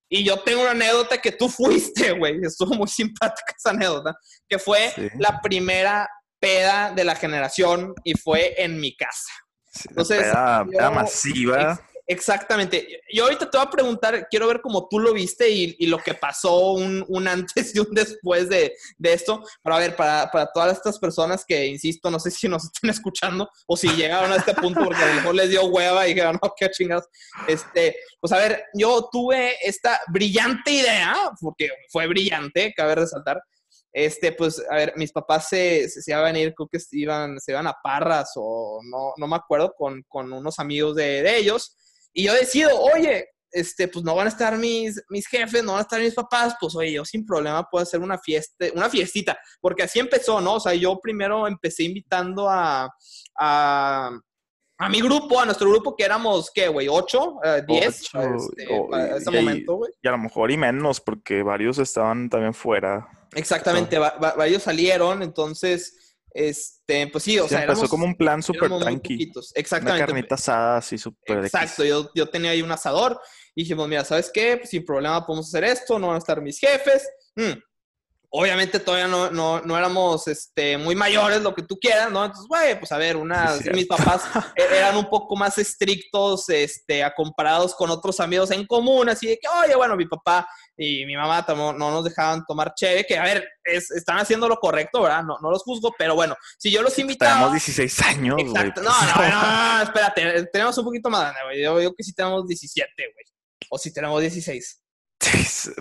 Y 0.08 0.24
yo 0.24 0.40
tengo 0.42 0.62
una 0.62 0.72
anécdota 0.72 1.18
que 1.18 1.32
tú 1.32 1.50
fuiste, 1.50 2.12
güey. 2.12 2.40
Estuvo 2.44 2.76
muy 2.76 2.88
simpática 2.88 3.56
esa 3.58 3.72
anécdota. 3.72 4.14
Que 4.48 4.60
fue 4.60 4.92
sí. 4.96 5.10
la 5.18 5.42
primera 5.42 6.08
peda 6.40 6.92
de 6.96 7.04
la 7.04 7.16
generación 7.16 7.94
y 8.04 8.14
fue 8.14 8.54
en 8.62 8.80
mi 8.80 8.96
casa. 8.96 9.32
Sí, 9.74 9.88
Entonces, 9.90 10.20
peda, 10.20 10.64
yo, 10.66 10.72
peda 10.72 10.92
masiva. 10.92 11.82
Exactamente. 12.08 13.02
Yo 13.12 13.24
ahorita 13.24 13.50
te 13.50 13.58
voy 13.58 13.66
a 13.66 13.70
preguntar, 13.70 14.28
quiero 14.30 14.48
ver 14.48 14.62
cómo 14.62 14.88
tú 14.88 15.00
lo 15.00 15.12
viste 15.12 15.50
y, 15.50 15.86
lo 15.88 15.98
que 15.98 16.14
pasó 16.14 16.74
un, 16.74 17.28
antes 17.28 17.76
y 17.76 17.80
un 17.80 17.88
después 17.92 18.48
de, 18.48 18.76
de 18.98 19.14
esto. 19.14 19.44
Pero 19.64 19.76
a 19.76 19.80
ver, 19.80 19.96
para, 19.96 20.30
para, 20.32 20.52
todas 20.54 20.78
estas 20.78 21.00
personas 21.00 21.44
que, 21.46 21.66
insisto, 21.66 22.12
no 22.12 22.20
sé 22.20 22.30
si 22.30 22.48
nos 22.48 22.64
están 22.74 22.92
escuchando 22.92 23.50
o 23.68 23.76
si 23.76 23.88
llegaron 23.90 24.32
a 24.32 24.36
este 24.36 24.54
punto 24.54 24.84
porque 24.84 25.02
a 25.02 25.08
lo 25.08 25.14
mejor 25.16 25.36
les 25.36 25.50
dio 25.50 25.66
hueva 25.66 26.06
y 26.06 26.14
dijeron, 26.14 26.40
no, 26.42 26.54
qué 26.56 26.70
chingados. 26.70 27.06
Este, 27.48 27.96
pues 28.20 28.32
a 28.32 28.38
ver, 28.38 28.66
yo 28.74 29.10
tuve 29.12 29.56
esta 29.62 30.00
brillante 30.08 30.72
idea, 30.72 31.16
porque 31.42 31.70
fue 31.90 32.06
brillante, 32.08 32.74
cabe 32.76 32.96
resaltar. 32.96 33.42
Este, 33.92 34.34
pues, 34.34 34.62
a 34.70 34.76
ver, 34.76 34.94
mis 34.98 35.12
papás 35.12 35.48
se, 35.48 35.90
se, 35.90 36.02
se 36.02 36.12
iban 36.12 36.36
a 36.36 36.40
ir, 36.40 36.54
creo 36.54 36.68
que 36.68 36.80
iban, 36.92 37.40
se 37.40 37.54
iban 37.54 37.66
a 37.66 37.78
Parras 37.82 38.34
o 38.36 38.82
no, 38.84 39.14
no 39.16 39.26
me 39.26 39.38
acuerdo, 39.38 39.74
con, 39.76 40.04
con 40.10 40.32
unos 40.34 40.60
amigos 40.60 40.98
de, 40.98 41.24
de 41.24 41.38
ellos. 41.38 41.78
Y 42.18 42.24
yo 42.24 42.34
decido, 42.34 42.70
oye, 42.80 43.28
este, 43.52 43.90
pues 43.90 44.06
no 44.06 44.16
van 44.16 44.28
a 44.28 44.30
estar 44.30 44.58
mis, 44.58 45.04
mis 45.10 45.28
jefes, 45.28 45.64
no 45.64 45.74
van 45.74 45.80
a 45.80 45.82
estar 45.82 46.00
mis 46.00 46.14
papás, 46.14 46.56
pues 46.60 46.74
oye, 46.76 46.94
yo 46.94 47.04
sin 47.04 47.26
problema 47.26 47.68
puedo 47.70 47.84
hacer 47.84 48.00
una 48.00 48.18
fiesta, 48.18 48.68
una 48.74 48.90
fiestita, 48.90 49.38
porque 49.60 49.84
así 49.84 50.00
empezó, 50.00 50.40
¿no? 50.40 50.56
O 50.56 50.60
sea, 50.62 50.74
yo 50.74 50.98
primero 51.02 51.46
empecé 51.46 51.84
invitando 51.84 52.50
a, 52.50 52.90
a, 53.38 54.12
a 54.78 54.90
mi 54.90 55.02
grupo, 55.02 55.42
a 55.42 55.46
nuestro 55.46 55.70
grupo, 55.70 55.94
que 55.94 56.06
éramos, 56.06 56.52
¿qué, 56.54 56.70
güey? 56.70 56.88
¿Ocho? 56.88 57.34
Uh, 57.36 57.66
¿Diez? 57.68 58.10
Ocho, 58.14 58.36
este, 58.36 58.68
oh, 58.72 58.96
ese 58.96 59.32
y, 59.32 59.36
momento, 59.36 59.76
güey. 59.76 59.92
Y 60.02 60.08
a 60.08 60.12
lo 60.12 60.18
mejor 60.20 60.52
y 60.52 60.58
menos, 60.58 61.02
porque 61.02 61.44
varios 61.44 61.80
estaban 61.80 62.30
también 62.30 62.54
fuera. 62.54 63.10
Exactamente, 63.34 64.00
va, 64.00 64.12
va, 64.12 64.36
varios 64.36 64.64
salieron, 64.64 65.22
entonces... 65.22 66.05
Este, 66.38 67.08
pues 67.08 67.24
sí, 67.24 67.40
o 67.40 67.44
sí, 67.44 67.50
sea, 67.52 67.62
empezó 67.62 67.80
éramos, 67.80 67.90
como 67.90 68.04
un 68.04 68.16
plan 68.16 68.44
súper 68.44 68.70
tranqui. 68.78 69.32
Exactamente. 69.54 70.00
Una 70.00 70.06
carnita 70.06 70.36
asada 70.36 70.78
así 70.78 70.98
súper 70.98 71.46
Exacto, 71.46 71.86
yo, 71.86 72.12
yo, 72.14 72.28
tenía 72.28 72.52
ahí 72.52 72.62
un 72.62 72.74
asador 72.74 73.18
y 73.56 73.62
dijimos, 73.62 73.88
mira, 73.88 74.04
¿sabes 74.04 74.30
qué? 74.34 74.58
Pues 74.58 74.70
sin 74.70 74.84
problema 74.84 75.26
podemos 75.26 75.48
hacer 75.48 75.64
esto, 75.64 75.98
no 75.98 76.08
van 76.08 76.18
a 76.18 76.20
estar 76.20 76.42
mis 76.42 76.60
jefes. 76.60 77.08
Mm. 77.38 77.54
Obviamente 78.30 78.80
todavía 78.80 79.08
no, 79.08 79.30
no, 79.32 79.62
no, 79.62 79.78
éramos 79.78 80.28
este, 80.28 80.78
muy 80.78 80.96
mayores, 80.96 81.42
lo 81.42 81.54
que 81.54 81.64
tú 81.64 81.78
quieras, 81.80 82.12
¿no? 82.12 82.26
Entonces, 82.26 82.48
güey, 82.48 82.78
pues 82.80 82.92
a 82.92 82.98
ver, 82.98 83.18
una, 83.18 83.58
sí, 83.58 83.70
mis 83.72 83.88
papás 83.88 84.24
e-, 84.56 84.78
eran 84.78 84.98
un 84.98 85.10
poco 85.10 85.36
más 85.36 85.58
estrictos 85.58 86.50
este, 86.50 87.04
a 87.04 87.14
comparados 87.14 87.76
con 87.76 87.90
otros 87.90 88.20
amigos 88.20 88.52
en 88.52 88.66
común, 88.66 89.10
así 89.10 89.28
de 89.28 89.38
que, 89.38 89.48
oye, 89.48 89.76
bueno, 89.76 89.96
mi 89.96 90.06
papá 90.06 90.48
y 90.78 91.06
mi 91.06 91.16
mamá 91.16 91.46
no, 91.50 91.74
no 91.74 91.92
nos 91.92 92.04
dejaban 92.04 92.44
tomar 92.46 92.74
cheve, 92.76 93.06
que 93.06 93.18
a 93.18 93.24
ver, 93.24 93.48
es, 93.64 93.92
están 93.92 94.18
haciendo 94.18 94.48
lo 94.48 94.58
correcto, 94.58 95.02
¿verdad? 95.02 95.24
No, 95.24 95.38
no 95.42 95.52
los 95.52 95.64
juzgo, 95.64 95.94
pero 95.98 96.16
bueno, 96.16 96.36
si 96.58 96.72
yo 96.72 96.82
los 96.82 96.98
invitaba... 97.00 97.34
Tenemos 97.34 97.54
16 97.54 98.02
años, 98.02 98.36
Exacto, 98.40 98.82
no, 98.82 98.90
no, 98.90 99.30
no, 99.30 99.78
no, 99.78 99.84
espérate, 99.84 100.46
tenemos 100.52 100.78
un 100.78 100.86
poquito 100.86 101.10
más 101.10 101.26
güey. 101.44 101.62
Yo 101.62 101.78
digo 101.80 101.94
que 101.96 102.04
sí 102.04 102.14
tenemos 102.14 102.48
17, 102.48 102.92
güey. 102.98 103.26
O 103.70 103.78
si 103.78 103.94
tenemos 103.94 104.22
16. 104.22 104.82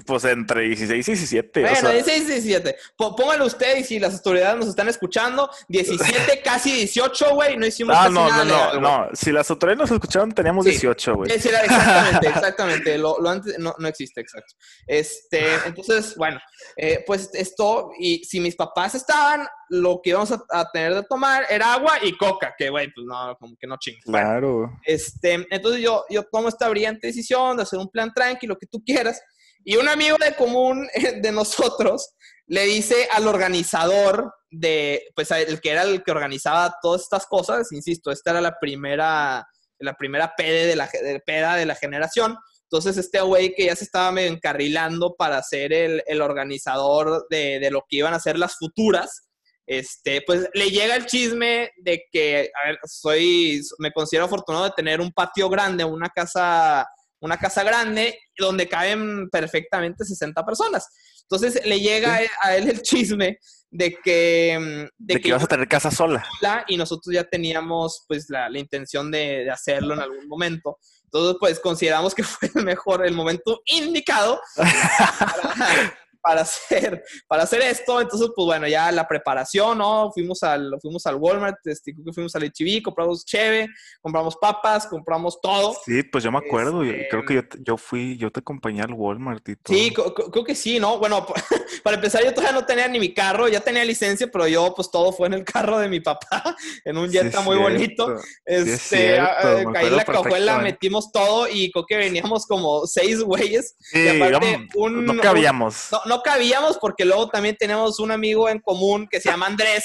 Pues 0.06 0.24
entre 0.24 0.62
16 0.62 1.08
y 1.08 1.12
17. 1.12 1.60
Bueno, 1.60 1.76
o 1.76 1.80
sea... 1.80 1.90
16 1.90 2.22
y 2.22 2.26
17. 2.26 2.76
Póngalo 2.96 3.46
usted 3.46 3.78
y 3.78 3.84
si 3.84 3.98
las 3.98 4.14
autoridades 4.14 4.56
nos 4.56 4.68
están 4.68 4.88
escuchando, 4.88 5.50
17, 5.68 6.40
casi 6.44 6.72
18, 6.72 7.34
güey. 7.34 7.56
No 7.56 7.66
hicimos 7.66 7.94
ah, 7.96 8.04
casi 8.04 8.14
no, 8.14 8.28
nada 8.28 8.44
no, 8.44 8.50
legal, 8.56 8.80
no, 8.80 9.06
no. 9.06 9.08
Si 9.14 9.32
las 9.32 9.50
autoridades 9.50 9.78
nos 9.78 9.90
escucharon, 9.90 10.32
teníamos 10.32 10.64
Sí. 10.64 10.70
18, 10.70 11.14
güey. 11.14 11.32
Exactamente, 11.32 12.28
exactamente. 12.34 12.98
Lo, 12.98 13.18
lo 13.20 13.30
antes 13.30 13.58
no, 13.58 13.74
no, 13.78 13.88
existe, 13.88 14.20
exacto. 14.20 14.54
Este, 14.86 15.44
entonces, 15.66 16.14
bueno, 16.16 16.40
eh, 16.76 17.04
pues 17.06 17.30
esto, 17.34 17.90
y 17.98 18.24
si 18.24 18.40
mis 18.40 18.56
papás 18.56 18.94
estaban, 18.94 19.46
lo 19.68 20.00
que 20.02 20.10
íbamos 20.10 20.30
a, 20.32 20.42
a 20.50 20.70
tener 20.70 20.94
de 20.94 21.02
tomar 21.04 21.46
era 21.50 21.74
agua 21.74 21.98
y 22.02 22.16
coca, 22.16 22.54
que 22.56 22.70
güey, 22.70 22.92
pues 22.92 23.06
no, 23.06 23.36
como 23.38 23.56
que 23.56 23.66
no 23.66 23.76
chingas. 23.78 24.04
Claro. 24.04 24.58
Bueno, 24.58 24.80
este, 24.84 25.46
entonces 25.50 25.80
yo, 25.80 26.04
yo 26.08 26.22
tomo 26.24 26.48
esta 26.48 26.68
brillante 26.68 27.06
decisión 27.06 27.56
de 27.56 27.64
hacer 27.64 27.78
un 27.78 27.90
plan 27.90 28.12
tranquilo, 28.14 28.54
lo 28.54 28.58
que 28.58 28.66
tú 28.66 28.82
quieras. 28.84 29.20
Y 29.64 29.76
un 29.76 29.88
amigo 29.88 30.16
de 30.18 30.34
común 30.34 30.88
de 31.20 31.32
nosotros 31.32 32.10
le 32.46 32.64
dice 32.64 33.08
al 33.12 33.26
organizador 33.26 34.32
de, 34.50 35.02
pues 35.16 35.30
el 35.30 35.60
que 35.60 35.70
era 35.70 35.82
el 35.82 36.02
que 36.04 36.10
organizaba 36.10 36.76
todas 36.80 37.02
estas 37.02 37.26
cosas, 37.26 37.72
insisto, 37.72 38.10
esta 38.10 38.32
era 38.32 38.40
la 38.40 38.58
primera, 38.60 39.46
la 39.78 39.94
primera 39.94 40.34
peda 40.36 40.66
de 40.66 40.76
la, 40.76 40.90
peda 41.24 41.56
de 41.56 41.66
la 41.66 41.74
generación. 41.74 42.36
Entonces 42.64 42.96
este 42.98 43.20
güey 43.20 43.54
que 43.54 43.66
ya 43.66 43.76
se 43.76 43.84
estaba 43.84 44.12
medio 44.12 44.30
encarrilando 44.30 45.14
para 45.16 45.42
ser 45.42 45.72
el, 45.72 46.02
el 46.06 46.20
organizador 46.20 47.26
de, 47.30 47.58
de, 47.58 47.70
lo 47.70 47.84
que 47.88 47.96
iban 47.96 48.14
a 48.14 48.20
ser 48.20 48.38
las 48.38 48.56
futuras, 48.56 49.28
este, 49.66 50.22
pues 50.26 50.48
le 50.52 50.70
llega 50.70 50.94
el 50.94 51.06
chisme 51.06 51.70
de 51.78 52.04
que, 52.12 52.50
a 52.62 52.68
ver, 52.68 52.78
soy, 52.84 53.62
me 53.78 53.92
considero 53.92 54.26
afortunado 54.26 54.64
de 54.64 54.72
tener 54.76 55.00
un 55.00 55.12
patio 55.12 55.48
grande, 55.48 55.84
una 55.84 56.10
casa 56.10 56.86
una 57.20 57.38
casa 57.38 57.62
grande 57.62 58.18
donde 58.36 58.68
caben 58.68 59.28
perfectamente 59.30 60.04
60 60.04 60.44
personas. 60.44 60.88
Entonces 61.22 61.64
le 61.64 61.80
llega 61.80 62.18
sí. 62.18 62.26
a 62.42 62.56
él 62.56 62.68
el 62.68 62.82
chisme 62.82 63.38
de 63.70 63.96
que... 64.02 64.90
De, 64.98 65.14
de 65.14 65.20
que, 65.20 65.28
ibas 65.28 65.42
a 65.42 65.46
tener 65.46 65.66
casa 65.66 65.90
sola. 65.90 66.26
Y 66.68 66.76
nosotros 66.76 67.14
ya 67.14 67.24
teníamos 67.24 68.04
pues 68.06 68.26
la, 68.28 68.48
la 68.48 68.58
intención 68.58 69.10
de, 69.10 69.44
de, 69.44 69.50
hacerlo 69.50 69.94
en 69.94 70.00
algún 70.00 70.28
momento. 70.28 70.78
Entonces 71.04 71.36
pues 71.40 71.60
consideramos 71.60 72.14
que 72.14 72.22
fue 72.24 72.50
el 72.54 72.64
mejor, 72.64 73.06
el 73.06 73.14
momento 73.14 73.62
indicado 73.66 74.40
para, 74.56 75.98
para 76.24 76.40
hacer, 76.42 77.04
para 77.28 77.42
hacer 77.42 77.60
esto. 77.60 78.00
Entonces, 78.00 78.30
pues 78.34 78.46
bueno, 78.46 78.66
ya 78.66 78.90
la 78.90 79.06
preparación, 79.06 79.78
¿no? 79.78 80.10
Fuimos 80.12 80.42
al, 80.42 80.74
fuimos 80.80 81.06
al 81.06 81.16
Walmart, 81.16 81.58
este, 81.66 81.92
creo 81.92 82.06
que 82.06 82.12
fuimos 82.12 82.34
al 82.34 82.44
HB, 82.44 82.82
compramos 82.82 83.24
cheve, 83.26 83.68
compramos 84.00 84.36
papas, 84.36 84.86
compramos 84.86 85.38
todo. 85.40 85.76
Sí, 85.84 86.02
pues 86.02 86.24
yo 86.24 86.32
me 86.32 86.38
acuerdo, 86.38 86.82
este... 86.82 87.08
creo 87.10 87.24
que 87.24 87.34
yo, 87.34 87.42
yo, 87.60 87.76
fui, 87.76 88.16
yo 88.16 88.32
te 88.32 88.40
acompañé 88.40 88.80
al 88.80 88.94
Walmart 88.94 89.46
y 89.48 89.56
todo. 89.56 89.76
Sí, 89.76 89.92
creo 89.92 90.44
que 90.44 90.54
sí, 90.54 90.80
¿no? 90.80 90.98
Bueno, 90.98 91.26
para 91.84 91.96
empezar, 91.96 92.24
yo 92.24 92.32
todavía 92.32 92.58
no 92.58 92.64
tenía 92.64 92.88
ni 92.88 92.98
mi 92.98 93.12
carro, 93.12 93.46
ya 93.48 93.60
tenía 93.60 93.84
licencia, 93.84 94.26
pero 94.32 94.48
yo, 94.48 94.72
pues 94.74 94.90
todo 94.90 95.12
fue 95.12 95.26
en 95.26 95.34
el 95.34 95.44
carro 95.44 95.78
de 95.78 95.88
mi 95.88 96.00
papá, 96.00 96.56
en 96.86 96.96
un 96.96 97.10
Jetta 97.10 97.40
sí, 97.40 97.44
muy 97.44 97.56
cierto. 97.56 97.72
bonito. 97.72 98.20
Este, 98.46 98.78
sí, 98.78 98.96
cierto, 98.96 99.72
caí 99.72 99.86
en 99.88 99.96
la 99.96 100.04
cajuela, 100.04 100.58
metimos 100.58 101.12
todo 101.12 101.48
y 101.48 101.70
creo 101.70 101.84
que 101.84 101.96
veníamos 101.98 102.46
como 102.46 102.86
seis 102.86 103.20
güeyes. 103.20 103.76
Sí, 103.78 103.98
y 103.98 104.08
aparte, 104.08 104.68
un, 104.74 105.04
no 105.04 105.20
cabíamos. 105.20 105.88
Un, 105.92 105.98
no, 105.98 106.13
no 106.13 106.13
cabíamos 106.22 106.78
porque 106.78 107.04
luego 107.04 107.28
también 107.28 107.56
tenemos 107.56 107.98
un 108.00 108.10
amigo 108.10 108.48
en 108.48 108.60
común 108.60 109.08
que 109.10 109.20
se 109.20 109.30
llama 109.30 109.46
Andrés, 109.46 109.84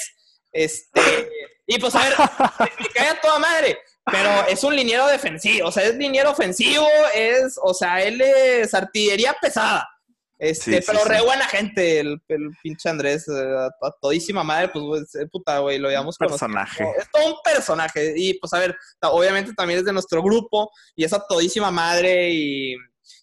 Este, 0.52 1.28
y 1.66 1.78
pues 1.78 1.94
a 1.94 2.02
ver, 2.02 2.14
me 2.80 2.88
cae 2.88 3.08
a 3.08 3.20
toda 3.20 3.38
madre. 3.38 3.78
Pero 4.10 4.46
es 4.48 4.64
un 4.64 4.74
liniero 4.74 5.06
defensivo, 5.06 5.68
o 5.68 5.72
sea, 5.72 5.84
es 5.84 5.94
liniero 5.94 6.30
ofensivo, 6.30 6.86
es, 7.14 7.58
o 7.62 7.72
sea, 7.74 8.02
él 8.02 8.20
es 8.20 8.74
artillería 8.74 9.36
pesada. 9.40 9.88
Este, 10.40 10.82
pero 10.86 11.04
re 11.04 11.20
buena 11.20 11.44
gente, 11.44 12.00
el, 12.00 12.18
pinche 12.62 12.88
Andrés, 12.88 13.28
eh, 13.28 13.68
a, 13.82 13.90
todísima 14.00 14.42
madre, 14.42 14.68
pues, 14.68 15.12
puta, 15.30 15.58
güey, 15.58 15.78
lo 15.78 15.90
llamamos 15.90 16.16
personaje. 16.16 16.82
es 16.98 17.10
todo 17.10 17.26
un 17.26 17.34
personaje. 17.44 18.14
Y 18.16 18.34
pues, 18.38 18.52
a 18.54 18.58
ver, 18.58 18.74
obviamente 19.02 19.52
también 19.52 19.80
es 19.80 19.84
de 19.84 19.92
nuestro 19.92 20.22
grupo 20.22 20.70
y 20.96 21.04
es 21.04 21.12
a 21.12 21.24
todísima 21.26 21.70
madre 21.70 22.30
y, 22.30 22.74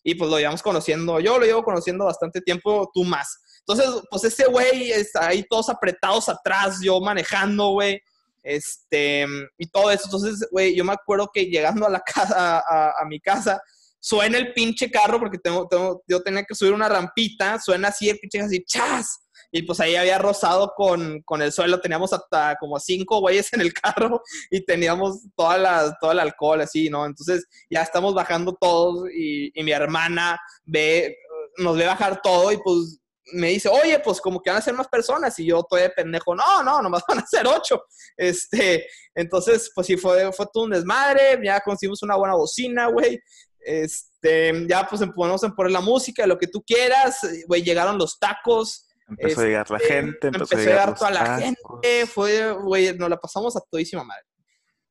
y 0.04 0.16
pues 0.16 0.30
lo 0.30 0.38
llevamos 0.38 0.62
conociendo. 0.62 1.20
Yo 1.20 1.38
lo 1.38 1.46
llevo 1.46 1.64
conociendo 1.64 2.06
bastante 2.06 2.42
tiempo, 2.42 2.90
tú 2.94 3.04
más. 3.04 3.40
Entonces, 3.60 4.02
pues 4.10 4.24
ese 4.24 4.46
güey 4.46 4.92
está 4.92 5.28
ahí 5.28 5.44
todos 5.50 5.70
apretados 5.70 6.30
atrás, 6.30 6.80
yo 6.82 7.00
manejando, 7.02 7.72
güey. 7.72 8.02
Este, 8.42 9.26
y 9.58 9.68
todo 9.68 9.92
eso. 9.92 10.04
Entonces, 10.06 10.48
güey, 10.52 10.74
yo 10.74 10.86
me 10.86 10.94
acuerdo 10.94 11.30
que 11.34 11.46
llegando 11.46 11.86
a 11.86 11.90
la 11.90 12.00
casa, 12.00 12.64
a, 12.66 13.06
mi 13.06 13.20
casa, 13.20 13.62
suena 14.00 14.38
el 14.38 14.54
pinche 14.54 14.90
carro 14.90 15.20
porque 15.20 15.38
tengo, 15.38 15.68
tengo, 15.68 16.02
yo 16.08 16.22
tenía 16.22 16.44
que 16.44 16.56
subir 16.56 16.72
una 16.72 16.88
rampita, 16.88 17.60
suena 17.60 17.90
así 17.90 18.10
el 18.10 18.20
pinche 18.20 18.40
así, 18.40 18.64
¡chas! 18.66 19.20
Y 19.52 19.64
pues 19.64 19.80
ahí 19.80 19.96
había 19.96 20.18
rozado 20.18 20.74
con, 20.76 21.22
con 21.24 21.42
el 21.42 21.52
suelo, 21.52 21.80
teníamos 21.80 22.14
hasta 22.14 22.58
como 22.60 22.80
cinco 22.80 23.20
güeyes 23.20 23.52
en 23.54 23.62
el 23.62 23.74
carro 23.74 24.22
y 24.52 24.66
teníamos 24.66 25.22
toda 25.36 25.58
la, 25.58 25.98
todo 26.00 26.12
el 26.12 26.20
alcohol 26.20 26.62
así, 26.62 26.90
¿no? 26.90 27.06
Entonces 27.06 27.48
ya 27.70 27.82
estamos 27.82 28.14
bajando 28.14 28.58
todos 28.60 29.10
y, 29.12 29.52
y 29.60 29.64
mi 29.64 29.72
hermana 29.72 30.40
ve, 30.66 31.18
nos 31.58 31.78
ve 31.78 31.86
bajar 31.86 32.22
todo 32.22 32.52
y 32.52 32.58
pues 32.58 33.00
me 33.34 33.50
dice, 33.50 33.70
oye, 33.70 34.00
pues 34.00 34.22
como 34.22 34.42
que 34.42 34.50
van 34.50 34.60
a 34.60 34.62
ser 34.62 34.74
más 34.74 34.88
personas. 34.88 35.38
Y 35.40 35.46
yo 35.46 35.64
todavía 35.64 35.94
pendejo, 35.96 36.36
no, 36.36 36.64
no, 36.64 36.82
nomás 36.82 37.04
van 37.08 37.20
a 37.20 37.26
ser 37.26 37.48
ocho. 37.48 37.84
Este, 38.18 38.88
entonces, 39.14 39.72
pues 39.76 39.86
sí, 39.86 39.96
fue, 39.96 40.32
fue 40.34 40.48
todo 40.52 40.64
un 40.64 40.72
desmadre. 40.72 41.40
Ya 41.44 41.60
conseguimos 41.60 42.02
una 42.04 42.16
buena 42.16 42.36
bocina, 42.36 42.88
güey. 42.88 43.20
Este, 43.60 44.66
ya 44.68 44.88
pues 44.88 45.02
podemos 45.16 45.42
poner 45.56 45.72
la 45.72 45.82
música, 45.82 46.26
lo 46.26 46.38
que 46.38 46.48
tú 46.48 46.64
quieras. 46.66 47.20
Güey, 47.48 47.64
llegaron 47.64 47.98
los 47.98 48.18
tacos. 48.18 48.87
Empezó 49.08 49.42
a 49.42 49.44
llegar 49.46 49.72
la 49.72 49.78
este, 49.78 49.94
gente, 49.94 50.28
empezó, 50.28 50.56
a 50.56 50.60
llegar, 50.60 50.96
toda 50.96 51.12
la 51.12 51.40
gente. 51.40 52.06
Fue, 52.08 52.52
güey, 52.52 52.98
nos 52.98 53.10
la 53.10 53.18
pasamos 53.18 53.56
a 53.56 53.62
todísima 53.62 54.04
madre. 54.04 54.26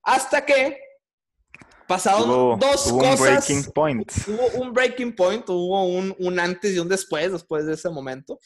Hasta 0.03 0.45
que 0.45 0.79
Pasaron 1.87 2.59
dos 2.59 2.91
hubo 2.91 2.99
cosas. 2.99 3.21
Un 3.21 3.27
breaking 3.27 3.73
point. 3.73 4.13
Hubo 4.27 4.63
un 4.63 4.73
breaking 4.73 5.15
point, 5.15 5.49
hubo 5.49 5.85
un, 5.85 6.41
antes 6.41 6.75
y 6.75 6.79
un 6.79 6.89
después, 6.89 7.31
después 7.31 7.65
de 7.65 7.75
ese 7.75 7.89
momento. 7.91 8.41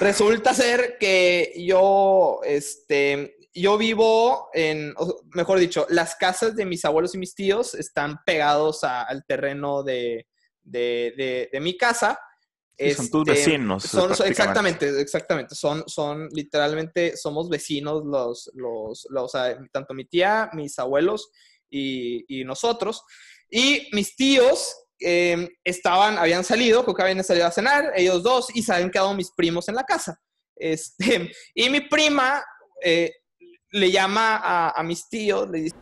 Resulta 0.00 0.52
ser 0.54 0.96
que 0.98 1.52
yo, 1.56 2.40
este, 2.42 3.36
yo 3.54 3.78
vivo 3.78 4.48
en, 4.52 4.92
mejor 5.34 5.60
dicho, 5.60 5.86
las 5.88 6.16
casas 6.16 6.56
de 6.56 6.64
mis 6.64 6.84
abuelos 6.84 7.14
y 7.14 7.18
mis 7.18 7.34
tíos 7.34 7.74
están 7.74 8.18
pegados 8.26 8.82
al 8.82 9.24
terreno 9.24 9.84
de, 9.84 10.26
mi 10.64 11.76
casa. 11.76 12.18
Son 12.94 13.10
tus 13.10 13.28
este, 13.28 13.32
vecinos. 13.32 13.82
Son, 13.84 14.12
exactamente, 14.26 15.00
exactamente. 15.00 15.54
Son, 15.54 15.84
son 15.86 16.28
literalmente, 16.32 17.16
somos 17.16 17.48
vecinos 17.48 18.04
los, 18.04 18.50
los, 18.54 19.06
los, 19.10 19.32
tanto 19.72 19.94
mi 19.94 20.04
tía, 20.04 20.50
mis 20.52 20.78
abuelos 20.78 21.30
y, 21.70 22.44
nosotros. 22.44 23.02
Y 23.50 23.88
mis 23.92 24.14
tíos 24.14 24.76
em, 25.00 25.48
estaban, 25.64 26.18
habían 26.18 26.44
salido, 26.44 26.84
creo 26.84 26.94
que 26.94 27.02
habían 27.02 27.24
salido 27.24 27.46
a 27.46 27.50
cenar, 27.50 27.92
ellos 27.96 28.22
dos, 28.22 28.54
y 28.54 28.62
se 28.62 28.72
habían 28.72 28.90
quedado 28.90 29.14
mis 29.14 29.32
primos 29.32 29.68
en 29.68 29.74
la 29.74 29.84
casa. 29.84 30.20
Este, 30.54 31.30
y 31.54 31.70
mi 31.70 31.80
prima 31.80 32.44
eh, 32.82 33.12
le 33.70 33.90
llama 33.90 34.36
a, 34.36 34.70
a 34.70 34.82
mis 34.82 35.08
tíos, 35.08 35.48
le 35.50 35.62
dice, 35.62 35.76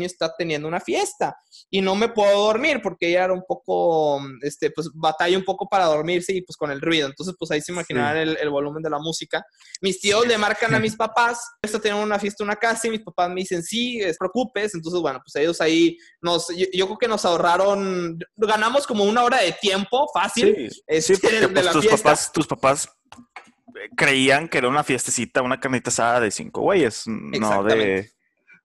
está 0.00 0.32
teniendo 0.36 0.66
una 0.66 0.80
fiesta 0.80 1.36
y 1.70 1.80
no 1.80 1.94
me 1.94 2.08
puedo 2.08 2.46
dormir 2.46 2.80
porque 2.82 3.08
ella 3.08 3.24
era 3.24 3.32
un 3.32 3.44
poco, 3.46 4.20
este, 4.42 4.70
pues 4.70 4.90
batalla 4.94 5.36
un 5.36 5.44
poco 5.44 5.68
para 5.68 5.84
dormirse 5.84 6.32
y 6.32 6.42
pues 6.42 6.56
con 6.56 6.70
el 6.70 6.80
ruido. 6.80 7.06
Entonces, 7.06 7.34
pues 7.38 7.50
ahí 7.50 7.60
se 7.60 7.72
imaginarán 7.72 8.16
el, 8.28 8.50
volumen 8.50 8.82
de 8.82 8.90
la 8.90 8.98
música. 8.98 9.44
Mis 9.80 10.00
tíos 10.00 10.26
le 10.26 10.38
marcan 10.38 10.74
a 10.74 10.78
mis 10.78 10.96
papás, 10.96 11.40
está 11.62 11.78
teniendo 11.78 12.04
una 12.04 12.18
fiesta 12.18 12.42
en 12.42 12.48
una 12.48 12.56
casa 12.56 12.86
y 12.86 12.90
mis 12.90 13.02
papás 13.02 13.28
me 13.28 13.36
dicen, 13.36 13.62
sí, 13.62 14.00
es 14.00 14.16
preocupes. 14.18 14.74
Entonces, 14.74 15.00
bueno, 15.00 15.20
pues 15.24 15.34
ellos 15.36 15.60
ahí 15.60 15.96
nos, 16.20 16.48
yo, 16.48 16.86
creo 16.86 16.98
que 16.98 17.08
nos 17.08 17.24
ahorraron, 17.24 18.18
ganamos 18.36 18.86
como 18.86 19.04
una 19.04 19.24
hora 19.24 19.40
de 19.40 19.52
tiempo 19.52 20.08
fácil. 20.12 20.70
Sí, 20.70 20.82
este, 20.86 21.48
pues, 21.48 21.70
tus, 21.70 21.86
papás, 21.86 22.32
tus 22.32 22.46
papás 22.46 22.88
creían 23.96 24.48
que 24.48 24.58
era 24.58 24.68
una 24.68 24.84
fiestecita, 24.84 25.42
una 25.42 25.60
carnita 25.60 25.90
asada 25.90 26.20
de 26.20 26.30
cinco 26.30 26.62
güeyes, 26.62 27.04
no 27.06 27.64
de 27.64 28.10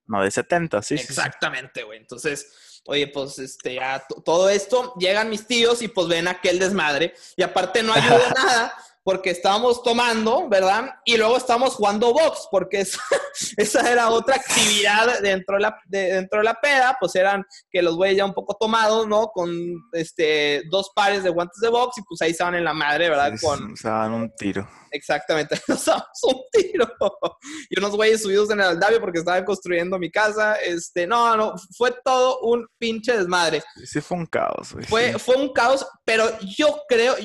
no, 0.08 0.22
de 0.22 0.30
70, 0.30 0.82
sí. 0.82 0.94
Exactamente, 0.94 1.84
güey. 1.84 1.98
Entonces, 1.98 2.80
oye, 2.86 3.06
pues 3.08 3.38
este, 3.38 3.74
ya 3.74 4.04
todo 4.24 4.48
esto, 4.48 4.94
llegan 4.98 5.30
mis 5.30 5.46
tíos 5.46 5.82
y 5.82 5.88
pues 5.88 6.08
ven 6.08 6.26
aquel 6.26 6.58
desmadre. 6.58 7.14
Y 7.36 7.42
aparte 7.42 7.82
no 7.82 7.92
ayuda 7.92 8.18
nada 8.34 8.74
porque 9.08 9.30
estábamos 9.30 9.82
tomando, 9.82 10.50
¿verdad? 10.50 10.90
Y 11.02 11.16
luego 11.16 11.38
estábamos 11.38 11.76
jugando 11.76 12.12
box, 12.12 12.46
porque 12.50 12.80
esa, 13.56 13.90
era 13.90 14.10
otra 14.10 14.36
actividad 14.36 15.22
dentro 15.22 15.56
de, 15.56 15.62
la, 15.62 15.80
dentro 15.86 16.40
de 16.40 16.44
la 16.44 16.52
peda, 16.52 16.94
pues 17.00 17.14
eran 17.14 17.42
que 17.70 17.80
los 17.80 17.96
güeyes 17.96 18.18
ya 18.18 18.26
un 18.26 18.34
poco 18.34 18.54
tomados, 18.60 19.08
¿no? 19.08 19.28
Con 19.28 19.50
este, 19.94 20.62
dos 20.70 20.90
pares 20.94 21.22
de 21.22 21.30
guantes 21.30 21.58
de 21.62 21.70
box 21.70 21.96
y 21.96 22.02
pues 22.02 22.20
ahí 22.20 22.32
estaban 22.32 22.56
en 22.56 22.64
la 22.64 22.74
madre, 22.74 23.08
¿verdad? 23.08 23.32
Con, 23.40 23.74
se 23.78 23.88
daban 23.88 24.12
un 24.12 24.30
tiro. 24.36 24.68
Exactamente, 24.90 25.58
nos 25.68 25.88
un 25.88 26.42
tiro. 26.52 26.86
Y 27.70 27.78
unos 27.78 27.92
güeyes 27.92 28.22
subidos 28.22 28.50
en 28.50 28.60
el 28.60 28.66
aldabio 28.66 29.00
porque 29.00 29.20
estaban 29.20 29.44
construyendo 29.44 29.98
mi 29.98 30.10
casa. 30.10 30.56
Este, 30.56 31.06
no, 31.06 31.34
no, 31.34 31.54
fue 31.78 31.94
todo 32.04 32.40
un 32.40 32.66
pinche 32.76 33.16
desmadre. 33.16 33.62
Sí, 33.86 34.02
fue 34.02 34.18
un 34.18 34.26
caos, 34.26 34.74
güey. 34.74 34.84
Fue, 34.84 35.18
fue 35.18 35.36
un 35.36 35.52
caos, 35.54 35.86
pero 36.04 36.28
yo 36.40 36.82
creo, 36.88 37.16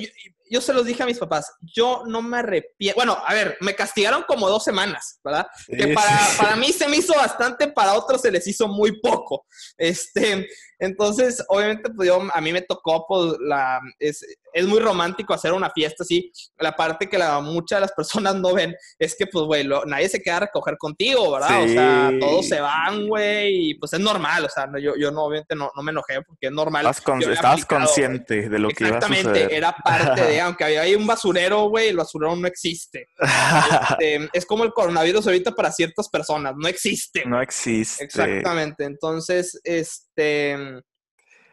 yo 0.54 0.62
se 0.62 0.72
los 0.72 0.86
dije 0.86 1.02
a 1.02 1.08
mis 1.08 1.18
papás, 1.18 1.52
yo 1.62 2.04
no 2.06 2.22
me 2.22 2.38
arrepiento. 2.38 2.96
Bueno, 2.96 3.18
a 3.26 3.34
ver, 3.34 3.58
me 3.60 3.74
castigaron 3.74 4.24
como 4.28 4.48
dos 4.48 4.64
semanas, 4.64 5.20
¿verdad? 5.24 5.48
que 5.68 5.88
para, 5.88 6.20
para, 6.38 6.56
mí 6.56 6.72
se 6.72 6.88
me 6.88 6.98
hizo 6.98 7.16
bastante, 7.16 7.70
para 7.70 7.96
otros 7.96 8.22
se 8.22 8.32
les 8.32 8.46
hizo 8.46 8.68
muy 8.68 9.02
poco. 9.02 9.48
Este, 9.76 10.48
entonces, 10.84 11.44
obviamente, 11.48 11.90
pues 11.90 12.08
yo, 12.08 12.22
a 12.34 12.42
mí 12.42 12.52
me 12.52 12.62
tocó, 12.62 13.06
pues, 13.08 13.36
la, 13.40 13.80
es, 14.00 14.26
es 14.52 14.68
muy 14.68 14.80
romántico 14.80 15.34
hacer 15.34 15.54
una 15.54 15.70
fiesta 15.70 16.04
así. 16.04 16.30
La 16.58 16.76
parte 16.76 17.08
que 17.08 17.18
la, 17.18 17.40
muchas 17.40 17.78
de 17.78 17.82
las 17.82 17.92
personas 17.94 18.36
no 18.36 18.54
ven 18.54 18.76
es 19.00 19.16
que, 19.16 19.28
pues, 19.28 19.46
güey, 19.46 19.66
nadie 19.86 20.10
se 20.10 20.22
queda 20.22 20.38
a 20.38 20.40
recoger 20.42 20.78
contigo, 20.78 21.32
¿verdad? 21.32 21.64
O 21.64 21.68
sea, 21.70 22.12
todos 22.20 22.48
se 22.48 22.60
van, 22.60 23.08
güey, 23.08 23.70
y 23.70 23.74
pues 23.76 23.94
es 23.94 24.00
normal. 24.02 24.44
O 24.44 24.50
sea, 24.50 24.68
yo, 24.78 24.94
yo 24.98 25.10
no, 25.10 25.24
obviamente 25.24 25.56
no, 25.56 25.72
no 25.74 25.84
me 25.84 25.92
enojé 25.92 26.22
porque 26.22 26.48
es 26.48 26.52
normal. 26.52 26.86
estabas 26.86 27.66
consciente 27.66 28.50
de 28.50 28.60
lo 28.60 28.68
que 28.68 28.88
iba 28.88 28.98
a 28.98 29.02
suceder. 29.02 29.20
Exactamente, 29.20 29.56
era 29.56 29.72
parte 29.72 30.22
de, 30.22 30.42
aunque 30.42 30.66
había 30.66 30.82
ahí 30.82 30.96
un 30.96 31.08
basurero, 31.08 31.70
güey, 31.70 31.88
el 31.88 31.98
basurero 31.98 32.36
no 32.36 32.48
existe. 32.48 33.08
Este, 33.94 34.30
es 34.34 34.46
como 34.46 34.64
el 34.64 34.74
coronavirus 34.74 35.28
ahorita 35.28 35.52
para 35.52 35.72
ciertas 35.72 36.10
personas, 36.10 36.54
no 36.58 36.68
existe. 36.68 37.24
No 37.26 37.42
existe. 37.42 38.04
Exactamente, 38.04 38.84
entonces, 38.84 39.60
este 39.64 40.73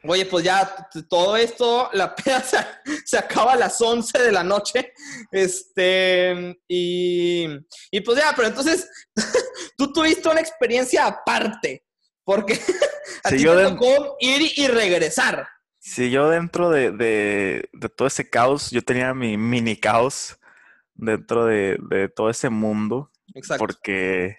Oye, 0.05 0.25
pues 0.25 0.45
ya 0.45 0.89
todo 1.09 1.37
esto, 1.37 1.91
la 1.93 2.15
peda 2.17 2.43
se, 3.05 3.19
acaba 3.19 3.53
a 3.53 3.57
las 3.57 3.81
11 3.81 4.19
de 4.19 4.33
la 4.33 4.43
noche. 4.43 4.93
Este, 5.31 6.59
y, 6.67 7.47
y 7.91 8.01
pues 8.01 8.19
ya, 8.19 8.33
pero 8.35 8.49
entonces 8.49 8.89
tú 9.77 9.93
tuviste 9.93 10.29
una 10.29 10.41
experiencia 10.41 11.07
aparte, 11.07 11.85
porque 12.25 12.55
a 13.25 13.29
ti 13.31 13.45
te 13.45 13.65
tocó 13.65 14.17
ir 14.21 14.53
y 14.57 14.69
regresar. 14.69 15.47
Sí, 15.79 16.11
yo 16.11 16.29
dentro 16.29 16.71
de, 16.71 16.93
de, 16.93 17.89
todo 17.97 18.07
ese 18.09 18.29
caos, 18.29 18.71
yo 18.71 18.83
tenía 18.83 19.15
mi 19.15 19.37
mini 19.37 19.77
caos 19.77 20.39
dentro 20.95 21.47
de, 21.47 22.11
todo 22.15 22.31
ese 22.31 22.51
mundo. 22.51 23.11
Exacto. 23.35 23.65
Porque 23.65 24.39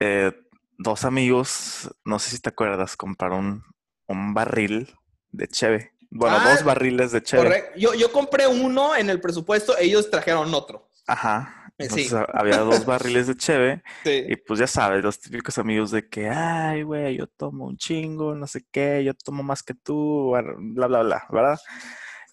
eh, 0.00 0.32
dos 0.78 1.04
amigos, 1.04 1.90
no 2.04 2.18
sé 2.18 2.30
si 2.30 2.40
te 2.40 2.50
acuerdas, 2.50 2.96
compraron 2.96 3.64
un 4.06 4.34
barril 4.34 4.94
de 5.32 5.48
cheve. 5.48 5.92
Bueno, 6.10 6.38
dos 6.40 6.60
ah, 6.60 6.64
barriles 6.64 7.12
de 7.12 7.22
cheve. 7.22 7.42
Correcto. 7.42 7.78
Yo, 7.78 7.94
yo 7.94 8.12
compré 8.12 8.46
uno 8.46 8.94
en 8.96 9.10
el 9.10 9.20
presupuesto, 9.20 9.76
ellos 9.78 10.10
trajeron 10.10 10.52
otro. 10.54 10.88
Ajá. 11.06 11.66
Eh, 11.78 11.84
Entonces, 11.84 12.14
había 12.32 12.58
dos 12.58 12.86
barriles 12.86 13.26
de 13.26 13.36
cheve. 13.36 13.82
Sí. 14.04 14.24
Y 14.28 14.36
pues 14.36 14.60
ya 14.60 14.66
sabes, 14.66 15.02
los 15.02 15.18
típicos 15.20 15.58
amigos 15.58 15.90
de 15.90 16.08
que, 16.08 16.28
ay, 16.28 16.82
güey, 16.82 17.18
yo 17.18 17.26
tomo 17.26 17.66
un 17.66 17.76
chingo, 17.76 18.34
no 18.34 18.46
sé 18.46 18.64
qué, 18.70 19.02
yo 19.04 19.14
tomo 19.14 19.42
más 19.42 19.62
que 19.62 19.74
tú, 19.74 20.30
bla, 20.30 20.86
bla, 20.86 21.02
bla, 21.02 21.26
¿verdad? 21.30 21.58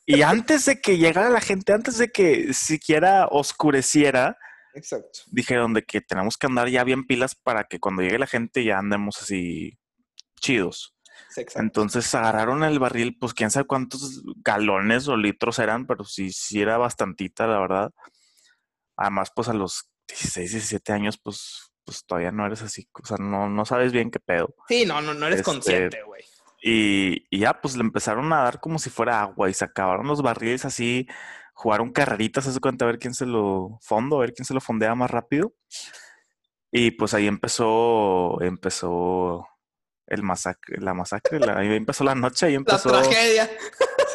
Y 0.06 0.22
antes 0.22 0.66
de 0.66 0.80
que 0.80 0.98
llegara 0.98 1.30
la 1.30 1.42
gente, 1.42 1.74
antes 1.74 1.98
de 1.98 2.10
que 2.10 2.54
siquiera 2.54 3.28
oscureciera, 3.30 4.38
Exacto. 4.76 5.20
dijeron 5.28 5.74
de 5.74 5.84
que 5.84 6.02
tenemos 6.02 6.38
que 6.38 6.48
andar 6.48 6.70
ya 6.70 6.84
bien 6.84 7.06
pilas 7.06 7.36
para 7.36 7.66
que 7.66 7.80
cuando 7.80 8.02
llegue 8.02 8.20
la 8.20 8.28
gente 8.28 8.64
ya 8.64 8.78
andemos 8.78 9.22
así 9.22 9.80
chidos. 10.40 10.96
Entonces 11.56 12.13
agarraron 12.15 12.63
el 12.63 12.80
barril, 12.80 13.17
pues 13.19 13.34
quién 13.34 13.52
sabe 13.52 13.65
cuántos 13.65 14.23
galones 14.43 15.08
o 15.08 15.17
litros 15.17 15.60
eran, 15.60 15.86
pero 15.86 16.04
sí, 16.04 16.32
sí 16.32 16.62
era 16.62 16.78
bastantita, 16.78 17.47
la 17.47 17.60
verdad. 17.60 17.91
Además, 18.95 19.32
pues 19.36 19.49
a 19.49 19.54
los 19.54 19.89
16, 20.08 20.52
17 20.52 20.93
años, 20.93 21.17
pues, 21.17 21.71
pues 21.84 22.06
todavía 22.06 22.32
no 22.32 22.45
eres 22.45 22.62
así, 22.62 22.88
o 23.02 23.06
sea, 23.06 23.17
no, 23.17 23.49
no 23.49 23.65
sabes 23.65 23.91
bien 23.91 24.12
qué 24.12 24.19
pedo. 24.19 24.56
Sí, 24.67 24.86
no, 24.86 25.02
no, 25.02 25.13
no 25.13 25.28
eres 25.28 25.39
Este, 25.39 25.52
consciente, 25.52 26.04
güey. 26.04 26.23
Y, 26.62 27.26
y 27.30 27.39
ya, 27.39 27.60
pues 27.60 27.76
le 27.76 27.82
empezaron 27.82 28.32
a 28.32 28.43
dar 28.43 28.60
como 28.62 28.80
si 28.80 28.89
fuera 28.89 29.21
agua 29.21 29.49
y 29.49 29.54
se 29.54 29.65
acabaron 29.65 30.08
los 30.08 30.21
barriles 30.21 30.63
así, 30.63 31.08
jugaron 31.54 31.91
carreritas, 31.91 32.45
se 32.45 32.60
cuenta, 32.60 32.86
a 32.86 32.88
ver 32.88 32.99
quién 32.99 33.13
se 33.13 33.26
lo 33.26 33.80
fondo, 33.82 34.17
a 34.17 34.21
ver 34.21 34.34
quién 34.34 34.45
se 34.45 34.54
lo 34.54 34.62
fondea 34.62 34.95
más 34.95 35.12
rápido. 35.12 35.54
Y 36.71 36.91
pues 36.91 37.13
ahí 37.13 37.28
empezó, 37.28 38.41
empezó 38.41 39.45
el 40.08 40.24
masacre, 40.24 40.80
la 40.82 40.94
masacre, 40.94 41.39
la- 41.39 41.58
ahí 41.60 41.74
empezó 41.76 42.04
la 42.04 42.16
noche, 42.16 42.46
ahí 42.48 42.52
La 42.54 42.58
empezó 42.58 42.89
tragedia. 42.92 43.50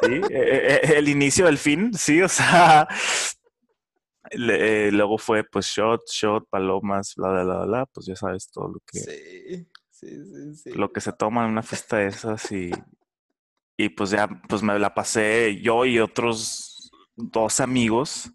sí, 0.00 0.06
eh, 0.06 0.28
eh, 0.30 0.80
eh, 0.82 0.92
el 0.98 1.08
inicio 1.08 1.46
del 1.46 1.58
fin, 1.58 1.92
sí, 1.94 2.20
o 2.22 2.28
sea, 2.28 2.86
le- 4.32 4.88
eh, 4.88 4.92
luego 4.92 5.18
fue 5.18 5.44
pues 5.44 5.66
shot, 5.66 6.02
shot, 6.10 6.48
palomas, 6.50 7.14
bla, 7.16 7.30
bla, 7.30 7.44
bla, 7.44 7.64
bla, 7.64 7.86
pues 7.86 8.06
ya 8.06 8.16
sabes 8.16 8.50
todo 8.50 8.68
lo 8.68 8.80
que, 8.86 8.98
Sí, 8.98 9.66
sí, 9.90 10.08
sí, 10.24 10.54
sí. 10.54 10.70
lo 10.72 10.92
que 10.92 11.00
se 11.00 11.12
toma 11.12 11.44
en 11.44 11.52
una 11.52 11.62
fiesta 11.62 11.96
de 11.98 12.06
esas 12.08 12.52
y, 12.52 12.70
y 13.76 13.88
pues 13.90 14.10
ya, 14.10 14.28
pues 14.48 14.62
me 14.62 14.78
la 14.78 14.94
pasé 14.94 15.60
yo 15.62 15.84
y 15.86 15.98
otros 16.00 16.90
dos 17.16 17.60
amigos. 17.60 18.30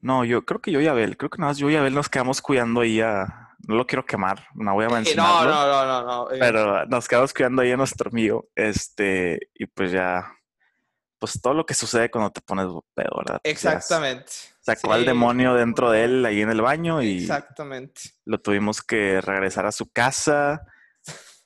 No, 0.00 0.24
yo 0.24 0.44
creo 0.44 0.60
que 0.60 0.70
yo 0.70 0.80
y 0.82 0.86
Abel, 0.86 1.16
creo 1.16 1.30
que 1.30 1.38
nada 1.38 1.50
más 1.50 1.58
yo 1.58 1.70
y 1.70 1.76
Abel 1.76 1.94
nos 1.94 2.10
quedamos 2.10 2.42
cuidando 2.42 2.82
ahí 2.82 3.00
a, 3.00 3.43
no 3.68 3.76
lo 3.76 3.86
quiero 3.86 4.04
quemar, 4.04 4.46
no 4.54 4.74
voy 4.74 4.84
a 4.84 4.88
Sí, 4.88 4.94
no, 4.94 4.98
mencionarlo. 4.98 5.50
no, 5.50 5.66
no, 5.66 5.86
no, 5.86 6.02
no. 6.26 6.30
eh, 6.32 6.38
Pero 6.38 6.86
nos 6.86 7.08
quedamos 7.08 7.32
cuidando 7.34 7.62
ahí 7.62 7.72
a 7.72 7.76
nuestro 7.76 8.10
amigo. 8.10 8.48
Este, 8.54 9.50
y 9.54 9.66
pues 9.66 9.90
ya, 9.92 10.32
pues 11.18 11.40
todo 11.40 11.54
lo 11.54 11.64
que 11.66 11.74
sucede 11.74 12.10
cuando 12.10 12.30
te 12.30 12.40
pones 12.40 12.66
pedo, 12.94 13.10
¿verdad? 13.18 13.40
Exactamente. 13.44 14.32
Sacó 14.60 14.92
al 14.94 15.04
demonio 15.04 15.54
dentro 15.54 15.90
de 15.90 16.04
él 16.04 16.24
ahí 16.24 16.40
en 16.40 16.50
el 16.50 16.62
baño 16.62 17.02
y 17.02 17.18
Exactamente. 17.18 18.00
lo 18.24 18.40
tuvimos 18.40 18.82
que 18.82 19.20
regresar 19.20 19.66
a 19.66 19.72
su 19.72 19.90
casa. 19.90 20.62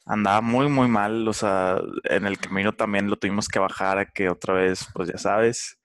Andaba 0.07 0.41
muy, 0.41 0.69
muy 0.69 0.87
mal. 0.89 1.27
O 1.27 1.33
sea, 1.33 1.81
en 2.05 2.27
el 2.27 2.39
camino 2.39 2.73
también 2.73 3.11
lo 3.11 3.17
tuvimos 3.17 3.49
que 3.49 3.59
bajar 3.59 3.99
a 3.99 4.07
que 4.07 4.29
otra 4.31 4.55
vez, 4.55 4.87
pues 4.95 5.09
ya 5.11 5.19
sabes, 5.19 5.79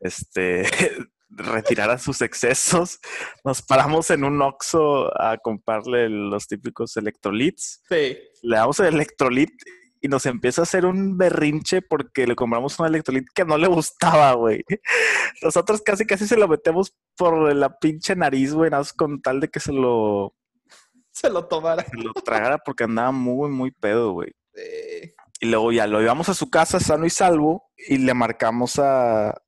este, 0.00 0.62
retirara 1.36 1.98
sus 1.98 2.20
excesos. 2.22 2.98
Nos 3.44 3.62
paramos 3.62 4.10
en 4.10 4.24
un 4.24 4.40
Oxxo 4.42 5.10
a 5.20 5.38
comprarle 5.38 6.08
los 6.08 6.46
típicos 6.46 6.96
electrolits 6.96 7.82
Sí. 7.88 8.18
le 8.42 8.56
damos 8.56 8.80
el 8.80 8.94
electrolit 8.94 9.50
y 10.00 10.08
nos 10.08 10.26
empieza 10.26 10.62
a 10.62 10.64
hacer 10.64 10.84
un 10.84 11.16
berrinche 11.16 11.80
porque 11.80 12.26
le 12.26 12.34
compramos 12.34 12.78
un 12.80 12.86
electrolit 12.86 13.26
que 13.34 13.44
no 13.44 13.56
le 13.56 13.68
gustaba, 13.68 14.32
güey. 14.34 14.64
Nosotros 15.42 15.80
casi 15.82 16.04
casi 16.06 16.26
se 16.26 16.36
lo 16.36 16.48
metemos 16.48 16.94
por 17.16 17.54
la 17.54 17.78
pinche 17.78 18.16
nariz, 18.16 18.52
güey, 18.52 18.70
nada 18.70 18.80
más 18.80 18.92
con 18.92 19.22
tal 19.22 19.40
de 19.40 19.48
que 19.48 19.60
se 19.60 19.72
lo, 19.72 20.34
Se 21.12 21.30
lo 21.30 21.46
tomara. 21.46 21.84
se 21.84 21.96
lo 21.96 22.12
tragara 22.14 22.58
porque 22.58 22.84
andaba 22.84 23.12
muy, 23.12 23.48
muy 23.50 23.70
pedo, 23.70 24.12
güey. 24.12 24.32
Y 25.40 25.46
luego 25.46 25.72
ya 25.72 25.86
lo 25.86 26.00
llevamos 26.00 26.28
a 26.28 26.34
su 26.34 26.50
casa 26.50 26.78
sano 26.78 27.04
y 27.06 27.10
salvo 27.10 27.70
y 27.76 27.98
le 27.98 28.14
marcamos 28.14 28.78
a, 28.78 29.41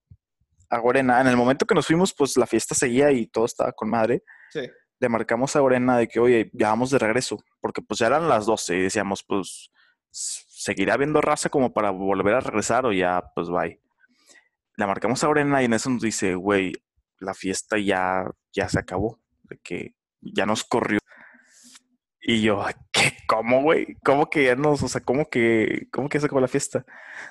a 0.74 0.80
Gorena. 0.80 1.20
En 1.20 1.26
el 1.26 1.36
momento 1.36 1.66
que 1.66 1.74
nos 1.74 1.86
fuimos, 1.86 2.14
pues 2.14 2.36
la 2.36 2.46
fiesta 2.46 2.74
seguía 2.74 3.10
y 3.12 3.26
todo 3.26 3.44
estaba 3.44 3.72
con 3.72 3.90
madre. 3.90 4.22
sí. 4.50 4.60
le 5.00 5.08
marcamos 5.08 5.54
a 5.56 5.60
Gorena 5.60 5.98
de 5.98 6.08
que, 6.08 6.20
oye, 6.20 6.50
ya 6.52 6.68
vamos 6.68 6.90
de 6.90 6.98
regreso, 6.98 7.38
porque 7.60 7.82
pues 7.82 7.98
ya 7.98 8.06
eran 8.06 8.28
las 8.28 8.46
12 8.46 8.76
y 8.76 8.82
decíamos, 8.82 9.24
pues, 9.26 9.70
¿seguirá 10.10 10.96
viendo 10.96 11.20
raza 11.20 11.48
como 11.48 11.72
para 11.72 11.90
volver 11.90 12.34
a 12.34 12.40
regresar 12.40 12.86
o 12.86 12.92
ya, 12.92 13.22
pues, 13.34 13.48
bye? 13.48 13.80
Le 14.76 14.86
marcamos 14.86 15.22
a 15.22 15.26
Gorena 15.26 15.62
y 15.62 15.66
en 15.66 15.74
eso 15.74 15.90
nos 15.90 16.02
dice, 16.02 16.34
güey, 16.34 16.72
la 17.18 17.34
fiesta 17.34 17.78
ya, 17.78 18.24
ya 18.52 18.68
se 18.68 18.78
acabó, 18.78 19.20
de 19.42 19.58
que 19.62 19.94
ya 20.20 20.46
nos 20.46 20.64
corrió. 20.64 20.98
Y 22.26 22.40
yo, 22.40 22.64
¿qué? 22.90 23.12
¿Cómo, 23.26 23.60
güey? 23.62 23.96
¿Cómo 24.02 24.30
que 24.30 24.44
ya 24.44 24.56
nos, 24.56 24.82
o 24.82 24.88
sea, 24.88 25.02
cómo 25.02 25.28
que, 25.28 25.88
cómo 25.92 26.08
que 26.08 26.18
se 26.18 26.24
acabó 26.26 26.40
la 26.40 26.48
fiesta? 26.48 26.86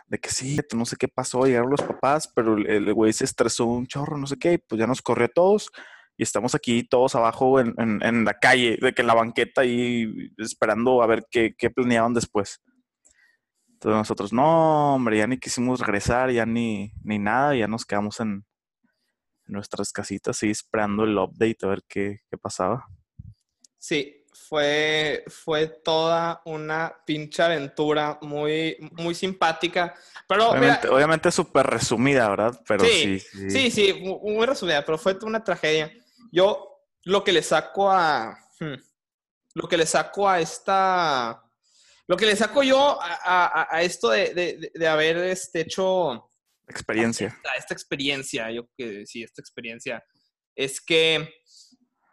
De 0.07 0.19
que 0.19 0.29
sí, 0.29 0.59
no 0.75 0.85
sé 0.85 0.97
qué 0.97 1.07
pasó, 1.07 1.45
llegaron 1.45 1.71
los 1.71 1.81
papás, 1.81 2.31
pero 2.35 2.57
el- 2.57 2.93
güey 2.93 3.11
se 3.11 3.25
estresó 3.25 3.65
un 3.65 3.87
chorro, 3.87 4.17
no 4.17 4.27
sé 4.27 4.37
qué, 4.37 4.53
y 4.53 4.57
pues 4.59 4.77
ya 4.79 4.85
nos 4.85 5.01
corrió 5.01 5.25
a 5.25 5.29
todos 5.29 5.71
y 6.15 6.21
estamos 6.21 6.53
aquí 6.53 6.83
todos 6.83 7.15
abajo 7.15 7.59
en, 7.59 7.73
en- 7.79 8.03
en 8.03 8.23
la 8.23 8.35
calle, 8.37 8.77
de 8.79 8.93
que 8.93 9.01
en 9.01 9.07
la 9.07 9.15
banqueta 9.15 9.61
ahí 9.61 10.31
esperando 10.37 11.01
a 11.01 11.07
ver 11.07 11.25
qué, 11.31 11.55
qué 11.57 11.71
planeaban 11.71 12.13
después. 12.13 12.61
Entonces 13.67 13.97
nosotros, 13.97 14.31
no, 14.31 14.93
hombre, 14.93 15.17
ya 15.17 15.25
ni 15.25 15.39
quisimos 15.39 15.79
regresar, 15.79 16.29
ya 16.29 16.45
ni, 16.45 16.93
ni 17.03 17.17
nada, 17.17 17.55
ya 17.55 17.67
nos 17.67 17.83
quedamos 17.83 18.19
en 18.19 18.45
nuestras 19.47 19.91
casitas 19.91 20.41
ahí 20.43 20.51
esperando 20.51 21.03
el 21.03 21.17
update 21.17 21.57
a 21.63 21.67
ver 21.67 21.83
qué, 21.87 22.21
qué 22.29 22.37
pasaba. 22.37 22.85
Sí, 23.79 24.22
fue, 24.33 25.23
fue 25.27 25.67
toda 25.67 26.41
una 26.45 26.95
pinche 27.05 27.41
aventura 27.41 28.17
muy, 28.21 28.77
muy 28.93 29.13
simpática. 29.15 29.95
Pero 30.27 30.53
mira, 30.55 30.81
Obviamente, 30.89 31.31
súper 31.31 31.65
resumida, 31.67 32.29
¿verdad? 32.29 32.59
Pero 32.67 32.83
sí, 32.85 33.19
Sí, 33.19 33.49
sí, 33.49 33.71
sí, 33.71 33.93
mu- 34.01 34.19
muy 34.21 34.45
resumida, 34.45 34.83
pero 34.85 34.97
fue 34.97 35.17
una 35.23 35.43
tragedia. 35.43 35.91
Yo 36.31 36.81
lo 37.03 37.23
que 37.23 37.31
le 37.31 37.43
saco 37.43 37.91
a. 37.91 38.37
hmm, 38.59 38.73
lo 39.55 39.67
que 39.67 39.77
le 39.77 39.85
saco 39.85 40.27
a 40.29 40.39
esta. 40.39 41.43
Lo 42.07 42.17
que 42.17 42.25
le 42.25 42.35
saco 42.35 42.63
yo 42.63 42.99
a, 43.01 43.13
a- 43.23 43.67
a 43.69 43.81
esto 43.81 44.09
de, 44.09 44.33
de- 44.73 44.87
haber 44.87 45.17
este, 45.17 45.61
hecho 45.61 46.29
Experiencia. 46.67 47.27
esta, 47.27 47.53
esta 47.55 47.73
experiencia, 47.73 48.51
yo 48.51 48.67
que 48.77 49.05
sí, 49.05 49.23
esta 49.23 49.41
experiencia, 49.41 50.03
es 50.55 50.81
que, 50.81 51.29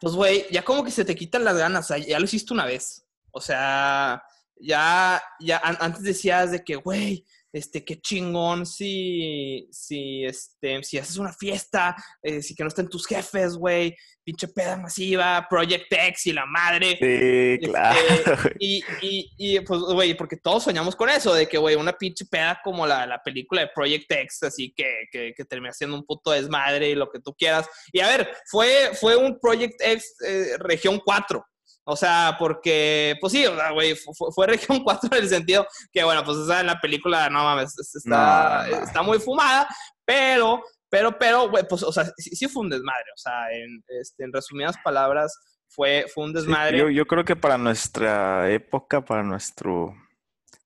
pues, 0.00 0.14
güey, 0.14 0.46
ya 0.50 0.64
como 0.64 0.82
que 0.82 0.90
se 0.90 1.04
te 1.04 1.14
quitan 1.14 1.44
las 1.44 1.56
ganas, 1.56 1.84
o 1.84 1.88
sea, 1.94 1.98
ya 1.98 2.18
lo 2.18 2.24
hiciste 2.24 2.52
una 2.54 2.64
vez. 2.66 3.04
O 3.32 3.40
sea, 3.40 4.22
ya, 4.56 5.22
ya 5.38 5.58
an- 5.58 5.78
antes 5.80 6.02
decías 6.02 6.50
de 6.50 6.64
que, 6.64 6.76
güey, 6.76 7.24
este, 7.52 7.84
qué 7.84 8.00
chingón 8.00 8.66
si, 8.66 9.68
si, 9.70 10.24
este, 10.24 10.82
si 10.82 10.98
haces 10.98 11.16
una 11.16 11.32
fiesta, 11.32 11.96
eh, 12.22 12.42
si 12.42 12.54
que 12.54 12.62
no 12.62 12.68
estén 12.68 12.88
tus 12.88 13.06
jefes, 13.06 13.56
güey, 13.56 13.96
pinche 14.22 14.48
peda 14.48 14.76
masiva, 14.76 15.46
Project 15.48 15.86
X 15.90 16.26
y 16.26 16.32
la 16.32 16.46
madre. 16.46 16.98
Sí, 17.00 17.66
claro. 17.66 17.98
güey. 18.00 18.50
Y, 18.60 18.84
y, 19.00 19.30
y, 19.38 19.60
pues, 19.60 19.80
güey, 19.80 20.14
porque 20.14 20.36
todos 20.36 20.64
soñamos 20.64 20.94
con 20.94 21.08
eso, 21.08 21.34
de 21.34 21.48
que, 21.48 21.58
güey, 21.58 21.76
una 21.76 21.92
pinche 21.92 22.26
peda 22.26 22.60
como 22.62 22.86
la, 22.86 23.06
la 23.06 23.22
película 23.22 23.62
de 23.62 23.70
Project 23.74 24.10
X, 24.10 24.42
así 24.44 24.72
que, 24.76 25.06
que, 25.10 25.32
que 25.34 25.44
termina 25.44 25.72
siendo 25.72 25.96
un 25.96 26.04
puto 26.04 26.30
desmadre 26.30 26.90
y 26.90 26.94
lo 26.94 27.10
que 27.10 27.20
tú 27.20 27.34
quieras. 27.34 27.68
Y 27.92 28.00
a 28.00 28.08
ver, 28.08 28.30
fue, 28.46 28.90
fue 29.00 29.16
un 29.16 29.38
Project 29.40 29.80
X 29.80 30.14
eh, 30.26 30.56
región 30.58 31.00
4. 31.04 31.44
O 31.90 31.96
sea, 31.96 32.36
porque, 32.38 33.16
pues 33.20 33.32
sí, 33.32 33.44
o 33.46 33.54
sea, 33.54 33.70
güey, 33.72 33.94
fu- 33.94 34.12
fu- 34.14 34.30
fue, 34.32 34.46
región 34.46 34.80
4 34.84 35.10
en 35.16 35.22
el 35.22 35.28
sentido 35.28 35.66
que, 35.92 36.02
bueno, 36.04 36.24
pues 36.24 36.38
esa 36.38 36.60
en 36.60 36.66
la 36.66 36.80
película, 36.80 37.28
no 37.30 37.44
mames, 37.44 37.76
es- 37.78 37.94
está, 37.96 38.66
No, 38.70 38.76
está 38.84 39.02
muy 39.02 39.18
fumada, 39.18 39.68
pero, 40.04 40.62
pero, 40.88 41.18
pero, 41.18 41.48
güey, 41.50 41.64
pues, 41.68 41.82
o 41.82 41.92
sea, 41.92 42.04
sí, 42.16 42.30
sí 42.36 42.48
fue 42.48 42.62
un 42.62 42.70
desmadre. 42.70 43.04
O 43.14 43.18
sea, 43.18 43.50
en, 43.52 43.82
este, 44.00 44.24
en 44.24 44.32
resumidas 44.32 44.76
palabras, 44.82 45.32
fue, 45.68 46.06
fue 46.12 46.24
un 46.24 46.30
Sí, 46.30 46.36
desmadre. 46.38 46.78
yo, 46.78 46.88
yo 46.90 47.06
creo 47.06 47.24
que 47.24 47.36
para 47.36 47.56
nuestra 47.58 48.50
época, 48.50 49.04
para 49.04 49.22
nuestro 49.22 49.94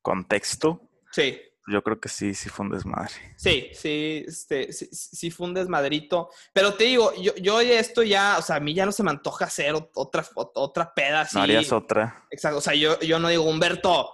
contexto, 0.03 0.81
Sí. 1.13 1.41
Yo 1.67 1.83
creo 1.83 1.99
que 1.99 2.09
sí, 2.09 2.35
sí 2.35 2.49
fue 2.49 2.67
un 2.67 2.73
desmadre. 2.73 3.13
Sí, 3.37 3.71
sí, 3.75 4.25
este, 4.27 4.73
sí, 4.73 4.87
sí 4.93 5.31
fue 5.31 5.47
un 5.47 5.55
desmadrito. 5.55 6.29
Pero 6.53 6.75
te 6.75 6.85
digo, 6.85 7.13
yo, 7.15 7.35
yo 7.37 7.61
esto 7.61 8.03
ya, 8.03 8.37
o 8.39 8.43
sea, 8.43 8.57
a 8.57 8.61
mí 8.61 8.75
ya 8.75 8.85
no 8.85 8.93
se 8.93 9.03
me 9.03 9.11
antoja 9.11 9.47
hacer 9.47 9.75
ot- 9.75 9.91
otra, 9.95 10.23
ot- 10.35 10.53
otra 10.55 10.93
peda 10.93 11.23
así. 11.23 11.37
No 11.37 11.43
harías 11.43 11.73
otra. 11.73 12.27
Exacto, 12.31 12.59
o 12.59 12.61
sea, 12.61 12.75
yo, 12.75 13.01
yo 13.01 13.19
no 13.19 13.29
digo, 13.29 13.45
Humberto, 13.45 14.11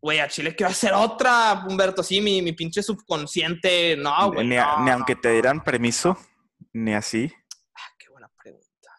güey, 0.00 0.18
a 0.18 0.28
Chile 0.28 0.54
quiero 0.54 0.70
hacer 0.70 0.92
otra, 0.92 1.64
Humberto, 1.66 2.02
sí, 2.02 2.20
mi, 2.20 2.42
mi 2.42 2.52
pinche 2.52 2.82
subconsciente, 2.82 3.96
no, 3.96 4.32
güey. 4.32 4.46
ni, 4.48 4.56
a- 4.58 4.76
no, 4.78 4.84
ni 4.84 4.90
aunque 4.90 5.14
no, 5.14 5.20
te 5.22 5.32
dieran 5.32 5.62
permiso, 5.64 6.18
ni 6.72 6.92
así. 6.94 7.32
Ah, 7.74 7.80
qué 7.98 8.08
buena 8.10 8.28
pregunta. 8.42 8.90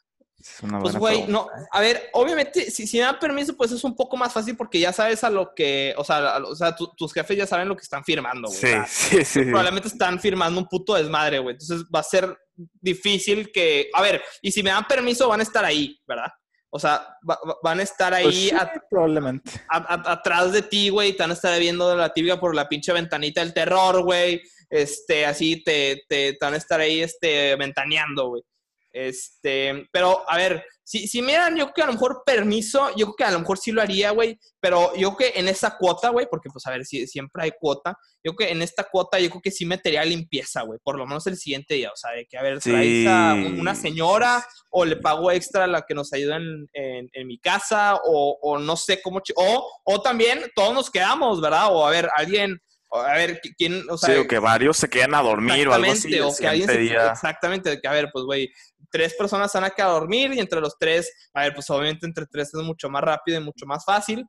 Es 0.56 0.62
una 0.64 0.80
Pues, 0.80 0.96
güey, 0.96 1.26
no, 1.28 1.46
pregunta. 1.48 1.70
a 1.72 1.82
ver, 1.82 2.10
obviamente, 2.14 2.70
si, 2.72 2.86
si 2.88 2.98
me 2.98 3.04
dan 3.04 3.20
permiso, 3.20 3.56
pues 3.58 3.72
es 3.72 3.84
un 3.84 3.96
poco 3.96 4.16
más 4.18 4.32
fácil 4.34 4.56
porque 4.56 4.80
ya 4.80 4.94
sabes 4.94 5.24
a 5.24 5.30
lo 5.30 5.54
que, 5.56 5.94
o 5.98 6.04
sea, 6.04 6.36
a 6.36 6.44
o 6.44 6.56
sea 6.56 6.76
tu- 6.76 6.94
tus 6.96 7.12
jefes 7.14 7.38
ya 7.38 7.48
saben 7.48 7.68
lo 7.68 7.76
que 7.76 7.84
están 7.84 8.04
firmando, 8.04 8.48
güey. 8.50 8.60
Sí, 8.60 8.68
o 8.68 8.70
sea, 8.70 8.86
sí, 8.88 9.18
sí. 9.18 9.26
sí. 9.26 9.42
probablemente 9.46 9.88
están 9.88 10.20
firmando 10.20 10.60
un 10.60 10.68
puto 10.68 10.96
desmadre, 10.96 11.40
güey. 11.40 11.56
Entonces 11.56 11.86
va 11.94 12.00
a 12.00 12.04
ser 12.04 12.38
difícil 12.82 13.52
que. 13.52 13.90
A 13.94 14.02
ver, 14.02 14.22
y 14.42 14.52
si 14.52 14.64
me 14.64 14.70
dan 14.70 14.86
permiso, 14.88 15.28
van 15.28 15.40
a 15.40 15.44
estar 15.44 15.64
ahí, 15.66 16.00
¿verdad? 16.08 16.32
O 16.76 16.80
sea, 16.80 17.08
va- 17.30 17.40
va- 17.48 17.58
van 17.64 17.80
a 17.80 17.84
estar 17.84 18.14
ahí 18.14 18.24
Pues 18.24 18.36
sí, 18.36 18.52
a- 18.52 18.72
probablemente. 18.90 19.52
a- 19.70 20.12
atrás 20.12 20.52
de 20.52 20.64
ti, 20.64 20.90
güey. 20.90 21.14
Te 21.14 21.22
van 21.24 21.30
a 21.32 21.36
estar 21.36 21.60
viendo 21.60 21.96
la 21.96 22.12
típica 22.14 22.40
por 22.40 22.56
la 22.56 22.68
pinche 22.68 22.92
ventanita 22.92 23.42
del 23.42 23.54
terror, 23.54 24.02
güey. 24.04 24.42
Este, 24.70 25.26
así 25.28 25.64
te, 25.64 26.04
te, 26.10 26.34
te 26.34 26.38
van 26.42 26.56
a 26.56 26.58
estar 26.58 26.80
ahí, 26.80 27.02
este, 27.04 27.56
ventaneando, 27.58 28.30
güey. 28.30 28.44
Este, 28.94 29.88
pero 29.92 30.24
a 30.30 30.38
ver, 30.38 30.64
si, 30.84 31.08
si 31.08 31.24
me 31.24 31.34
dan, 31.34 31.56
yo 31.56 31.66
creo 31.66 31.74
que 31.74 31.82
a 31.82 31.86
lo 31.88 31.94
mejor 31.94 32.22
permiso, 32.24 32.90
yo 32.96 33.08
creo 33.08 33.16
que 33.16 33.24
a 33.24 33.32
lo 33.32 33.40
mejor 33.40 33.58
sí 33.58 33.72
lo 33.72 33.82
haría, 33.82 34.12
güey, 34.12 34.40
pero 34.60 34.96
yo 34.96 35.16
creo 35.16 35.32
que 35.32 35.40
en 35.40 35.48
esa 35.48 35.78
cuota, 35.78 36.10
güey, 36.10 36.28
porque 36.30 36.50
pues 36.52 36.68
a 36.68 36.72
ver, 36.72 36.86
si, 36.86 37.08
siempre 37.08 37.44
hay 37.44 37.52
cuota, 37.60 37.98
yo 38.24 38.36
creo 38.36 38.48
que 38.48 38.54
en 38.54 38.62
esta 38.62 38.84
cuota 38.84 39.20
yo 39.20 39.30
creo 39.30 39.42
que 39.42 39.50
sí 39.50 39.66
metería 39.66 40.06
limpieza, 40.06 40.62
güey, 40.62 40.80
por 40.84 40.98
lo 40.98 41.08
menos 41.08 41.26
el 41.26 41.38
siguiente 41.38 41.74
día, 41.74 41.90
o 41.92 41.96
sea, 41.96 42.12
de 42.12 42.28
que 42.28 42.38
a 42.38 42.44
ver, 42.44 42.60
traes 42.60 43.08
a 43.08 43.34
una 43.34 43.74
señora 43.74 44.46
o 44.70 44.86
le 44.86 44.98
pago 44.98 45.32
extra 45.32 45.64
a 45.64 45.68
la 45.68 45.82
que 45.82 45.96
nos 45.96 46.14
ayuda 46.14 46.36
en, 46.36 46.68
en, 46.74 47.28
mi 47.28 47.40
casa 47.40 47.96
o, 47.96 48.38
o, 48.42 48.60
no 48.60 48.76
sé 48.76 49.02
cómo, 49.02 49.22
o, 49.36 49.82
o 49.86 50.02
también 50.02 50.52
todos 50.54 50.74
nos 50.74 50.92
quedamos, 50.92 51.42
¿verdad? 51.42 51.70
O 51.72 51.88
a 51.88 51.90
ver, 51.90 52.10
alguien 52.16 52.60
a 53.02 53.14
ver, 53.16 53.42
¿quién? 53.58 53.84
O 53.90 53.98
sea, 53.98 54.14
sí, 54.14 54.20
o 54.20 54.28
que 54.28 54.40
varios 54.40 54.78
se 54.78 54.90
queden 54.90 55.16
a 55.16 55.22
dormir 55.22 55.68
o 55.68 55.74
algo 55.74 55.92
así. 55.92 56.20
O 56.20 56.32
que 56.36 56.48
alguien 56.48 56.68
se, 56.70 56.94
exactamente, 56.94 57.80
que 57.82 57.88
a 57.88 57.92
ver, 57.92 58.10
pues, 58.14 58.24
güey, 58.26 58.52
tres 58.94 59.16
personas 59.16 59.52
van 59.52 59.64
a 59.64 59.72
quedar 59.72 59.90
a 59.90 59.94
dormir 59.94 60.32
y 60.34 60.40
entre 60.40 60.62
los 60.62 60.78
tres, 60.78 61.12
a 61.34 61.42
ver, 61.42 61.56
pues 61.56 61.68
obviamente 61.72 62.06
entre 62.06 62.28
tres 62.28 62.54
es 62.54 62.62
mucho 62.62 62.90
más 62.90 63.02
rápido 63.02 63.42
y 63.42 63.44
mucho 63.44 63.66
más 63.66 63.84
fácil. 63.84 64.24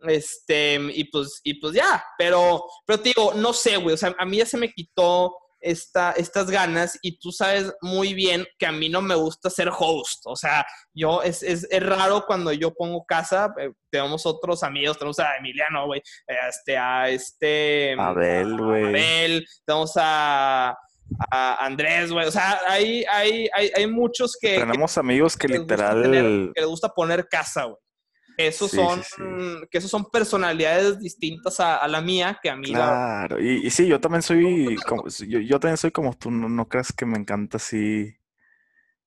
Este, 0.00 0.78
y 0.94 1.04
pues, 1.04 1.40
y 1.42 1.54
pues 1.54 1.72
ya, 1.72 2.04
pero, 2.18 2.64
pero 2.86 3.00
te 3.00 3.10
digo, 3.10 3.32
no 3.34 3.54
sé, 3.54 3.78
güey, 3.78 3.94
o 3.94 3.96
sea, 3.96 4.14
a 4.18 4.26
mí 4.26 4.36
ya 4.36 4.46
se 4.46 4.58
me 4.58 4.70
quitó 4.70 5.34
esta, 5.60 6.12
estas 6.12 6.50
ganas 6.50 6.98
y 7.02 7.18
tú 7.18 7.32
sabes 7.32 7.72
muy 7.80 8.14
bien 8.14 8.46
que 8.58 8.66
a 8.66 8.72
mí 8.72 8.88
no 8.88 9.02
me 9.02 9.14
gusta 9.14 9.50
ser 9.50 9.70
host. 9.76 10.22
O 10.24 10.36
sea, 10.36 10.66
yo 10.94 11.22
es, 11.22 11.42
es, 11.42 11.66
es 11.70 11.82
raro 11.82 12.24
cuando 12.26 12.52
yo 12.52 12.72
pongo 12.74 13.04
casa, 13.04 13.52
eh, 13.58 13.70
tenemos 13.90 14.26
otros 14.26 14.62
amigos, 14.62 14.98
tenemos 14.98 15.18
a 15.18 15.36
Emiliano, 15.36 15.86
güey, 15.86 16.02
este, 16.26 16.76
a 16.76 17.08
este... 17.08 17.94
Abel, 17.98 18.56
güey. 18.56 18.84
Abel, 18.84 19.46
tenemos 19.64 19.92
a... 19.96 20.76
A 21.30 21.64
Andrés, 21.64 22.12
güey. 22.12 22.26
O 22.26 22.30
sea, 22.30 22.60
hay, 22.66 23.04
hay, 23.04 23.48
hay, 23.52 23.70
hay 23.74 23.86
muchos 23.86 24.36
que. 24.40 24.58
Tenemos 24.58 24.96
amigos 24.98 25.36
que, 25.36 25.48
literal. 25.48 26.52
que 26.54 26.60
les 26.60 26.68
gusta 26.68 26.88
poner 26.88 27.28
casa, 27.28 27.64
güey 27.64 27.78
esos 28.46 28.70
son, 28.70 29.02
que 29.70 29.78
esos 29.78 29.90
son 29.90 30.06
personalidades 30.06 30.98
distintas 30.98 31.60
a, 31.60 31.86
la 31.88 32.00
mía 32.00 32.38
que 32.42 32.50
a 32.50 32.56
mí. 32.56 32.72
Claro, 32.72 33.40
y, 33.40 33.68
sí, 33.70 33.86
yo 33.86 34.00
también 34.00 34.22
soy, 34.22 34.76
como, 34.86 35.04
yo, 35.08 35.60
también 35.60 35.76
soy 35.76 35.90
como 35.90 36.14
tú, 36.14 36.30
no, 36.30 36.68
creas 36.68 36.92
que 36.92 37.06
me 37.06 37.18
encanta 37.18 37.56
así 37.58 38.16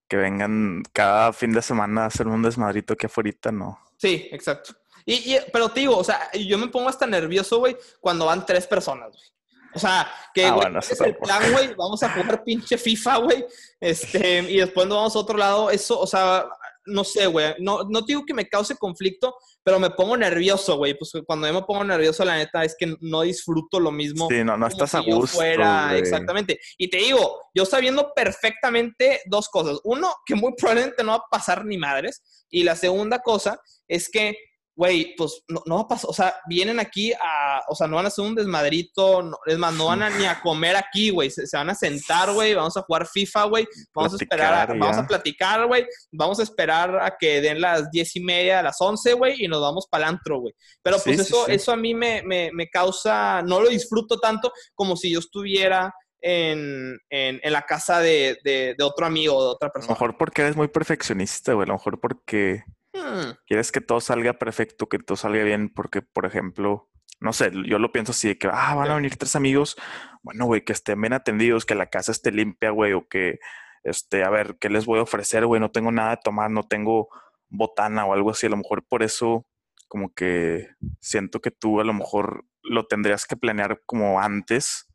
que 0.08 0.18
vengan 0.18 0.84
cada 0.92 1.34
fin 1.34 1.54
de 1.54 1.62
semana 1.62 2.04
a 2.04 2.08
hacer 2.08 2.28
un 2.28 2.44
desmadrito 2.44 2.96
que 2.96 3.08
afuera, 3.08 3.52
no. 3.52 3.80
Sí, 3.98 4.28
exacto. 4.32 4.74
Y, 5.06 5.38
pero 5.52 5.70
te 5.70 5.82
digo, 5.82 5.98
o 5.98 6.04
sea, 6.04 6.32
yo 6.34 6.58
me 6.58 6.68
pongo 6.68 6.90
hasta 6.90 7.08
nervioso, 7.08 7.60
güey, 7.60 7.76
cuando 8.00 8.26
van 8.26 8.46
tres 8.46 8.68
personas, 8.68 9.10
güey. 9.10 9.30
O 9.76 9.80
sea, 9.80 10.12
que 10.34 10.46
ah, 10.46 10.80
es 10.80 11.02
el 11.02 11.16
plan, 11.18 11.52
güey, 11.52 11.74
vamos 11.76 12.02
a 12.04 12.10
jugar 12.10 12.44
pinche 12.44 12.78
FIFA, 12.78 13.18
güey, 13.18 13.46
este, 13.80 14.40
y 14.40 14.58
después 14.58 14.88
nos 14.88 14.98
vamos 14.98 15.16
a 15.16 15.20
otro 15.20 15.38
lado, 15.38 15.70
eso, 15.72 16.00
o 16.00 16.08
sea, 16.08 16.46
no 16.86 17.04
sé, 17.04 17.28
güey, 17.28 17.56
no, 17.60 17.84
no 17.84 18.02
digo 18.02 18.26
que 18.26 18.34
me 18.34 18.48
cause 18.48 18.76
conflicto, 18.76 19.36
pero 19.64 19.80
me 19.80 19.90
pongo 19.92 20.18
nervioso, 20.18 20.78
güey. 20.78 20.98
Pues 20.98 21.12
cuando 21.26 21.48
yo 21.48 21.54
me 21.54 21.62
pongo 21.64 21.84
nervioso, 21.84 22.26
la 22.26 22.38
neta, 22.38 22.64
es 22.64 22.76
que 22.78 22.96
no 23.00 23.22
disfruto 23.22 23.80
lo 23.80 23.92
mismo. 23.92 24.28
Sí, 24.30 24.44
no, 24.44 24.58
no 24.58 24.68
estás 24.68 24.94
a 24.96 25.00
gusto. 25.00 25.38
Fuera, 25.38 25.98
exactamente. 25.98 26.60
Y 26.78 26.90
te 26.90 26.98
digo, 26.98 27.40
yo 27.54 27.66
sabiendo 27.66 28.12
perfectamente 28.14 29.22
dos 29.26 29.50
cosas. 29.50 29.80
Uno, 29.84 30.14
que 30.26 30.36
muy 30.36 30.54
probablemente 30.58 31.04
no 31.04 31.12
va 31.12 31.18
a 31.18 31.30
pasar 31.32 31.66
ni 31.66 31.78
madres. 31.78 32.46
Y 32.50 32.64
la 32.64 32.76
segunda 32.76 33.20
cosa 33.20 33.60
es 33.88 34.10
que 34.10 34.36
güey, 34.76 35.16
pues 35.16 35.44
no, 35.48 35.62
no, 35.66 35.76
va 35.76 35.82
a 35.82 35.88
pasar, 35.88 36.10
o 36.10 36.14
sea, 36.14 36.36
vienen 36.48 36.80
aquí 36.80 37.14
a, 37.14 37.62
o 37.68 37.76
sea, 37.76 37.88
no 37.88 37.98
van 37.98 38.06
a 38.06 38.08
hacer 38.08 38.26
un 38.26 38.34
desmadrito, 38.34 39.22
no, 39.22 39.38
es 39.46 39.58
más, 39.58 39.74
no 39.74 39.88
van 39.88 40.02
a 40.02 40.10
ni 40.10 40.26
a 40.26 40.42
comer 40.42 40.76
aquí, 40.76 41.12
güey, 41.12 41.30
se, 41.30 41.46
van 41.56 41.70
a 41.70 41.76
sentar, 41.76 42.32
güey, 42.34 42.56
vamos 42.56 42.76
a 42.76 42.82
jugar 42.82 43.06
FIFA, 43.06 43.44
güey, 43.46 43.68
vamos 43.94 44.14
a 44.14 44.16
esperar, 44.16 44.78
vamos 44.78 44.98
a 44.98 45.08
platicar, 45.08 45.68
güey, 45.68 45.86
vamos 46.12 46.40
a 46.40 46.44
esperar 46.44 46.98
a 47.02 47.16
que 47.20 47.40
den 47.42 47.62
las 47.62 47.92
diez 47.92 48.16
y 48.16 48.22
media, 48.22 48.64
las 48.64 48.82
once, 48.82 49.14
güey, 49.14 49.46
y 49.46 49.48
nos 49.48 49.62
vamos 49.62 49.88
para 49.90 50.08
antro, 50.08 50.40
güey. 50.40 50.54
Pero 50.82 50.98
pues 51.04 51.20
eso, 51.20 51.48
eso 51.48 51.72
a 51.72 51.78
mí 51.78 51.94
me, 51.94 52.24
me, 52.24 52.50
me, 52.52 52.68
causa, 52.68 53.44
no 53.44 53.60
lo 53.60 53.70
disfruto 53.70 54.20
tanto 54.20 54.52
como 54.74 54.96
si 54.96 55.12
yo 55.12 55.20
estuviera 55.20 55.94
en, 56.20 56.98
en, 57.10 57.40
en 57.44 57.54
la 57.54 57.62
casa 57.64 58.00
de, 58.00 58.40
de, 58.44 58.74
de, 58.76 58.84
otro 58.84 59.06
amigo, 59.06 59.44
de 59.44 59.50
otra 59.50 59.70
persona. 59.70 59.94
A 59.94 59.96
lo 59.96 60.00
mejor 60.00 60.18
porque 60.18 60.42
eres 60.42 60.56
muy 60.56 60.68
perfeccionista, 60.68 61.54
güey, 61.54 61.66
a 61.66 61.68
lo 61.68 61.74
mejor 61.74 62.00
porque 62.00 62.64
Hmm. 62.94 63.32
Quieres 63.48 63.72
que 63.72 63.82
todo 63.82 64.00
salga 64.02 64.34
perfecto, 64.34 64.88
que 64.88 65.00
todo 65.00 65.18
salga 65.18 65.44
bien, 65.44 65.70
porque, 65.70 66.02
por 66.02 66.26
ejemplo, 66.26 66.90
no 67.20 67.34
sé, 67.34 67.52
yo 67.66 67.80
lo 67.80 67.92
pienso 67.92 68.12
así 68.12 68.28
de 68.28 68.38
que, 68.38 68.48
ah, 68.52 68.76
van 68.76 68.92
a 68.92 68.96
venir 68.96 69.18
tres 69.18 69.36
amigos, 69.36 69.76
bueno, 70.22 70.46
güey, 70.46 70.64
que 70.64 70.74
estén 70.74 71.02
bien 71.02 71.14
atendidos, 71.14 71.66
que 71.66 71.76
la 71.76 71.88
casa 71.88 72.12
esté 72.12 72.32
limpia, 72.32 72.70
güey, 72.70 72.94
o 72.94 73.08
que, 73.08 73.40
este, 73.84 74.24
a 74.24 74.30
ver, 74.30 74.58
¿qué 74.60 74.70
les 74.70 74.86
voy 74.86 75.00
a 75.00 75.04
ofrecer, 75.04 75.46
güey? 75.46 75.60
No 75.60 75.72
tengo 75.72 75.92
nada 75.92 76.12
de 76.12 76.22
tomar, 76.24 76.52
no 76.52 76.64
tengo 76.64 77.10
botana 77.50 78.06
o 78.06 78.14
algo 78.14 78.32
así, 78.32 78.48
a 78.48 78.50
lo 78.50 78.58
mejor 78.58 78.86
por 78.88 79.04
eso, 79.04 79.46
como 79.88 80.14
que 80.14 80.70
siento 81.00 81.40
que 81.40 81.52
tú 81.52 81.80
a 81.80 81.84
lo 81.84 81.94
mejor 81.94 82.46
lo 82.64 82.88
tendrías 82.88 83.26
que 83.26 83.38
planear 83.38 83.82
como 83.86 84.20
antes. 84.20 84.88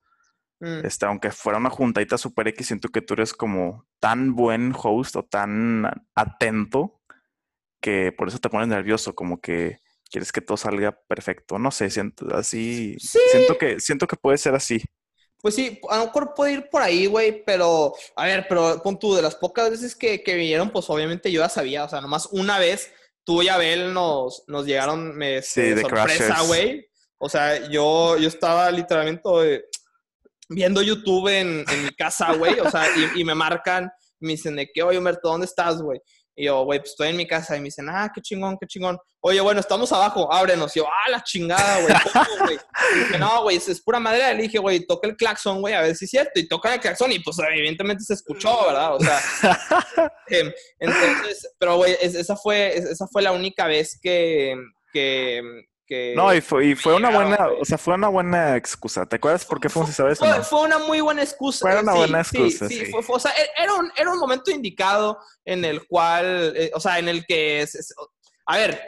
Hmm. 0.61 0.85
Este, 0.85 1.07
aunque 1.07 1.31
fuera 1.31 1.59
una 1.59 1.71
juntadita 1.71 2.19
super 2.19 2.49
X, 2.49 2.67
siento 2.67 2.89
que 2.89 3.01
tú 3.01 3.15
eres 3.15 3.33
como 3.33 3.87
tan 4.01 4.35
buen 4.35 4.75
host 4.77 5.17
o 5.17 5.23
tan 5.23 5.89
atento 6.15 6.98
que 7.81 8.13
por 8.13 8.29
eso 8.29 8.39
te 8.39 8.49
pones 8.49 8.69
nervioso, 8.69 9.15
como 9.15 9.41
que 9.41 9.79
quieres 10.11 10.33
que 10.33 10.41
todo 10.41 10.57
salga 10.57 10.99
perfecto. 11.07 11.59
No 11.59 11.71
sé, 11.71 11.91
siento 11.91 12.27
así. 12.35 12.97
Siento 12.99 13.59
que, 13.59 13.81
siento 13.81 14.07
que 14.07 14.17
puede 14.17 14.39
ser 14.39 14.55
así. 14.55 14.83
Pues 15.41 15.55
sí, 15.55 15.81
a 15.89 15.99
lo 15.99 16.07
mejor 16.07 16.35
puede 16.35 16.55
ir 16.55 16.69
por 16.69 16.83
ahí, 16.83 17.07
güey, 17.07 17.45
pero, 17.45 17.95
a 18.17 18.25
ver, 18.27 18.47
pero 18.49 18.83
pon 18.83 18.99
tú, 18.99 19.15
de 19.15 19.23
las 19.23 19.37
pocas 19.37 19.71
veces 19.71 19.95
que, 19.95 20.23
que, 20.25 20.35
vinieron, 20.35 20.71
pues 20.71 20.91
obviamente 20.91 21.31
yo 21.31 21.41
ya 21.41 21.49
sabía, 21.49 21.85
o 21.85 21.89
sea, 21.89 22.01
nomás 22.01 22.27
una 22.33 22.59
vez 22.59 22.91
tú 23.23 23.41
y 23.43 23.49
Abel 23.49 23.95
nos, 23.95 24.43
nos 24.49 24.67
llegaron 24.67 25.17
me, 25.17 25.41
sí, 25.43 25.61
de 25.61 25.83
sorpresa, 25.83 26.43
güey. 26.43 26.89
O 27.19 27.29
sea, 27.29 27.69
yo, 27.69 28.17
yo 28.19 28.27
estaba 28.27 28.69
literalmente 28.73 29.67
viendo 30.49 30.83
YouTube 30.83 31.29
en, 31.29 31.65
en 31.71 31.85
mi 31.85 31.91
casa, 31.91 32.33
güey, 32.33 32.59
o 32.59 32.69
sea, 32.69 32.87
y, 32.97 33.21
y, 33.21 33.25
me 33.25 33.37
marcan, 33.37 33.89
me 34.19 34.33
dicen 34.33 34.57
de 34.57 34.69
que, 34.73 34.83
oye, 34.83 34.99
Humberto, 34.99 35.29
¿dónde 35.29 35.47
estás, 35.47 35.81
güey? 35.81 36.01
Y 36.39 36.45
yo, 36.45 36.63
güey, 36.63 36.79
pues 36.79 36.91
estoy 36.93 37.09
en 37.09 37.17
mi 37.17 37.27
casa. 37.27 37.57
Y 37.57 37.59
me 37.59 37.65
dicen, 37.65 37.89
ah, 37.91 38.13
qué 38.15 38.21
chingón, 38.21 38.57
qué 38.61 38.67
chingón. 38.69 38.97
Oye, 39.21 39.41
bueno, 39.41 39.59
estamos 39.59 39.93
abajo, 39.93 40.33
ábrenos. 40.33 40.75
Y 40.77 40.79
yo, 40.79 40.87
ah, 40.87 41.11
la 41.11 41.21
chingada, 41.25 41.81
güey. 41.81 42.59
no, 43.19 43.43
güey, 43.43 43.57
es, 43.57 43.83
pura 43.83 43.99
madera. 43.99 44.33
Le 44.33 44.45
dije, 44.45 44.59
güey, 44.59 44.87
toca 44.87 45.09
el 45.09 45.17
claxon, 45.17 45.61
güey, 45.61 45.75
a 45.75 45.81
ver 45.81 45.97
si 45.97 46.05
es 46.05 46.13
cierto. 46.13 46.39
Y 46.39 46.47
toca 46.47 46.73
el 46.73 46.81
claxon 46.81 47.11
y 47.11 47.19
pues 47.19 47.37
evidentemente 47.41 48.05
se 48.05 48.15
escuchó, 48.15 48.57
¿verdad? 48.69 48.95
O 48.95 49.01
sea, 49.01 49.21
em, 50.29 50.53
entonces, 50.79 51.53
pero 51.59 51.75
güey, 51.79 51.97
esa 52.01 52.37
fue, 52.37 52.77
esa 52.77 53.09
fue 53.09 53.23
la 53.23 53.33
única 53.33 53.67
vez 53.67 53.99
que, 54.01 54.55
que, 54.93 55.43
no, 56.15 56.35
y 56.35 56.41
fue, 56.41 56.67
y 56.67 56.75
fue 56.75 56.95
una 56.95 57.11
buena, 57.11 57.49
o 57.59 57.65
sea, 57.65 57.79
fue 57.79 57.95
una 57.95 58.09
buena 58.09 58.57
excusa. 58.57 59.07
¿Te 59.07 59.17
acuerdas 59.17 59.45
por 59.45 59.59
qué 59.61 59.69
fue, 59.69 59.87
sabes? 59.87 60.19
Fue, 60.19 60.43
fue, 60.45 60.63
una 60.63 60.79
muy 60.79 61.01
buena 61.01 61.23
excusa. 61.23 61.61
Fue 61.61 61.81
una 61.81 61.95
buena 61.95 62.21
excusa. 62.21 62.69
Sí, 62.69 62.85
sí. 62.85 62.93
Fue, 62.93 63.17
o 63.17 63.19
sea, 63.19 63.31
e, 63.33 63.63
era 63.63 63.75
un, 63.75 63.91
era 63.97 64.11
un 64.11 64.19
momento 64.19 64.51
indicado 64.51 65.19
en 65.45 65.65
el 65.65 65.87
cual, 65.87 66.53
eh, 66.57 66.71
o 66.75 66.81
sea, 66.81 66.99
en 66.99 67.09
el 67.09 67.25
que, 67.25 67.67
a 68.47 68.57
ver, 68.59 68.81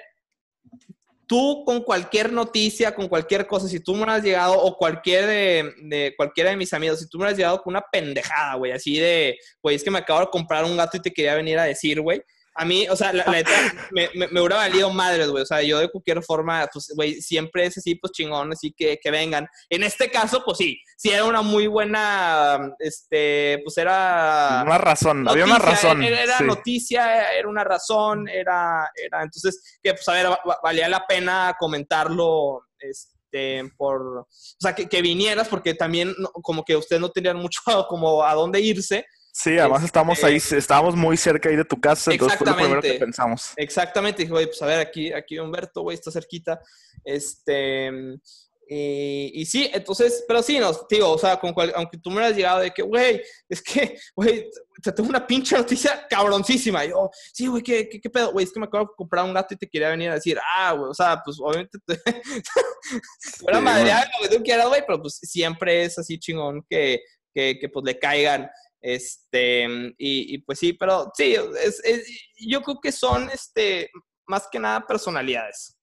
tú 1.27 1.63
con 1.65 1.83
cualquier 1.83 2.33
noticia, 2.33 2.95
con 2.95 3.09
cualquier 3.09 3.47
cosa, 3.47 3.69
si 3.69 3.81
tú 3.81 3.95
me 3.95 4.11
has 4.13 4.23
llegado, 4.23 4.61
o 4.61 4.77
cualquier 4.77 5.27
de, 5.27 5.75
de, 5.83 6.15
cualquiera 6.17 6.51
de 6.51 6.57
mis 6.57 6.73
amigos, 6.75 6.99
si 6.99 7.09
tú 7.09 7.19
me 7.19 7.29
has 7.29 7.37
llegado 7.37 7.63
con 7.63 7.73
una 7.73 7.85
pendejada, 7.91 8.57
güey, 8.57 8.73
así 8.73 8.99
de, 8.99 9.39
güey, 9.63 9.77
es 9.77 9.85
que 9.85 9.91
me 9.91 10.01
acabo 10.01 10.21
de 10.21 10.31
comprar 10.31 10.65
un 10.65 10.77
gato 10.77 10.97
y 10.97 11.01
te 11.01 11.13
quería 11.13 11.35
venir 11.35 11.59
a 11.59 11.65
decir, 11.65 12.01
güey, 12.01 12.23
a 12.61 12.65
mí, 12.67 12.87
o 12.91 12.95
sea, 12.95 13.11
la, 13.15 13.25
neta, 13.25 13.51
me, 13.91 14.11
me, 14.15 14.29
me, 14.29 14.41
hubiera 14.41 14.57
valido 14.57 14.91
madres, 14.91 15.29
güey. 15.31 15.43
O 15.43 15.47
sea, 15.47 15.63
yo 15.63 15.79
de 15.79 15.91
cualquier 15.91 16.23
forma, 16.23 16.69
pues, 16.71 16.93
güey, 16.95 17.15
siempre 17.23 17.65
es 17.65 17.79
así, 17.79 17.95
pues 17.95 18.13
chingón, 18.13 18.53
así 18.53 18.75
que, 18.77 18.99
que 19.03 19.11
vengan. 19.11 19.49
En 19.71 19.83
este 19.83 20.11
caso, 20.11 20.43
pues 20.45 20.59
sí, 20.59 20.79
sí 20.95 21.09
era 21.09 21.25
una 21.25 21.41
muy 21.41 21.69
buena, 21.69 22.75
este, 22.79 23.61
pues 23.65 23.79
era... 23.79 24.63
Una 24.67 24.77
razón, 24.77 25.27
había 25.27 25.47
una 25.47 25.59
razón. 25.59 26.03
Era, 26.03 26.41
noticia, 26.41 27.33
era 27.33 27.49
una 27.49 27.65
razón, 27.65 28.29
era, 28.29 28.91
era, 28.95 29.23
entonces, 29.23 29.79
que 29.83 29.95
pues 29.95 30.07
a 30.09 30.13
ver, 30.13 30.27
valía 30.63 30.87
la 30.91 31.07
pena 31.07 31.57
comentarlo, 31.59 32.67
este, 32.79 33.73
por, 33.79 34.19
o 34.19 34.27
sea, 34.61 34.75
que, 34.75 34.87
que 34.87 35.01
vinieras, 35.01 35.49
porque 35.49 35.73
también 35.73 36.15
como 36.43 36.63
que 36.63 36.77
ustedes 36.77 37.01
no 37.01 37.11
tenían 37.11 37.39
mucho 37.39 37.63
como 37.89 38.23
a 38.23 38.35
dónde 38.35 38.61
irse. 38.61 39.07
Sí, 39.33 39.59
además 39.59 39.85
estamos 39.85 40.23
ahí, 40.25 40.37
este, 40.37 40.59
estábamos 40.59 40.97
muy 40.97 41.17
cerca 41.17 41.49
ahí 41.49 41.57
de 41.57 41.65
tu 41.65 41.81
casa, 41.81 42.13
entonces 42.13 42.39
fue 42.39 42.47
lo 42.47 42.57
primero 42.57 42.83
que 42.83 42.95
pensamos. 42.95 43.53
Exactamente, 43.57 44.23
dije, 44.23 44.33
güey, 44.33 44.47
pues 44.47 44.61
a 44.63 44.67
ver, 44.67 44.81
aquí, 44.81 45.13
aquí 45.13 45.39
Humberto, 45.39 45.83
güey, 45.83 45.95
está 45.95 46.11
cerquita. 46.11 46.61
Este, 47.05 48.19
y, 48.73 49.33
y, 49.35 49.47
sí, 49.47 49.69
entonces, 49.73 50.25
pero 50.29 50.45
sí, 50.45 50.61
no, 50.61 50.71
digo, 50.89 51.11
o 51.11 51.19
sea, 51.19 51.41
con 51.41 51.53
aunque 51.75 51.99
tú 51.99 52.09
me 52.09 52.19
hubieras 52.19 52.37
llegado 52.37 52.61
de 52.61 52.71
que, 52.71 52.83
güey, 52.83 53.21
es 53.49 53.61
que, 53.61 53.99
güey, 54.15 54.49
te 54.81 54.93
tengo 54.93 55.09
una 55.09 55.27
pinche 55.27 55.57
noticia 55.57 56.07
cabroncísima. 56.09 56.85
Y 56.85 56.91
yo, 56.91 57.11
sí, 57.33 57.49
güey, 57.49 57.65
¿qué, 57.65 57.89
¿qué, 57.89 58.01
qué, 58.01 58.09
pedo? 58.09 58.31
Güey, 58.31 58.45
es 58.45 58.53
que 58.53 58.61
me 58.61 58.67
acabo 58.67 58.85
de 58.85 58.91
comprar 58.97 59.25
un 59.25 59.35
gato 59.35 59.55
y 59.55 59.57
te 59.57 59.69
quería 59.69 59.89
venir 59.89 60.11
a 60.11 60.15
decir, 60.15 60.39
ah, 60.57 60.73
güey, 60.73 60.89
o 60.89 60.95
sea, 60.95 61.21
pues 61.25 61.39
obviamente 61.41 61.79
te... 61.85 61.97
fuera 63.41 63.59
sí, 63.59 63.65
madre 63.65 63.93
lo 64.23 64.29
que 64.29 64.37
tú 64.37 64.43
quieras, 64.45 64.69
güey, 64.69 64.85
pero 64.87 65.03
pues 65.03 65.19
siempre 65.21 65.83
es 65.83 65.99
así 65.99 66.17
chingón 66.21 66.65
que, 66.71 67.01
que, 67.35 67.59
que 67.59 67.69
pues 67.69 67.85
le 67.85 67.99
caigan 67.99 68.49
Este, 68.81 69.65
y, 69.99 70.35
y 70.35 70.39
pues 70.39 70.59
sí, 70.59 70.73
pero 70.73 71.11
sí, 71.15 71.35
es, 71.35 71.81
es- 71.85 72.07
yo 72.39 72.63
creo 72.63 72.79
que 72.81 72.93
son, 72.93 73.29
este, 73.31 73.91
más 74.27 74.49
que 74.51 74.59
nada 74.59 74.87
personalidades. 74.87 75.77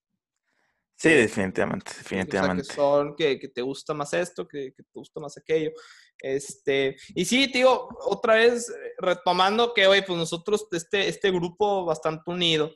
Sí, 1.00 1.10
definitivamente, 1.10 1.92
O 1.92 1.94
sea, 1.94 2.02
definitivamente. 2.02 2.68
que 2.68 2.74
son, 2.74 3.16
que, 3.16 3.40
que 3.40 3.50
te 3.50 3.62
gusta 3.62 3.94
más 3.94 4.14
esto, 4.14 4.48
que, 4.48 4.74
que 4.76 4.82
te 4.82 4.90
gusta 4.96 5.20
más 5.20 5.38
aquello. 5.38 5.70
Este, 6.20 6.96
y 7.14 7.24
sí, 7.24 7.52
tío, 7.52 7.88
otra 8.06 8.34
vez 8.34 8.74
retomando 8.98 9.76
que, 9.76 9.86
oye, 9.86 10.02
pues 10.02 10.18
nosotros, 10.18 10.68
este, 10.72 11.08
este 11.08 11.30
grupo 11.30 11.86
bastante 11.86 12.24
unido, 12.32 12.72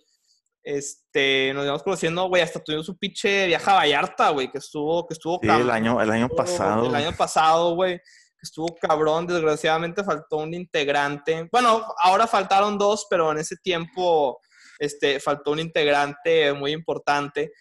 este, 0.63 1.51
nos 1.55 1.63
íbamos 1.65 1.82
conociendo, 1.82 2.28
güey, 2.28 2.43
hasta 2.43 2.63
tuvimos 2.63 2.88
un 2.89 2.97
pinche 2.99 3.47
viaje 3.47 3.67
a 3.72 3.74
Vallarta, 3.74 4.30
güey, 4.30 4.51
que 4.51 4.59
estuvo, 4.59 5.07
que 5.07 5.15
estuvo 5.15 5.39
Sí, 5.41 5.49
el 5.49 5.72
año, 5.72 5.99
el 5.99 6.11
año 6.11 6.30
pasado. 6.30 6.86
El 6.86 6.93
año 6.93 7.15
pasado, 7.17 7.74
güey, 7.74 7.99
estuvo 8.42 8.76
cabrón. 8.76 9.28
Desgraciadamente 9.28 10.04
faltó 10.04 10.38
un 10.38 10.54
integrante. 10.54 11.48
Bueno, 11.52 11.86
ahora 12.04 12.28
faltaron 12.28 12.78
dos, 12.78 13.08
pero 13.10 13.32
en 13.32 13.38
ese 13.39 13.56
tiempo 13.58 14.39
este, 14.80 15.20
faltó 15.20 15.52
un 15.52 15.60
integrante 15.60 16.54
muy 16.54 16.72
importante. 16.72 17.52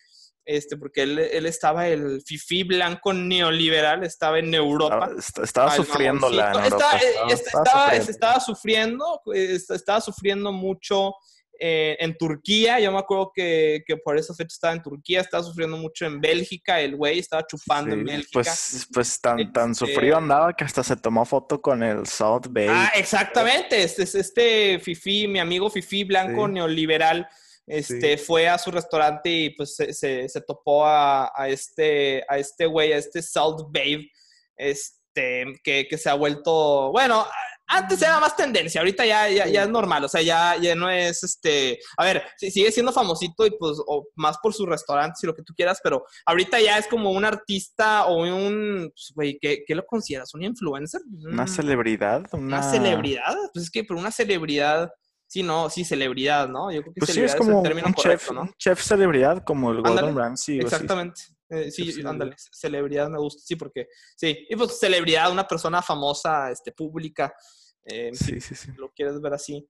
Este, 0.42 0.76
porque 0.76 1.02
él, 1.02 1.18
él 1.18 1.46
estaba 1.46 1.86
el 1.86 2.22
fifi 2.26 2.64
blanco 2.64 3.12
neoliberal, 3.12 4.02
estaba 4.02 4.38
en 4.38 4.52
Europa. 4.54 5.10
Estaba, 5.16 5.18
est- 5.18 5.38
estaba 5.38 5.76
sufriendo 5.76 6.28
la 6.30 6.46
Estaba, 6.50 6.66
estaba 6.66 6.96
estaba, 6.96 7.80
sufriendo. 7.84 8.10
estaba 8.10 8.40
sufriendo, 8.40 9.20
est- 9.34 9.70
estaba 9.70 10.00
sufriendo 10.00 10.50
mucho 10.52 11.12
eh, 11.62 11.96
en 12.00 12.16
Turquía. 12.16 12.80
Yo 12.80 12.90
me 12.90 12.98
acuerdo 12.98 13.30
que, 13.34 13.82
que 13.86 13.96
por 13.98 14.16
esa 14.16 14.34
fecha 14.34 14.54
estaba 14.54 14.72
en 14.72 14.82
Turquía, 14.82 15.20
estaba 15.20 15.42
sufriendo 15.44 15.76
mucho 15.76 16.06
en 16.06 16.20
Bélgica. 16.20 16.80
El 16.80 16.96
güey 16.96 17.18
estaba 17.18 17.46
chupando 17.46 17.94
en 17.94 18.04
Bélgica. 18.04 18.30
Pues, 18.32 18.88
pues 18.92 19.20
tan, 19.20 19.52
tan 19.52 19.72
Este- 19.72 19.86
sufrido 19.86 20.16
andaba 20.16 20.54
que 20.54 20.64
hasta 20.64 20.82
se 20.82 20.96
tomó 20.96 21.24
foto 21.26 21.60
con 21.60 21.82
el 21.82 22.06
South 22.06 22.46
Bay. 22.48 22.66
Ah, 22.70 22.92
exactamente. 22.96 23.82
Este, 23.82 24.04
es 24.04 24.14
este 24.14 24.78
Fifi, 24.80 25.28
mi 25.28 25.38
amigo 25.38 25.68
Fifi 25.68 26.04
blanco 26.04 26.46
Sí. 26.46 26.52
neoliberal, 26.52 27.28
este, 27.66 28.16
fue 28.16 28.48
a 28.48 28.56
su 28.58 28.70
restaurante 28.70 29.28
y 29.30 29.50
pues 29.50 29.76
se, 29.76 29.92
se- 29.92 30.28
se 30.28 30.40
topó 30.40 30.86
a, 30.86 31.30
a 31.34 31.48
este 31.48 32.24
a 32.28 32.38
este 32.38 32.64
güey, 32.66 32.92
a 32.92 32.96
este 32.96 33.20
Salt 33.22 33.60
Babe, 33.68 34.10
este, 34.56 35.44
que, 35.62 35.86
que 35.88 35.98
se 35.98 36.08
ha 36.10 36.14
vuelto, 36.14 36.90
bueno, 36.92 37.26
antes 37.70 38.02
era 38.02 38.18
más 38.20 38.36
tendencia, 38.36 38.80
ahorita 38.80 39.06
ya, 39.06 39.28
ya, 39.28 39.46
ya 39.46 39.62
es 39.62 39.68
normal, 39.68 40.04
o 40.04 40.08
sea, 40.08 40.20
ya, 40.22 40.56
ya 40.60 40.74
no 40.74 40.90
es 40.90 41.22
este, 41.22 41.78
a 41.96 42.04
ver, 42.04 42.22
sigue 42.36 42.72
siendo 42.72 42.92
famosito 42.92 43.46
y 43.46 43.50
pues 43.52 43.78
o 43.86 44.08
más 44.16 44.38
por 44.38 44.52
sus 44.52 44.68
restaurantes 44.68 45.22
y 45.22 45.26
lo 45.26 45.34
que 45.34 45.42
tú 45.42 45.54
quieras, 45.54 45.80
pero 45.82 46.04
ahorita 46.26 46.60
ya 46.60 46.78
es 46.78 46.86
como 46.88 47.10
un 47.12 47.24
artista 47.24 48.06
o 48.06 48.24
un, 48.24 48.90
pues, 48.92 49.12
güey, 49.14 49.38
¿qué, 49.40 49.62
qué 49.66 49.74
lo 49.74 49.86
consideras? 49.86 50.34
¿Un 50.34 50.42
influencer? 50.42 51.00
Una 51.24 51.44
Mm. 51.44 51.48
celebridad. 51.48 52.26
Una, 52.32 52.58
¿Una 52.58 52.62
celebridad? 52.70 53.34
Pues 53.54 53.64
es 53.66 53.70
que, 53.70 53.84
pero 53.84 53.98
una 54.00 54.10
celebridad, 54.10 54.90
sí, 55.26 55.42
no, 55.42 55.70
sí, 55.70 55.84
celebridad, 55.84 56.48
¿no? 56.48 56.70
Yo 56.72 56.82
creo 56.82 56.92
que 56.94 56.98
Pues 57.00 57.12
sí, 57.12 57.20
es 57.22 57.32
celebridad 57.32 57.38
como 57.38 57.58
el 57.58 57.62
término 57.62 57.86
un 57.88 57.92
correcto, 57.94 58.24
chef, 58.26 58.32
¿no? 58.34 58.40
un 58.42 58.54
chef 58.58 58.82
celebridad 58.82 59.44
como 59.44 59.70
el 59.70 59.80
Gordon 59.82 60.16
Ramsay. 60.16 60.58
Exactamente. 60.58 61.22
Eh, 61.48 61.70
sí, 61.70 61.82
celebridad. 61.84 62.10
ándale, 62.10 62.36
celebridad 62.52 63.08
me 63.08 63.18
gusta, 63.18 63.42
sí, 63.44 63.56
porque, 63.56 63.86
sí, 64.16 64.46
y 64.48 64.54
pues 64.56 64.78
celebridad, 64.78 65.32
una 65.32 65.46
persona 65.48 65.82
famosa, 65.82 66.50
este, 66.50 66.70
pública, 66.72 67.32
eh, 67.84 68.10
Sí, 68.14 68.40
sí, 68.40 68.54
sí. 68.54 68.70
lo 68.76 68.90
quieres 68.90 69.20
ver 69.20 69.34
así. 69.34 69.66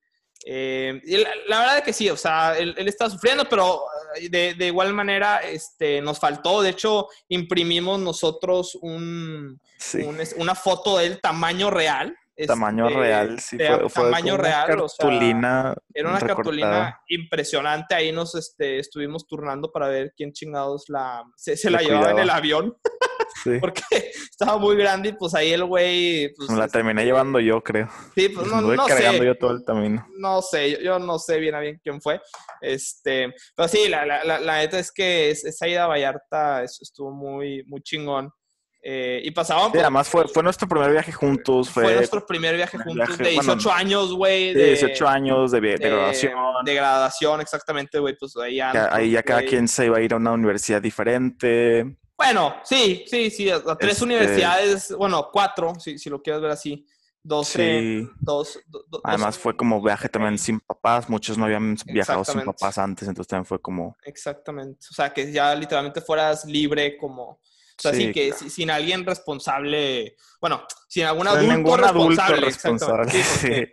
Eh, 0.47 1.01
y 1.05 1.19
la, 1.19 1.29
la 1.49 1.59
verdad 1.61 1.79
es 1.79 1.83
que 1.85 1.93
sí, 1.93 2.09
o 2.09 2.17
sea, 2.17 2.57
él, 2.57 2.75
él 2.79 2.89
está 2.89 3.11
sufriendo, 3.11 3.47
pero 3.49 3.83
eh, 4.17 4.29
de, 4.31 4.55
de 4.55 4.67
igual 4.69 4.95
manera 4.95 5.39
este, 5.43 6.01
nos 6.01 6.19
faltó. 6.19 6.63
De 6.63 6.71
hecho, 6.71 7.09
imprimimos 7.29 8.01
nosotros 8.01 8.75
un, 8.81 9.61
Sí. 9.79 9.99
un- 10.03 10.19
es- 10.21 10.35
una 10.39 10.55
foto 10.55 10.97
del 10.99 11.21
tamaño 11.21 11.71
real. 11.71 12.17
Tamaño 12.47 12.89
este, 12.89 12.99
real, 12.99 13.39
sí. 13.39 13.57
de 13.59 13.67
Fue, 13.67 13.89
fue 13.91 14.05
tamaño 14.05 14.33
una 14.35 14.43
real, 14.43 14.81
o 14.81 14.89
sea, 14.89 14.97
cartulina 15.05 15.75
era 15.93 16.09
una 16.09 16.19
recortada. 16.21 16.37
cartulina 16.37 17.01
impresionante. 17.09 17.95
Ahí 17.95 18.13
nos 18.13 18.35
este, 18.35 18.79
estuvimos 18.79 19.27
turnando 19.27 19.71
para 19.71 19.89
ver 19.89 20.15
quién 20.17 20.33
chingados 20.33 20.85
la, 20.89 21.23
se, 21.37 21.55
se 21.59 21.69
la 21.69 21.83
La 21.83 21.87
llevaba 21.87 22.11
en 22.13 22.19
el 22.19 22.31
avión, 22.31 22.75
Sí. 23.45 23.53
porque 23.61 23.83
estaba 24.31 24.59
muy 24.59 24.77
grande 24.77 25.11
y 25.11 25.13
pues 25.13 25.35
ahí 25.35 25.53
el 25.53 25.65
güey... 25.65 26.33
Pues, 26.35 26.51
la 26.51 26.67
este, 26.67 26.79
terminé 26.79 27.05
llevando 27.05 27.41
yo, 27.41 27.63
creo. 27.63 27.89
Sí, 28.15 28.29
pues 28.29 28.47
no, 28.49 28.61
no 28.61 28.87
cargando 28.87 29.19
sé. 29.19 29.27
yo 29.27 29.35
todo 29.37 29.53
el 29.53 29.65
camino. 29.65 30.07
No 30.19 30.43
sé, 30.43 30.73
yo, 30.73 30.79
yo 30.81 30.99
no 30.99 31.19
sé 31.19 31.39
bien 31.39 31.55
a 31.55 31.61
bien 31.61 31.81
quién 31.83 32.01
fue. 32.01 32.21
Este, 32.61 33.33
pero 33.57 33.69
sí, 33.69 33.89
la, 33.89 34.05
la, 34.07 34.25
la, 34.25 34.41
la 34.41 34.59
neta 34.59 34.79
es 34.79 34.93
que 34.93 35.31
es- 35.31 35.45
esa 35.45 35.67
ida 35.69 35.85
a 35.85 35.89
Vallarta 35.89 36.63
es- 36.65 36.79
estuvo 36.83 37.11
muy, 37.13 37.63
muy 37.67 37.81
chingón. 37.83 38.31
Eh, 38.83 39.21
y 39.23 39.31
pasaban 39.33 39.71
Sí, 39.73 39.79
además 39.79 40.09
fue, 40.09 40.27
fue 40.27 40.43
nuestro 40.43 40.67
primer 40.67 40.91
viaje 40.91 41.13
juntos. 41.13 41.69
fue, 41.69 41.85
Fue, 41.85 41.95
nuestro 41.97 42.25
primer 42.25 42.57
viaje 42.57 42.79
primer 42.79 42.87
juntos 42.97 43.09
viaje, 43.19 43.23
de 43.31 43.37
bueno, 43.37 43.55
18 43.57 43.73
años, 43.77 44.15
güey. 44.15 44.55
de 44.55 44.61
de 44.63 44.69
18 44.69 45.07
años 45.07 45.51
de, 45.51 45.61
de 45.61 45.69
de- 45.77 45.89
graduación. 45.91 46.33
De 46.65 46.75
graduación, 46.75 47.41
exactamente, 47.43 47.99
güey. 47.99 48.17
Pues 48.19 48.35
ahí 48.39 48.57
ya. 48.57 48.89
ahí 48.91 49.11
ya 49.11 49.23
cada 49.23 49.43
quien 49.43 49.69
se 49.69 49.85
iba 49.85 49.99
a 49.99 50.01
ir 50.01 50.15
a 50.15 50.17
una 50.17 50.33
universidad 50.33 50.81
diferente. 50.81 51.99
Bueno, 52.23 52.55
sí, 52.65 53.05
sí, 53.07 53.31
sí. 53.31 53.49
A, 53.51 53.61
tres 53.77 53.93
Este- 53.93 54.05
universidades, 54.05 54.95
bueno, 54.97 55.29
cuatro, 55.33 55.73
si, 55.81 55.99
si 55.99 56.11
lo 56.11 56.21
quieres 56.21 56.43
ver 56.43 56.51
así. 56.51 56.87
Dos, 57.23 57.49
Sí. 57.49 58.07
dos, 58.21 58.59
do- 58.67 58.85
do- 58.89 59.01
Además 59.05 59.35
dos- 59.35 59.43
fue 59.43 59.57
como 59.57 59.81
viaje 59.83 60.09
también 60.09 60.37
sin 60.39 60.61
papás. 60.61 61.09
Muchos 61.09 61.37
no 61.39 61.45
habían 61.47 61.77
viajado 61.87 62.25
sin 62.25 62.43
papás 62.43 62.77
antes, 62.79 63.09
entonces 63.09 63.29
también 63.29 63.47
fue 63.47 63.59
como... 63.61 63.97
Exactamente. 64.05 64.87
O 64.91 64.95
sea, 64.95 65.13
que 65.13 65.31
ya 65.33 65.55
literalmente 65.55 66.01
fueras 66.03 66.45
libre 66.45 66.97
como... 66.99 67.23
O 67.33 67.41
sea, 67.83 67.93
Sí, 67.93 68.03
sin 68.03 68.13
que 68.13 68.29
claro. 68.29 68.39
si- 68.43 68.51
sin 68.51 68.71
alguien 68.71 69.07
responsable, 69.07 70.15
bueno, 70.41 70.63
sin 70.89 71.05
algún 71.07 71.27
adulto 71.29 71.53
ningún 71.57 71.83
adulto 71.85 72.23
responsable. 72.23 72.41
responsable. 72.47 73.03
exactamente. 73.19 73.23
Sí, 73.23 73.49
porque 73.49 73.67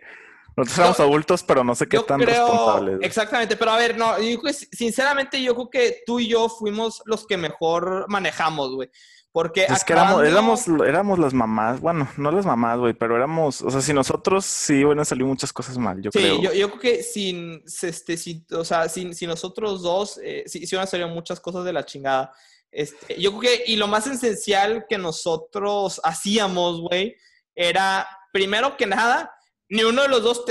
Nosotros 0.58 0.78
éramos 0.78 1.00
adultos, 1.00 1.42
pero 1.42 1.64
no 1.64 1.74
sé 1.74 1.86
qué 1.88 1.98
tan 2.00 2.20
creo, 2.20 2.46
responsables. 2.46 2.98
exactamente, 3.02 3.56
pero 3.56 3.70
a 3.72 3.76
ver, 3.78 3.96
no, 3.96 4.20
yo 4.20 4.38
sinceramente 4.72 5.42
yo 5.42 5.54
creo 5.54 5.70
que 5.70 6.02
tú 6.06 6.20
y 6.20 6.28
yo 6.28 6.48
fuimos 6.48 7.02
los 7.06 7.26
que 7.26 7.36
mejor 7.36 8.06
manejamos, 8.08 8.74
güey. 8.74 8.90
Porque 9.30 9.66
Es 9.68 9.84
que 9.84 9.92
éramos, 9.92 10.24
éramos, 10.24 10.66
éramos 10.86 11.18
las 11.18 11.34
mamás, 11.34 11.80
bueno, 11.80 12.08
no 12.16 12.30
las 12.32 12.46
mamás, 12.46 12.78
güey, 12.78 12.94
pero 12.94 13.14
éramos, 13.14 13.60
o 13.62 13.70
sea, 13.70 13.82
si 13.82 13.92
nosotros 13.92 14.44
sí 14.44 14.82
van 14.84 14.98
a 15.00 15.04
salir 15.04 15.24
muchas 15.26 15.52
cosas 15.52 15.76
mal, 15.78 16.00
yo 16.00 16.10
Sí, 16.10 16.18
creo. 16.18 16.40
yo, 16.40 16.52
yo 16.54 16.68
creo 16.70 16.80
que 16.80 17.02
sin, 17.02 17.62
este, 17.82 18.16
sin, 18.16 18.44
o 18.52 18.64
sea, 18.64 18.88
sin, 18.88 19.14
sin 19.14 19.28
nosotros 19.28 19.82
dos, 19.82 20.18
eh, 20.24 20.44
sí, 20.46 20.66
sí 20.66 20.74
van 20.74 20.84
a 20.84 20.88
salir 20.88 21.06
muchas 21.08 21.40
cosas 21.40 21.64
de 21.64 21.72
la 21.72 21.84
chingada. 21.84 22.32
Este, 22.72 23.20
yo 23.20 23.30
creo 23.38 23.40
que, 23.58 23.64
y 23.70 23.76
lo 23.76 23.86
más 23.86 24.06
esencial 24.06 24.86
que 24.88 24.98
nosotros 24.98 26.00
hacíamos, 26.02 26.80
güey, 26.80 27.14
era, 27.54 28.08
primero 28.32 28.76
que 28.76 28.86
nada, 28.86 29.30
ni 29.70 29.82
uno 29.84 30.02
de 30.02 30.08
los 30.08 30.22
dos, 30.22 30.44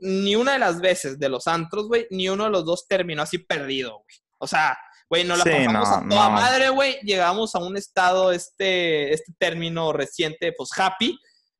ni 0.00 0.34
una 0.36 0.52
de 0.52 0.58
las 0.58 0.80
veces 0.80 1.18
de 1.18 1.28
los 1.28 1.46
antros, 1.46 1.88
güey, 1.88 2.06
ni 2.10 2.28
uno 2.28 2.44
de 2.44 2.50
los 2.50 2.64
dos 2.64 2.86
terminó 2.88 3.22
así 3.22 3.38
perdido, 3.38 3.90
güey. 3.92 4.16
O 4.38 4.46
sea, 4.46 4.76
güey, 5.08 5.24
nos 5.24 5.38
la 5.38 5.44
Sí, 5.44 5.50
pasamos 5.50 5.88
no, 5.88 5.94
a 5.94 6.08
toda 6.08 6.28
no. 6.28 6.34
madre, 6.34 6.68
güey. 6.70 6.98
Llegamos 7.02 7.54
a 7.54 7.58
un 7.58 7.76
estado, 7.76 8.32
este, 8.32 9.12
este 9.12 9.32
término 9.38 9.92
reciente, 9.92 10.52
pues 10.56 10.70
happy. 10.76 11.18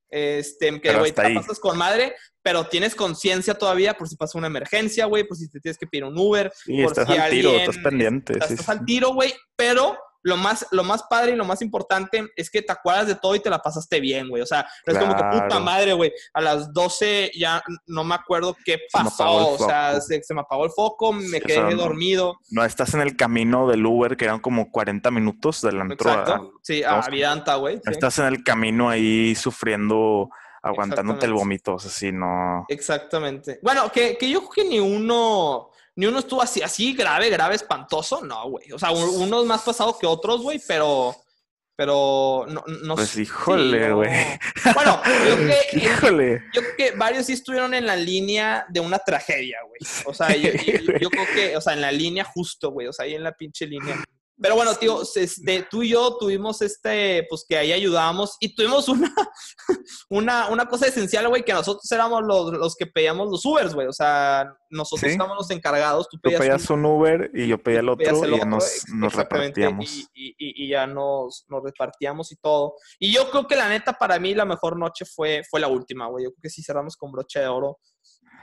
Este, 0.08 0.78
que, 0.80 0.94
güey, 0.98 1.12
te 1.12 1.26
la 1.28 1.40
pasas 1.40 1.58
con 1.58 1.78
madre, 1.78 2.14
pero 2.42 2.66
tienes 2.66 2.94
conciencia 2.94 3.54
todavía 3.54 3.94
por 3.94 4.08
si 4.08 4.16
pasa 4.16 4.36
una 4.36 4.46
emergencia, 4.48 5.06
güey, 5.06 5.24
por 5.24 5.36
si 5.38 5.48
te 5.48 5.58
tienes 5.60 5.78
que 5.78 5.86
pedir 5.86 6.04
un 6.04 6.18
Uber, 6.18 6.52
Sí, 6.54 6.82
por 6.82 6.92
estás 6.92 7.06
si 7.06 7.12
al 7.16 7.30
tiro, 7.30 7.48
alguien- 7.50 7.70
estás 7.70 7.82
pendiente. 7.82 8.32
estás, 8.34 8.48
sí, 8.48 8.54
estás 8.54 8.66
sí. 8.66 8.72
al 8.78 8.84
tiro, 8.84 9.14
güey, 9.14 9.34
pero 9.56 9.96
lo 10.22 10.36
más, 10.36 10.66
lo 10.70 10.84
más 10.84 11.02
padre 11.04 11.32
y 11.32 11.36
lo 11.36 11.44
más 11.44 11.62
importante 11.62 12.24
es 12.36 12.50
que 12.50 12.62
te 12.62 12.72
acuerdas 12.72 13.06
de 13.06 13.14
todo 13.16 13.34
y 13.34 13.40
te 13.40 13.50
la 13.50 13.58
pasaste 13.60 14.00
bien, 14.00 14.28
güey. 14.28 14.42
O 14.42 14.46
sea, 14.46 14.66
no 14.86 14.92
es 14.92 14.98
como 14.98 15.16
que 15.16 15.22
puta 15.22 15.58
madre, 15.60 15.92
güey. 15.92 16.12
A 16.32 16.40
las 16.40 16.72
12 16.72 17.32
ya 17.34 17.62
no 17.86 18.04
me 18.04 18.14
acuerdo 18.14 18.56
qué 18.64 18.78
pasó. 18.92 19.48
O 19.54 19.58
sea, 19.58 20.00
se, 20.00 20.22
se 20.22 20.34
me 20.34 20.40
apagó 20.42 20.64
el 20.64 20.70
foco, 20.70 21.12
me 21.12 21.22
Sí, 21.22 21.36
o 21.36 21.40
quedé 21.40 21.54
sea, 21.56 21.70
dormido. 21.74 22.38
No, 22.50 22.64
estás 22.64 22.94
en 22.94 23.00
el 23.00 23.16
camino 23.16 23.68
del 23.68 23.84
Uber, 23.84 24.16
que 24.16 24.24
eran 24.26 24.40
como 24.40 24.70
40 24.70 25.10
minutos 25.10 25.60
del 25.62 25.80
antro. 25.80 26.10
a- 26.10 26.14
Exacto. 26.20 26.52
Sí, 26.62 26.82
a 26.84 27.00
Vidanta, 27.10 27.56
güey. 27.56 27.76
sí. 27.76 27.82
Estás 27.90 28.18
en 28.20 28.26
el 28.26 28.44
camino 28.44 28.88
ahí 28.88 29.34
sufriendo, 29.34 30.30
aguantándote 30.62 31.26
el 31.26 31.32
vómito, 31.32 31.74
o 31.74 31.78
sea, 31.80 31.90
sí, 31.90 32.12
no. 32.12 32.64
Exactamente. 32.68 33.58
Bueno, 33.62 33.90
que, 33.90 34.16
que 34.16 34.30
yo 34.30 34.40
creo 34.48 34.50
que 34.50 34.64
ni 34.70 34.78
uno, 34.78 35.70
ni 35.96 36.06
uno 36.06 36.18
estuvo 36.20 36.40
así, 36.42 36.62
así 36.62 36.94
grave, 36.94 37.28
grave, 37.30 37.54
espantoso, 37.54 38.22
no, 38.24 38.48
güey. 38.50 38.72
O 38.72 38.78
sea, 38.78 38.90
un- 38.90 39.22
unos 39.22 39.44
más 39.46 39.62
pasados 39.62 39.98
que 39.98 40.06
otros, 40.06 40.40
güey, 40.42 40.60
pero, 40.66 41.14
pero 41.76 42.46
no, 42.48 42.64
no 42.82 42.94
Pues 42.94 43.10
sí, 43.10 43.22
híjole, 43.22 43.88
no. 43.88 43.96
güey. 43.96 44.10
Bueno, 44.74 45.02
yo 45.28 45.36
creo 45.36 45.48
que, 45.70 45.78
Híjole. 45.78 46.42
yo 46.54 46.62
creo 46.62 46.76
que 46.76 46.90
varios 46.92 47.26
sí 47.26 47.32
estuvieron 47.34 47.74
en 47.74 47.86
la 47.86 47.96
línea 47.96 48.64
de 48.68 48.80
una 48.80 48.98
tragedia, 48.98 49.58
güey. 49.66 49.80
O 50.06 50.14
sea, 50.14 50.34
yo, 50.36 50.50
yo- 50.52 50.98
yo 51.00 51.10
creo 51.10 51.26
que, 51.34 51.56
o 51.56 51.60
sea, 51.60 51.72
en 51.74 51.80
la 51.80 51.92
línea 51.92 52.24
justo, 52.24 52.70
güey. 52.70 52.86
O 52.86 52.92
sea, 52.92 53.04
ahí 53.04 53.14
en 53.14 53.22
la 53.24 53.32
pinche 53.32 53.66
línea. 53.66 54.02
Pero 54.42 54.56
bueno, 54.56 54.74
tío, 54.74 55.00
este, 55.14 55.66
tú 55.70 55.82
y 55.82 55.90
yo 55.90 56.16
tuvimos 56.18 56.60
este, 56.62 57.24
pues 57.30 57.44
que 57.48 57.56
ahí 57.56 57.72
ayudábamos 57.72 58.36
y 58.40 58.54
tuvimos 58.54 58.88
una, 58.88 59.14
una, 60.10 60.48
una 60.48 60.66
cosa 60.66 60.86
esencial, 60.88 61.28
güey, 61.28 61.44
que 61.44 61.52
nosotros 61.52 61.90
éramos 61.92 62.22
los, 62.24 62.52
los 62.52 62.74
que 62.76 62.86
pedíamos 62.86 63.30
los 63.30 63.44
Ubers, 63.44 63.74
güey. 63.74 63.86
O 63.86 63.92
sea, 63.92 64.52
nosotros 64.70 65.00
Sí. 65.02 65.12
estábamos 65.12 65.36
los 65.36 65.50
encargados. 65.50 66.08
Tú 66.08 66.16
Tú 66.16 66.22
pedías, 66.22 66.40
pedías 66.40 66.70
un 66.70 66.84
Uber 66.84 67.30
y 67.34 67.46
yo 67.46 67.62
pedía 67.62 67.80
el 67.80 67.96
pedías 67.96 68.14
otro 68.14 68.24
el 68.24 68.30
y 68.34 68.36
ya 68.36 68.42
otro, 68.42 68.50
nos, 68.50 68.84
nos 68.88 69.14
repartíamos. 69.14 69.92
Y, 69.92 70.00
y- 70.14 70.34
y- 70.38 70.64
y 70.64 70.68
ya 70.68 70.86
nos, 70.86 71.44
nos 71.48 71.62
repartíamos 71.62 72.32
y 72.32 72.36
todo. 72.36 72.74
Y 72.98 73.12
yo 73.12 73.30
creo 73.30 73.46
que 73.46 73.56
la 73.56 73.68
neta, 73.68 73.92
para 73.92 74.18
mí, 74.18 74.34
la 74.34 74.44
mejor 74.44 74.76
noche 74.78 75.04
fue, 75.04 75.42
fue 75.50 75.60
la 75.60 75.68
última, 75.68 76.08
güey. 76.08 76.24
Yo 76.24 76.30
creo 76.30 76.42
que 76.42 76.50
sí 76.50 76.62
cerramos 76.62 76.96
con 76.96 77.12
broche 77.12 77.40
de 77.40 77.46
oro. 77.46 77.78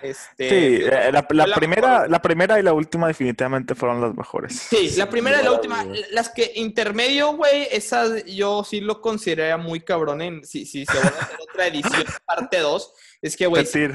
Este, 0.01 0.49
Sí, 0.49 0.85
eh, 0.85 1.11
la, 1.11 1.23
fue 1.23 1.35
la 1.35 1.47
la 1.47 1.55
primera, 1.55 1.87
mejor. 1.93 2.09
la 2.09 2.21
primera 2.21 2.59
y 2.59 2.63
la 2.63 2.73
última 2.73 3.07
definitivamente 3.07 3.75
fueron 3.75 4.01
las 4.01 4.15
mejores. 4.15 4.53
Sí, 4.69 4.91
la 4.97 5.09
primera 5.09 5.41
y 5.41 5.43
la 5.43 5.51
última. 5.51 5.85
Las 6.11 6.29
que 6.29 6.51
intermedio, 6.55 7.33
güey, 7.33 7.67
esas 7.71 8.23
yo 8.25 8.63
sí 8.63 8.81
lo 8.81 9.01
consideraría 9.01 9.57
muy 9.57 9.81
cabrón 9.81 10.21
en 10.21 10.43
si, 10.45 10.65
si 10.65 10.85
se 10.85 10.93
vuelve 10.93 11.17
a 11.19 11.23
hacer 11.23 11.37
otra 11.49 11.67
edición, 11.67 12.03
parte 12.25 12.59
2. 12.59 12.93
Es 13.21 13.35
que, 13.37 13.47
güey, 13.47 13.65
sí 13.65 13.87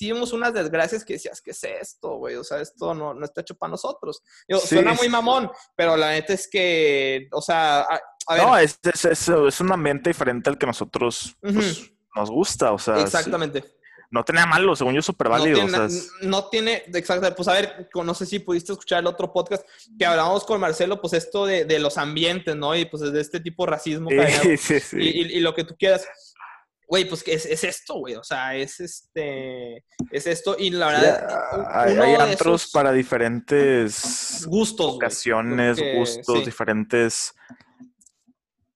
vimos 0.00 0.32
unas 0.32 0.54
desgracias 0.54 1.04
que 1.04 1.12
decías, 1.14 1.40
¿qué 1.42 1.50
es 1.50 1.62
esto, 1.64 2.16
güey? 2.16 2.34
O 2.36 2.42
sea, 2.44 2.60
esto 2.62 2.94
no, 2.94 3.12
no 3.12 3.24
está 3.24 3.42
hecho 3.42 3.54
para 3.54 3.70
nosotros. 3.72 4.22
Sí, 4.48 4.56
suena 4.66 4.94
muy 4.94 5.08
mamón, 5.10 5.50
pero 5.76 5.96
la 5.98 6.12
neta 6.12 6.32
es 6.32 6.48
que, 6.48 7.28
o 7.30 7.42
sea, 7.42 7.80
a, 7.82 8.00
a 8.26 8.34
ver, 8.34 8.42
No, 8.42 8.56
es, 8.56 8.78
es, 8.82 9.04
es- 9.04 9.28
es 9.28 9.60
un 9.60 9.70
ambiente 9.70 10.08
diferente 10.10 10.48
al 10.48 10.56
que 10.56 10.64
nosotros 10.66 11.36
pues, 11.42 11.92
nos 12.16 12.30
gusta. 12.30 12.72
O 12.72 12.78
sea, 12.78 13.06
sí, 13.06 13.30
no 14.10 14.24
tenía 14.24 14.44
malo, 14.46 14.74
según 14.74 14.94
yo, 14.94 15.02
súper 15.02 15.28
válido. 15.28 15.58
No 15.58 15.64
tiene, 15.66 15.68
o 15.68 15.70
sea, 15.70 15.78
na- 15.80 15.86
es- 15.86 16.10
no 16.22 16.48
tiene, 16.48 16.82
exacto, 16.94 17.34
pues 17.36 17.48
a 17.48 17.52
ver, 17.52 17.88
no 17.94 18.14
sé 18.14 18.26
si 18.26 18.38
pudiste 18.40 18.72
escuchar 18.72 19.00
el 19.00 19.06
otro 19.06 19.32
podcast 19.32 19.64
que 19.98 20.04
hablábamos 20.04 20.44
con 20.44 20.60
Marcelo, 20.60 21.00
pues 21.00 21.12
esto 21.12 21.46
de, 21.46 21.64
de 21.64 21.78
los 21.78 21.96
ambientes, 21.96 22.56
¿no? 22.56 22.74
Y 22.76 22.86
pues 22.86 23.02
de 23.12 23.20
este 23.20 23.40
tipo 23.40 23.64
de 23.64 23.70
racismo 23.70 24.10
sí, 24.10 24.56
sí, 24.58 24.80
sí. 24.80 24.96
y, 24.98 25.08
y- 25.22 25.36
y 25.38 25.40
lo 25.40 25.54
que 25.54 25.64
tú 25.64 25.76
quieras. 25.78 26.06
Güey, 26.88 27.04
pues 27.04 27.22
es, 27.28 27.46
es 27.46 27.62
esto, 27.62 27.94
güey. 28.00 28.16
O 28.16 28.24
sea, 28.24 28.56
es 28.56 28.80
este. 28.80 29.84
Es 30.10 30.26
esto. 30.26 30.56
Y 30.58 30.70
la 30.70 30.88
verdad. 30.88 31.68
hay, 31.72 32.14
antros 32.16 32.62
esos 32.62 32.72
para 32.72 32.90
diferentes 32.90 34.44
gustos. 34.48 34.96
ocasiones, 34.96 35.78
gustos, 35.96 36.38
sí. 36.40 36.44
diferentes 36.44 37.32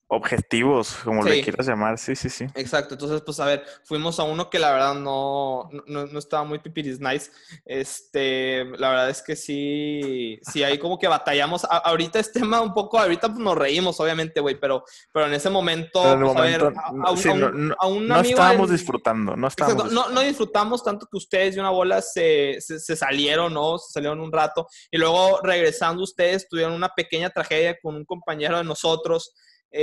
objetivos, 0.06 0.94
como 1.02 1.22
le 1.24 1.34
Sí. 1.36 1.42
quieras 1.42 1.66
llamar. 1.66 1.98
Sí, 1.98 2.14
sí, 2.14 2.28
sí. 2.28 2.46
Exacto, 2.54 2.94
entonces 2.94 3.20
pues 3.22 3.40
a 3.40 3.46
ver, 3.46 3.64
fuimos 3.84 4.20
a 4.20 4.24
uno 4.24 4.50
que 4.50 4.58
la 4.58 4.70
verdad 4.72 4.94
no, 4.94 5.68
no, 5.86 6.06
no 6.06 6.18
estaba 6.18 6.44
muy 6.44 6.58
pipiris 6.58 7.00
nice. 7.00 7.30
Este, 7.64 8.64
la 8.78 8.88
verdad 8.90 9.10
es 9.10 9.22
que 9.22 9.34
sí, 9.36 10.38
sí, 10.52 10.62
ahí 10.62 10.78
como 10.78 10.98
que 10.98 11.08
batallamos. 11.08 11.64
A- 11.64 11.78
ahorita 11.78 12.18
es 12.18 12.30
tema 12.32 12.60
un 12.60 12.72
poco, 12.72 12.98
ahorita 12.98 13.28
pues, 13.28 13.40
nos 13.40 13.56
reímos, 13.56 13.98
obviamente, 14.00 14.40
güey, 14.40 14.58
pero, 14.60 14.84
pero 15.12 15.26
en 15.26 15.34
ese 15.34 15.50
momento, 15.50 16.12
en 16.12 16.20
pues, 16.20 16.36
a 16.36 16.40
ver, 16.40 16.62
a, 16.62 16.82
a 17.06 17.10
un, 17.10 17.18
sí, 17.18 17.28
a 17.28 17.32
un- 17.32 17.40
no- 17.40 17.50
no- 17.50 17.76
a 17.78 17.86
un 17.86 18.06
No 18.06 18.14
amigo 18.16 18.38
estábamos 18.38 18.70
disfrutando, 18.70 19.36
no 19.36 19.48
estábamos 19.48 19.84
Exacto, 19.86 19.94
No, 20.08 20.14
no 20.14 20.20
disfrutamos 20.20 20.84
tanto 20.84 21.06
que 21.10 21.16
ustedes 21.16 21.54
de 21.54 21.60
una 21.60 21.70
bola 21.70 22.00
se, 22.02 22.60
se, 22.60 22.78
se 22.78 22.96
salieron, 22.96 23.52
¿no? 23.52 23.78
Se 23.78 23.92
salieron 23.92 24.20
un 24.20 24.30
rato. 24.32 24.66
Y 24.90 24.98
luego 24.98 25.40
regresando 25.42 26.02
ustedes 26.02 26.48
tuvieron 26.48 26.72
una 26.72 26.88
pequeña 26.90 27.30
tragedia 27.30 27.76
con 27.82 27.94
un 27.96 28.04
compañero 28.04 28.58
de 28.58 28.64
nosotros. 28.64 29.34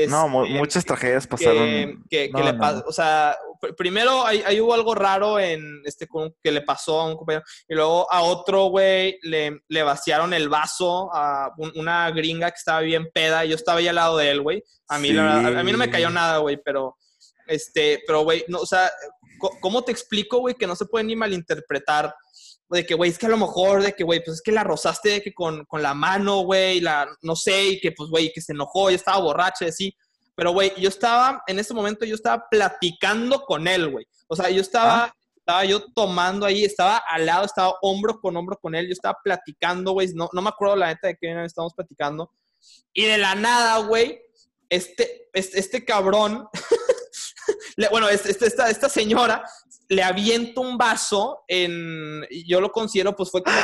No, 0.09 0.27
mu- 0.27 0.45
muchas 0.47 0.85
tragedias 0.85 1.27
pasaron. 1.27 2.03
que- 2.09 2.29
que 2.29 2.29
No, 2.31 2.43
le 2.43 2.53
no, 2.53 2.83
o 2.87 2.91
sea, 2.93 3.35
pr- 3.61 3.75
primero 3.75 4.25
ahí, 4.25 4.41
ahí 4.45 4.61
hubo 4.61 4.73
algo 4.73 4.95
raro 4.95 5.37
en 5.39 5.81
este 5.85 6.07
que 6.43 6.51
le 6.51 6.61
pasó 6.61 7.01
a 7.01 7.07
un 7.07 7.17
compañero 7.17 7.43
y 7.67 7.75
luego 7.75 8.11
a 8.11 8.21
otro 8.21 8.65
güey 8.67 9.17
le, 9.23 9.59
le 9.67 9.83
vaciaron 9.83 10.33
el 10.33 10.47
vaso 10.49 11.09
a 11.13 11.51
un- 11.57 11.73
una 11.75 12.09
gringa 12.11 12.49
que 12.51 12.57
estaba 12.57 12.79
bien 12.81 13.09
peda 13.13 13.43
y 13.45 13.49
yo 13.49 13.55
estaba 13.55 13.79
ahí 13.79 13.87
al 13.89 13.95
lado 13.95 14.17
de 14.17 14.31
él, 14.31 14.41
güey. 14.41 14.63
A 14.87 14.97
mí 14.97 15.11
la 15.11 15.23
verdad, 15.23 15.59
a, 15.59 15.63
mí 15.63 15.71
no 15.71 15.77
me 15.77 15.89
cayó 15.89 16.09
nada, 16.09 16.37
güey, 16.37 16.57
pero 16.63 16.97
este, 17.47 18.01
pero 18.07 18.21
güey, 18.23 18.45
no, 18.47 18.59
o 18.59 18.65
sea, 18.65 18.89
¿cómo 19.59 19.83
te 19.83 19.91
explico, 19.91 20.39
güey, 20.39 20.55
que 20.55 20.67
no 20.67 20.75
se 20.75 20.85
puede 20.85 21.03
ni 21.03 21.15
malinterpretar? 21.17 22.13
De 22.72 22.86
que, 22.86 22.93
güey, 22.93 23.11
es 23.11 23.17
que 23.17 23.26
a 23.26 23.30
lo 23.30 23.38
mejor, 23.38 23.84
de 23.84 23.93
que, 23.93 24.03
güey, 24.03 24.24
pues 24.24 24.36
es 24.38 24.41
que 24.41 24.51
la 24.51 24.63
rozaste 24.63 25.09
de 25.09 25.22
que 25.22 25.34
con, 25.34 25.65
con 25.65 25.82
la 25.82 25.93
mano, 25.93 26.41
güey, 26.41 26.80
la, 26.80 27.07
no 27.22 27.36
sé, 27.36 27.65
y 27.65 27.80
que, 27.82 27.91
pues, 27.91 28.09
güey, 28.09 28.32
que 28.34 28.39
se 28.39 28.53
enojó, 28.53 28.89
y 28.89 28.95
estaba 28.95 29.19
borracha, 29.19 29.65
y 29.65 29.69
así. 29.69 29.95
Pero, 30.36 30.53
güey, 30.53 30.72
yo 30.78 30.88
estaba, 30.88 31.43
en 31.47 31.59
ese 31.59 31.74
momento, 31.74 32.05
yo 32.05 32.15
estaba 32.15 32.45
platicando 32.49 33.41
con 33.41 33.67
él, 33.67 33.89
güey. 33.89 34.07
O 34.28 34.36
sea, 34.38 34.49
yo 34.49 34.61
estaba, 34.61 35.13
estaba 35.36 35.65
yo 35.65 35.84
tomando 35.93 36.45
ahí, 36.45 36.63
estaba 36.63 36.97
al 37.09 37.26
lado, 37.26 37.45
estaba 37.45 37.74
hombro 37.82 38.22
con 38.22 38.38
hombro 38.38 38.57
con 38.57 38.74
él, 38.74 38.88
yo 38.88 38.93
estaba 38.93 39.17
platicando, 39.22 39.91
güey. 39.91 40.07
No, 40.13 40.30
no 40.32 40.41
me 40.41 40.49
acuerdo 40.49 40.78
la 40.78 40.88
neta 40.88 41.07
de 41.09 41.17
qué 41.19 41.43
estábamos 41.43 41.74
platicando. 41.74 42.32
Y 42.93 43.03
de 43.03 43.17
la 43.17 43.36
nada, 43.36 43.80
güey, 43.80 44.22
este, 44.69 45.30
este, 45.34 45.59
este 45.59 45.84
cabrón, 45.84 46.47
bueno, 47.91 48.07
este- 48.07 48.45
esta, 48.45 48.69
esta 48.69 48.88
señora 48.88 49.43
le 49.91 50.03
avienta 50.03 50.61
un 50.61 50.77
vaso 50.77 51.43
en, 51.49 52.25
yo 52.45 52.61
lo 52.61 52.71
considero, 52.71 53.13
pues 53.13 53.29
fue 53.29 53.43
como, 53.43 53.57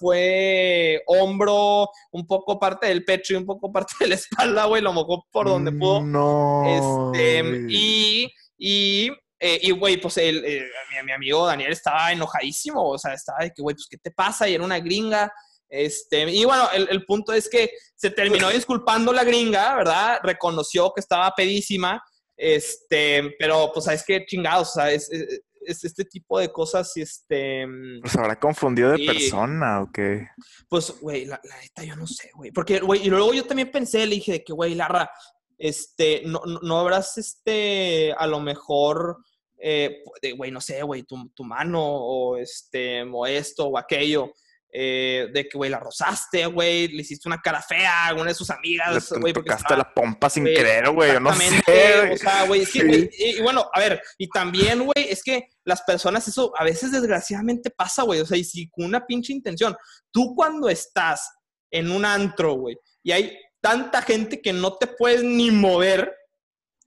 fue 0.00 1.00
hombro, 1.06 1.88
un 2.10 2.26
poco 2.26 2.58
parte 2.58 2.88
del 2.88 3.04
pecho 3.04 3.34
y 3.34 3.36
un 3.36 3.46
poco 3.46 3.70
parte 3.70 3.94
de 4.00 4.08
la 4.08 4.14
espalda, 4.16 4.64
güey, 4.64 4.82
lo 4.82 4.92
mojó 4.92 5.24
por 5.30 5.46
donde 5.46 5.70
pudo. 5.70 6.02
No. 6.02 7.12
Este, 7.14 7.66
y, 7.68 8.32
y, 8.58 9.10
eh, 9.38 9.60
y, 9.62 9.70
güey, 9.70 10.00
pues 10.00 10.16
el, 10.16 10.44
eh, 10.44 10.66
mi, 10.90 11.04
mi 11.04 11.12
amigo 11.12 11.46
Daniel 11.46 11.70
estaba 11.70 12.10
enojadísimo, 12.10 12.90
o 12.90 12.98
sea, 12.98 13.14
estaba 13.14 13.44
de 13.44 13.52
que, 13.52 13.62
güey, 13.62 13.76
pues, 13.76 13.86
¿qué 13.88 13.98
te 13.98 14.10
pasa? 14.10 14.48
Y 14.48 14.54
era 14.54 14.64
una 14.64 14.80
gringa. 14.80 15.32
Este, 15.68 16.28
y 16.32 16.44
bueno, 16.44 16.68
el, 16.72 16.88
el 16.90 17.04
punto 17.04 17.32
es 17.32 17.48
que 17.48 17.70
se 17.94 18.10
terminó 18.10 18.50
disculpando 18.50 19.12
la 19.12 19.22
gringa, 19.22 19.76
¿verdad? 19.76 20.18
Reconoció 20.24 20.92
que 20.92 21.00
estaba 21.00 21.32
pedísima, 21.36 22.02
este, 22.36 23.34
pero 23.38 23.70
pues, 23.72 23.84
¿sabes 23.86 24.04
qué? 24.06 24.24
Chingados, 24.26 24.70
o 24.70 24.72
sea, 24.72 24.92
es, 24.92 25.10
es- 25.12 25.40
es 25.66 25.82
este 25.82 26.04
tipo 26.04 26.38
de 26.38 26.52
cosas, 26.52 26.94
este, 26.98 27.66
Pues 28.02 28.14
habrá 28.16 28.38
confundido 28.38 28.90
de 28.90 29.06
persona 29.06 29.80
o 29.80 29.90
qué. 29.90 30.28
pues, 30.68 30.92
güey, 31.00 31.24
la, 31.24 31.40
la 31.42 31.56
neta, 31.58 31.82
yo 31.84 31.96
no 31.96 32.06
sé, 32.06 32.30
güey. 32.34 32.50
Porque, 32.50 32.80
güey, 32.80 33.06
y 33.06 33.08
luego 33.08 33.32
yo 33.32 33.46
también 33.46 33.70
pensé, 33.70 34.04
le 34.04 34.16
dije 34.16 34.32
de 34.32 34.44
que, 34.44 34.52
güey, 34.52 34.74
Larra, 34.74 35.10
este, 35.56 36.20
no, 36.26 36.42
no, 36.44 36.60
no 36.60 36.78
habrás, 36.80 37.16
este, 37.16 38.12
a 38.12 38.26
lo 38.26 38.40
mejor, 38.40 39.16
eh, 39.56 40.02
de, 40.20 40.32
güey, 40.32 40.50
no 40.50 40.60
sé, 40.60 40.82
güey, 40.82 41.04
tu, 41.04 41.30
tu 41.30 41.44
mano 41.44 41.80
o, 41.82 42.36
este, 42.36 43.02
o 43.02 43.26
esto 43.26 43.66
o 43.68 43.78
aquello. 43.78 44.34
Eh, 44.76 45.28
de 45.32 45.48
que, 45.48 45.56
güey, 45.56 45.70
la 45.70 45.78
rozaste, 45.78 46.46
güey, 46.46 46.88
le 46.88 47.02
hiciste 47.02 47.28
una 47.28 47.40
cara 47.40 47.62
fea 47.62 47.92
a 47.92 48.06
alguna 48.08 48.30
de 48.30 48.34
sus 48.34 48.50
amigas, 48.50 49.08
le 49.12 49.20
güey, 49.20 49.32
tocaste 49.32 49.62
estaba- 49.62 49.78
la 49.78 49.94
pompa 49.94 50.28
sin 50.28 50.44
querer, 50.44 50.90
güey. 50.90 51.12
Yo 51.12 51.20
no 51.20 51.32
sé. 51.32 52.10
O 52.12 52.16
sea, 52.16 52.44
güey, 52.46 52.66
Sí. 52.66 52.80
y, 53.16 53.24
y 53.38 53.40
bueno, 53.40 53.70
a 53.72 53.78
ver, 53.78 54.02
y 54.18 54.28
también, 54.28 54.80
güey, 54.84 55.08
es 55.08 55.22
que 55.22 55.48
las 55.64 55.82
personas, 55.82 56.26
eso 56.26 56.52
a 56.58 56.64
veces 56.64 56.90
desgraciadamente 56.90 57.70
pasa, 57.70 58.02
güey. 58.02 58.20
O 58.20 58.26
sea, 58.26 58.36
y 58.36 58.42
si 58.42 58.68
con 58.68 58.84
una 58.86 59.06
pinche 59.06 59.32
intención, 59.32 59.76
tú 60.10 60.34
cuando 60.34 60.68
estás 60.68 61.30
en 61.70 61.92
un 61.92 62.04
antro, 62.04 62.54
güey, 62.54 62.76
y 63.04 63.12
hay 63.12 63.38
tanta 63.60 64.02
gente 64.02 64.42
que 64.42 64.52
no 64.52 64.76
te 64.76 64.88
puedes 64.88 65.22
ni 65.22 65.52
mover, 65.52 66.12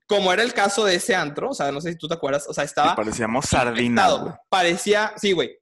como 0.08 0.32
era 0.34 0.44
el 0.44 0.54
caso 0.54 0.84
de 0.84 0.96
ese 0.96 1.16
antro, 1.16 1.52
o 1.52 1.54
sea, 1.54 1.72
no 1.72 1.80
sé 1.80 1.92
si 1.94 1.98
tú 1.98 2.08
te 2.10 2.16
acuerdas, 2.16 2.48
o 2.50 2.54
sea, 2.54 2.64
Y 2.64 2.68
estaba 2.68 2.96
parecíamos 2.96 3.46
sardinas, 3.46 4.20
güey. 4.20 4.34
Parecía, 4.50 5.14
sí, 5.16 5.32
güey. 5.32 5.58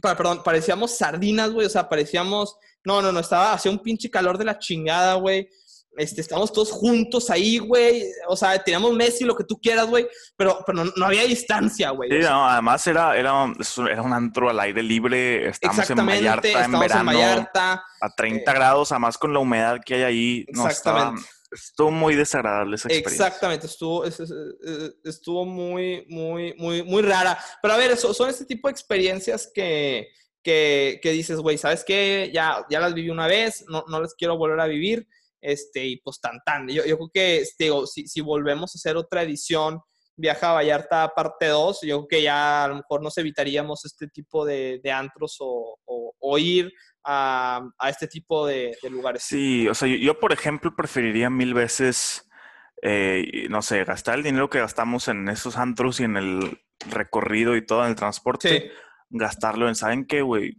Perdón, 0.00 0.42
parecíamos 0.42 0.96
sardinas, 0.96 1.50
güey. 1.50 1.66
O 1.66 1.70
sea, 1.70 1.88
parecíamos. 1.88 2.56
No, 2.84 3.00
no, 3.00 3.12
no, 3.12 3.20
estaba, 3.20 3.54
hacía 3.54 3.72
un 3.72 3.78
pinche 3.78 4.10
calor 4.10 4.36
de 4.36 4.44
la 4.44 4.58
chingada, 4.58 5.14
güey. 5.14 5.48
Este, 5.96 6.20
estábamos 6.20 6.52
todos 6.52 6.72
juntos 6.72 7.30
ahí, 7.30 7.58
güey. 7.58 8.04
O 8.26 8.36
sea, 8.36 8.62
teníamos 8.62 8.92
Messi, 8.94 9.24
lo 9.24 9.36
que 9.36 9.44
tú 9.44 9.60
quieras, 9.60 9.86
güey. 9.86 10.06
Pero, 10.36 10.58
pero 10.66 10.84
no, 10.84 10.92
no 10.96 11.06
había 11.06 11.24
distancia, 11.24 11.90
güey. 11.90 12.10
Sí, 12.10 12.18
no, 12.18 12.48
además 12.48 12.84
era, 12.86 13.16
era, 13.16 13.32
era 13.90 14.02
un 14.02 14.12
antro 14.12 14.50
al 14.50 14.58
aire 14.60 14.82
libre. 14.82 15.48
Estamos 15.48 15.88
en 15.88 16.04
Vallarta 16.04 16.64
en 16.64 16.72
verano 16.72 17.12
en 17.12 17.18
Vallarta. 17.18 17.84
a 18.00 18.10
30 18.14 18.50
eh, 18.50 18.54
grados, 18.54 18.92
además 18.92 19.16
con 19.16 19.32
la 19.32 19.38
humedad 19.38 19.80
que 19.84 19.94
hay 19.94 20.02
ahí. 20.02 20.46
No, 20.52 20.68
estaba, 20.68 20.98
Exactamente. 20.98 21.33
Estuvo 21.54 21.90
muy 21.90 22.14
desagradable 22.14 22.76
esa 22.76 22.88
experiencia. 22.88 23.26
Exactamente, 23.26 23.66
estuvo, 23.66 24.04
es- 24.04 24.20
es- 24.20 24.30
es- 24.30 24.94
estuvo 25.04 25.44
muy, 25.44 26.04
muy, 26.08 26.54
muy, 26.58 26.82
muy 26.82 27.02
rara. 27.02 27.38
Pero 27.62 27.74
a 27.74 27.76
ver, 27.76 27.96
son 27.96 28.28
este 28.28 28.44
tipo 28.44 28.68
de 28.68 28.72
experiencias 28.72 29.50
que, 29.54 30.08
que, 30.42 30.98
que 31.02 31.10
dices, 31.12 31.38
güey, 31.38 31.56
¿sabes 31.58 31.84
qué? 31.84 32.30
Ya, 32.34 32.64
ya 32.68 32.80
las 32.80 32.92
viví 32.94 33.08
una 33.10 33.26
vez, 33.26 33.64
no, 33.68 33.84
no 33.88 34.00
las 34.00 34.14
quiero 34.14 34.36
volver 34.36 34.60
a 34.60 34.66
vivir. 34.66 35.06
Este, 35.40 35.84
y 35.84 35.96
pues 35.98 36.20
tan 36.20 36.38
tan. 36.46 36.66
Yo, 36.68 36.86
yo 36.86 36.96
creo 36.96 37.10
que 37.12 37.36
este, 37.42 37.64
digo, 37.64 37.86
si, 37.86 38.06
si 38.06 38.22
volvemos 38.22 38.74
a 38.74 38.78
hacer 38.78 38.96
otra 38.96 39.22
edición, 39.22 39.78
Viaja 40.16 40.50
a 40.50 40.54
Vallarta 40.54 41.08
parte 41.14 41.46
2, 41.48 41.80
yo 41.82 41.98
creo 42.06 42.08
que 42.08 42.22
ya 42.22 42.64
a 42.64 42.68
lo 42.68 42.76
mejor 42.76 43.02
nos 43.02 43.18
evitaríamos 43.18 43.84
este 43.84 44.06
tipo 44.08 44.44
de, 44.44 44.80
de 44.82 44.92
antros 44.92 45.36
o, 45.40 45.76
o- 45.84 46.14
o 46.18 46.38
ir 46.38 46.72
a, 47.04 47.60
a 47.78 47.90
este 47.90 48.06
tipo 48.06 48.46
de, 48.46 48.76
de 48.82 48.90
lugares. 48.90 49.24
Sí, 49.24 49.66
o 49.68 49.74
sea, 49.74 49.88
yo, 49.88 50.18
por 50.20 50.32
ejemplo 50.32 50.74
preferiría 50.76 51.30
mil 51.30 51.52
veces, 51.52 52.28
eh, 52.82 53.46
no 53.50 53.60
sé, 53.62 53.84
gastar 53.84 54.14
el 54.18 54.22
dinero 54.22 54.48
que 54.48 54.60
gastamos 54.60 55.08
en 55.08 55.28
esos 55.28 55.56
antros 55.58 55.98
y 56.00 56.04
en 56.04 56.16
el 56.16 56.60
recorrido 56.90 57.56
y 57.56 57.66
todo, 57.66 57.82
en 57.82 57.90
el 57.90 57.96
transporte, 57.96 58.48
Sí. 58.48 58.68
gastarlo 59.10 59.68
en, 59.68 59.74
¿saben 59.74 60.06
qué, 60.06 60.22
güey? 60.22 60.54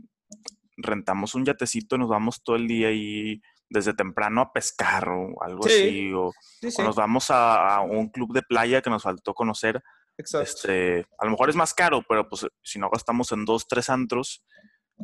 Rentamos 0.78 1.34
un 1.36 1.45
yatecito, 1.45 1.97
nos 1.97 2.10
vamos 2.10 2.43
todo 2.43 2.58
el 2.58 2.68
día 2.68 2.91
y 2.91 3.41
desde 3.70 3.93
temprano 3.93 4.41
a 4.41 4.53
pescar 4.53 5.09
o 5.09 5.41
algo 5.41 5.63
Sí, 5.63 5.74
así, 5.74 6.13
o, 6.13 6.32
Sí, 6.61 6.68
o 6.68 6.72
sí. 6.72 6.82
nos 6.82 6.95
vamos 6.95 7.32
a, 7.32 7.76
a 7.76 7.82
un 7.82 8.09
club 8.09 8.34
de 8.34 8.41
playa 8.43 8.82
que 8.82 8.89
nos 8.89 9.03
faltó 9.03 9.34
conocer. 9.34 9.82
Exacto. 10.18 10.43
Este, 10.43 11.05
a 11.18 11.26
lo 11.26 11.32
mejor 11.32 11.49
es 11.49 11.55
más 11.55 11.74
caro, 11.74 12.01
pero 12.07 12.30
pues 12.30 12.47
si 12.63 12.80
no 12.80 12.89
gastamos 12.89 13.32
en 13.32 13.43
dos, 13.45 13.68
tres 13.68 13.89
antros, 13.89 14.43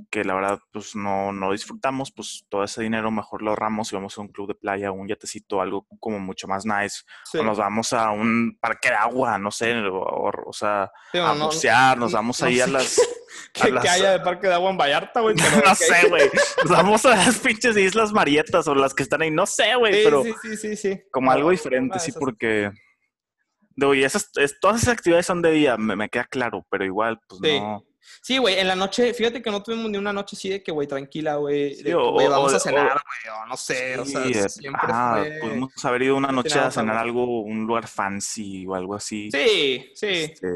que 0.10 0.24
la 0.24 0.34
verdad 0.34 0.60
pues 0.72 0.96
no, 0.96 1.34
no 1.34 1.52
disfrutamos, 1.52 2.12
pues 2.14 2.46
todo 2.50 2.64
ese 2.64 2.82
dinero 2.82 3.12
mejor 3.12 3.42
lo 3.42 3.50
ahorramos 3.50 3.92
y 3.92 3.96
vamos 3.96 4.18
a 4.18 4.22
un 4.22 4.30
club 4.30 4.48
de 4.48 4.56
playa, 4.56 4.92
un 4.92 5.08
yatecito, 5.08 5.62
algo 5.62 5.86
como 6.00 6.18
mucho 6.20 6.48
más 6.48 6.66
nice. 6.66 7.02
Sí. 7.26 7.38
O 7.40 7.44
nos 7.44 7.58
vamos 7.58 7.92
a 7.92 8.12
un 8.12 8.58
parque 8.62 8.90
de 8.90 8.96
agua, 8.96 9.38
no 9.38 9.52
sé, 9.52 9.76
o, 9.92 10.54
sea, 10.54 10.90
Sí, 11.12 11.18
a 11.18 11.34
no- 11.36 11.48
bucear, 11.48 11.98
nos 11.98 12.14
vamos 12.14 12.40
no 12.42 12.48
ahí 12.48 12.62
a 12.62 12.68
las... 12.68 12.96
que, 13.54 13.62
a 13.64 13.66
que 13.66 13.72
las- 13.72 13.86
haya 13.90 14.12
de 14.12 14.20
parque 14.22 14.48
de 14.48 14.54
agua 14.54 14.72
en 14.72 14.78
Vallarta, 14.78 15.20
güey. 15.20 15.36
no 15.66 15.76
sé, 15.76 16.08
güey. 16.08 16.30
Nos 16.64 16.72
vamos 16.72 17.06
a 17.06 17.10
las 17.16 17.38
pinches 17.40 17.76
Islas 17.76 18.14
Marietas 18.14 18.68
o 18.70 18.76
las 18.76 18.94
que 18.94 19.04
están 19.04 19.22
ahí, 19.24 19.32
no 19.32 19.46
sé, 19.46 19.76
güey, 19.76 19.94
Sí, 19.94 20.02
pero 20.06 20.24
sí, 20.24 20.34
sí, 20.42 20.56
sí, 20.58 20.76
sí. 20.78 21.02
como 21.12 21.32
algo 21.32 21.50
diferente, 21.50 22.00
sí, 22.00 22.14
porque... 22.18 22.72
De, 23.76 23.86
oye, 23.86 24.06
esas, 24.06 24.30
es- 24.36 24.58
todas 24.60 24.82
esas 24.82 24.94
actividades 24.94 25.26
son 25.26 25.42
de 25.42 25.52
día, 25.52 25.76
me, 25.78 25.96
me 25.98 26.08
queda 26.10 26.26
claro, 26.26 26.66
pero 26.70 26.86
igual, 26.86 27.20
pues 27.28 27.42
no... 27.42 27.84
Sí, 28.22 28.38
güey, 28.38 28.60
en 28.60 28.68
la 28.68 28.76
noche, 28.76 29.14
fíjate 29.14 29.42
que 29.42 29.50
no 29.52 29.62
tuvimos 29.64 29.90
ni 29.90 29.98
una 29.98 30.12
noche 30.14 30.36
así 30.36 30.50
de 30.50 30.62
que, 30.64 30.72
güey, 30.72 30.88
tranquila, 30.88 31.36
güey. 31.36 31.76
Sí, 31.76 31.92
vamos 31.94 32.54
o- 32.54 32.56
a 32.56 32.60
cenar, 32.60 32.88
güey, 32.88 33.36
o 33.36 33.46
no 33.48 33.58
sé, 33.58 33.98
o 34.00 34.06
sea, 34.06 34.50
siempre 34.50 34.82
fue... 34.88 35.40
pudimos 35.42 35.86
haber 35.86 36.02
ido 36.04 36.16
una 36.18 36.28
no 36.28 36.34
noche 36.36 36.60
a 36.60 36.72
cenar 36.72 36.98
algo, 36.98 37.42
un 37.42 37.66
lugar 37.66 37.88
fancy 37.88 38.66
o 38.68 38.76
algo 38.76 38.96
así. 38.96 39.30
Sí, 39.32 39.92
sí, 39.96 40.08
Este, 40.08 40.48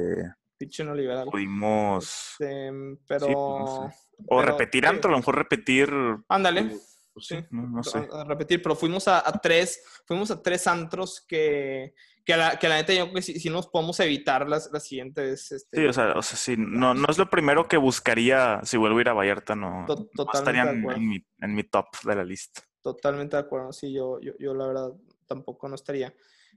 pinche 0.57 0.83
no 0.83 0.93
liberal. 0.95 1.27
pudimos... 1.31 2.31
Este, 2.39 2.71
pero... 3.07 3.27
no 3.27 3.89
sé. 3.91 3.97
O 4.27 4.37
pero, 4.39 4.41
repetir 4.43 4.87
antro, 4.87 5.09
a 5.09 5.11
lo 5.11 5.17
mejor 5.17 5.35
repetir... 5.37 5.89
Ándale. 6.29 6.77
pues, 7.13 7.27
sí, 7.27 7.37
no, 7.51 7.67
no 7.67 7.83
sé. 7.83 8.07
repetir, 8.27 8.61
pero 8.61 8.75
fuimos 8.75 9.07
a, 9.07 9.19
a 9.27 9.31
tres, 9.41 9.83
fuimos 10.05 10.31
a 10.31 10.41
tres 10.41 10.65
antros 10.67 11.25
que, 11.27 11.93
que, 12.25 12.35
la, 12.35 12.57
que 12.57 12.67
la 12.67 12.75
neta 12.77 12.93
yo 12.93 13.03
creo 13.03 13.15
que 13.15 13.21
si, 13.21 13.39
si 13.39 13.49
nos 13.49 13.67
podemos 13.67 13.99
evitar 13.99 14.49
las, 14.49 14.69
las 14.73 14.83
siguientes, 14.83 15.51
este, 15.51 15.81
Sí, 15.81 15.85
o 15.87 15.93
sea, 15.93 16.13
o 16.13 16.21
sea, 16.21 16.37
sí, 16.37 16.55
no, 16.57 16.93
no 16.93 17.05
es 17.09 17.17
lo 17.17 17.29
primero 17.29 17.67
que 17.67 17.77
buscaría 17.77 18.59
si 18.63 18.77
vuelvo 18.77 18.97
a 18.97 19.01
ir 19.01 19.09
a 19.09 19.13
Vallarta, 19.13 19.55
no, 19.55 19.85
to- 19.87 20.09
no 20.17 20.25
estaría 20.33 20.63
en, 20.63 20.89
en 20.89 21.07
mi, 21.07 21.25
en 21.41 21.55
mi 21.55 21.63
top 21.63 21.85
de 22.03 22.15
la 22.15 22.23
lista. 22.23 22.61
Totalmente 22.81 23.35
de 23.37 23.41
acuerdo, 23.43 23.71
sí, 23.71 23.93
yo, 23.93 24.19
yo, 24.21 24.33
yo 24.39 24.53
la 24.53 24.67
verdad 24.67 24.91
tampoco 25.27 25.67
no 25.69 25.75
estaría. 25.75 26.13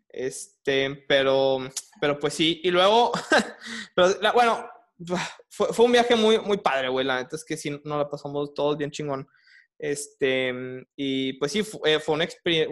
Este, 0.08 1.04
pero, 1.06 1.58
pero 2.00 2.18
pues 2.18 2.32
sí, 2.34 2.60
y 2.64 2.70
luego, 2.70 3.12
pero 3.94 4.08
la- 4.20 4.32
bueno, 4.32 4.66
fue, 5.50 5.66
fue 5.72 5.84
un 5.84 5.92
viaje 5.92 6.16
muy, 6.16 6.38
muy 6.40 6.56
padre, 6.58 6.88
güey, 6.88 7.04
la 7.06 7.16
neta 7.22 7.36
es 7.36 7.44
que 7.44 7.56
sí, 7.56 7.70
nos 7.84 7.98
la 7.98 8.08
pasamos 8.08 8.54
todos 8.54 8.76
bien 8.78 8.90
chingón. 8.90 9.28
Este, 9.78 10.52
y 10.96 11.34
pues 11.34 11.52
sí, 11.52 11.62
fu- 11.62 11.80
eh, 11.84 12.00
fue, 12.00 12.14
una, 12.16 12.26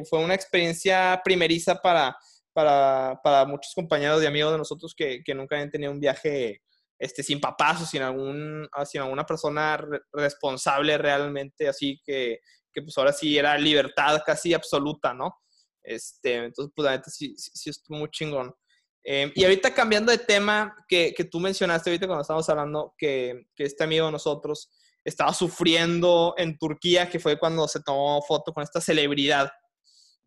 fue 0.09 0.19
una 0.19 0.35
experiencia 0.35 1.21
primeriza 1.25 1.81
para, 1.81 2.17
para, 2.57 3.21
para 3.23 3.45
muchos 3.45 3.75
compañeros 3.75 4.23
y 4.23 4.27
amigos 4.27 4.53
de 4.53 4.59
nosotros 4.59 4.95
que, 4.97 5.21
que 5.23 5.35
nunca 5.35 5.57
habían 5.57 5.71
tenido 5.71 5.93
un 5.93 6.01
viaje 6.01 6.63
este, 6.99 7.23
sin 7.23 7.39
papás 7.39 7.83
o 7.83 7.85
sin, 7.87 8.01
algún, 8.01 8.67
ah, 8.73 8.87
sin 8.87 9.03
alguna 9.03 9.27
persona 9.27 9.77
re- 9.77 10.01
responsable 10.11 10.97
realmente, 10.97 11.69
así 11.69 12.01
que, 12.03 12.39
que 12.73 12.81
pues 12.81 12.97
ahora 12.97 13.13
sí 13.13 13.37
era 13.37 13.59
libertad 13.59 14.23
casi 14.25 14.55
absoluta, 14.55 15.13
¿no? 15.13 15.37
Este, 15.83 16.37
entonces, 16.47 16.73
pues 16.75 16.87
la 16.87 16.93
neta 16.93 17.11
sí, 17.11 17.35
sí, 17.37 17.51
sí 17.53 17.69
estuvo 17.69 17.99
muy 17.99 18.09
chingón. 18.11 18.55
Eh, 19.05 19.31
y 19.35 19.45
ahorita 19.45 19.75
cambiando 19.75 20.11
de 20.11 20.19
tema, 20.19 20.75
que, 20.89 21.13
que 21.15 21.25
tú 21.25 21.39
mencionaste 21.39 21.91
ahorita 21.91 22.07
cuando 22.07 22.23
estábamos 22.23 22.49
hablando 22.49 22.95
que, 22.97 23.49
que 23.55 23.65
este 23.65 23.85
amigo 23.85 24.07
de 24.07 24.13
nosotros 24.13 24.71
estaba 25.05 25.35
sufriendo 25.35 26.35
en 26.39 26.57
Turquía, 26.57 27.09
que 27.11 27.21
fue 27.21 27.39
cuando 27.39 27.69
se 27.69 27.83
tomó 27.83 28.21
foto 28.23 28.53
con 28.53 28.65
esta 28.65 28.81
celebridad. 28.81 29.51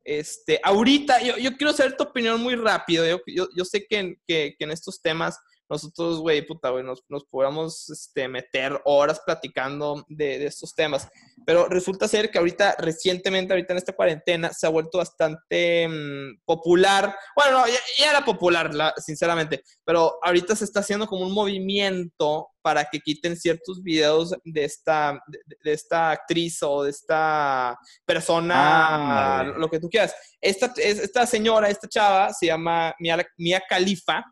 Este, 0.04 0.60
ahorita, 0.64 1.22
yo, 1.22 1.38
yo 1.38 1.56
quiero 1.58 1.74
saber 1.74 1.96
tu 1.96 2.04
opinión 2.04 2.42
muy 2.42 2.56
rápido. 2.56 3.06
Yo, 3.06 3.20
yo, 3.28 3.48
yo 3.56 3.66
sé 3.66 3.86
que 3.86 4.18
que 4.28 4.56
en 4.60 4.72
estos 4.72 5.02
temas 5.02 5.38
nosotros, 5.70 6.20
güey, 6.20 6.46
puta, 6.46 6.70
güey, 6.70 6.84
nos, 6.84 7.04
nos 7.10 7.26
podamos 7.26 7.90
este, 7.90 8.28
meter 8.28 8.82
horas 8.86 9.22
platicando 9.26 10.04
de, 10.10 10.40
de 10.40 10.46
estos 10.48 10.74
temas. 10.74 11.08
Pero 11.46 11.68
resulta 11.68 12.08
ser 12.08 12.32
que 12.32 12.38
ahorita, 12.40 12.76
recientemente, 12.80 13.54
ahorita 13.54 13.74
en 13.74 13.78
esta 13.78 13.94
cuarentena, 13.94 14.52
se 14.52 14.66
ha 14.66 14.70
vuelto 14.70 14.98
bastante 14.98 15.88
mm, 15.88 16.42
popular. 16.46 17.16
Bueno, 17.36 17.60
no, 17.60 17.68
ya, 17.68 17.80
ya 17.98 18.10
era 18.12 18.26
popular, 18.26 18.74
la- 18.74 18.94
sinceramente, 18.98 19.64
pero 19.86 20.18
ahorita 20.24 20.56
se 20.56 20.66
está 20.66 20.80
haciendo 20.80 21.06
como 21.08 21.26
un 21.26 21.34
movimiento 21.34 22.50
para 22.62 22.84
que 22.86 23.00
quiten 23.00 23.38
ciertos 23.38 23.82
videos 23.82 24.36
de 24.44 24.64
esta, 24.66 25.18
de, 25.28 25.40
de 25.64 25.74
esta 25.74 26.12
actriz 26.12 26.62
o 26.62 26.84
de 26.84 26.90
esta 26.90 27.78
persona, 28.06 29.40
Ándale. 29.40 29.60
lo 29.60 29.70
que 29.70 29.80
tú 29.80 29.88
quieras. 29.90 30.14
Esta, 30.42 30.74
es- 30.78 31.00
esta 31.00 31.26
señora, 31.26 31.70
esta 31.70 31.88
chava, 31.88 32.34
se 32.34 32.48
llama 32.48 32.94
Mia, 33.00 33.26
Mia 33.38 33.62
Khalifa. 33.68 34.24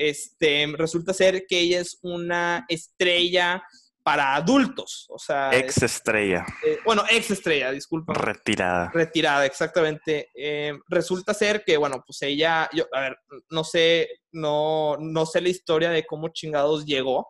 Este, 0.00 0.64
resulta 0.76 1.12
ser 1.12 1.44
que 1.48 1.58
ella 1.58 1.80
es 1.80 1.98
una 2.02 2.64
estrella 2.68 3.60
para 4.04 4.36
adultos, 4.36 5.04
o 5.10 5.18
sea, 5.18 5.50
Ex 5.52 5.82
estrella, 5.82 6.46
es- 6.64 6.76
eh, 6.76 6.80
bueno, 6.84 7.02
ex 7.10 7.30
estrella, 7.32 7.72
disculpa. 7.72 8.14
retirada. 8.14 8.90
Retirada, 8.94 9.44
exactamente. 9.44 10.30
Eh, 10.34 10.72
resulta 10.88 11.34
ser 11.34 11.62
que, 11.66 11.76
bueno, 11.76 12.02
pues 12.06 12.22
ella, 12.22 12.70
yo, 12.72 12.86
a 12.92 13.00
ver, 13.00 13.18
no 13.50 13.64
sé, 13.64 14.08
no, 14.32 14.96
no 14.98 15.26
sé 15.26 15.40
la 15.42 15.48
historia 15.50 15.90
de 15.90 16.06
cómo 16.06 16.28
chingados 16.28 16.86
llegó. 16.86 17.28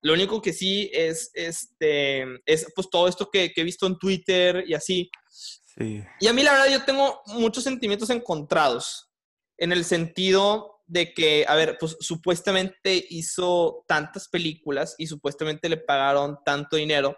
Lo 0.00 0.14
único 0.14 0.40
que 0.40 0.52
sí 0.52 0.90
es, 0.92 1.30
este, 1.34 2.24
es 2.46 2.72
pues 2.74 2.88
todo 2.90 3.08
esto 3.08 3.28
que, 3.30 3.52
que 3.52 3.60
he 3.60 3.64
visto 3.64 3.86
en 3.86 3.98
Twitter 3.98 4.64
y 4.66 4.74
así. 4.74 5.10
Sí. 5.28 6.02
Y 6.20 6.26
a 6.26 6.32
mí 6.32 6.42
la 6.42 6.52
verdad 6.52 6.70
yo 6.72 6.84
tengo 6.84 7.20
muchos 7.26 7.62
sentimientos 7.62 8.08
encontrados 8.10 9.10
en 9.58 9.70
el 9.72 9.84
sentido 9.84 10.75
de 10.86 11.12
que, 11.12 11.44
a 11.48 11.54
ver, 11.54 11.76
pues 11.78 11.96
supuestamente 12.00 13.04
hizo 13.10 13.84
tantas 13.86 14.28
películas 14.28 14.94
y 14.98 15.06
supuestamente 15.06 15.68
le 15.68 15.78
pagaron 15.78 16.38
tanto 16.44 16.76
dinero 16.76 17.16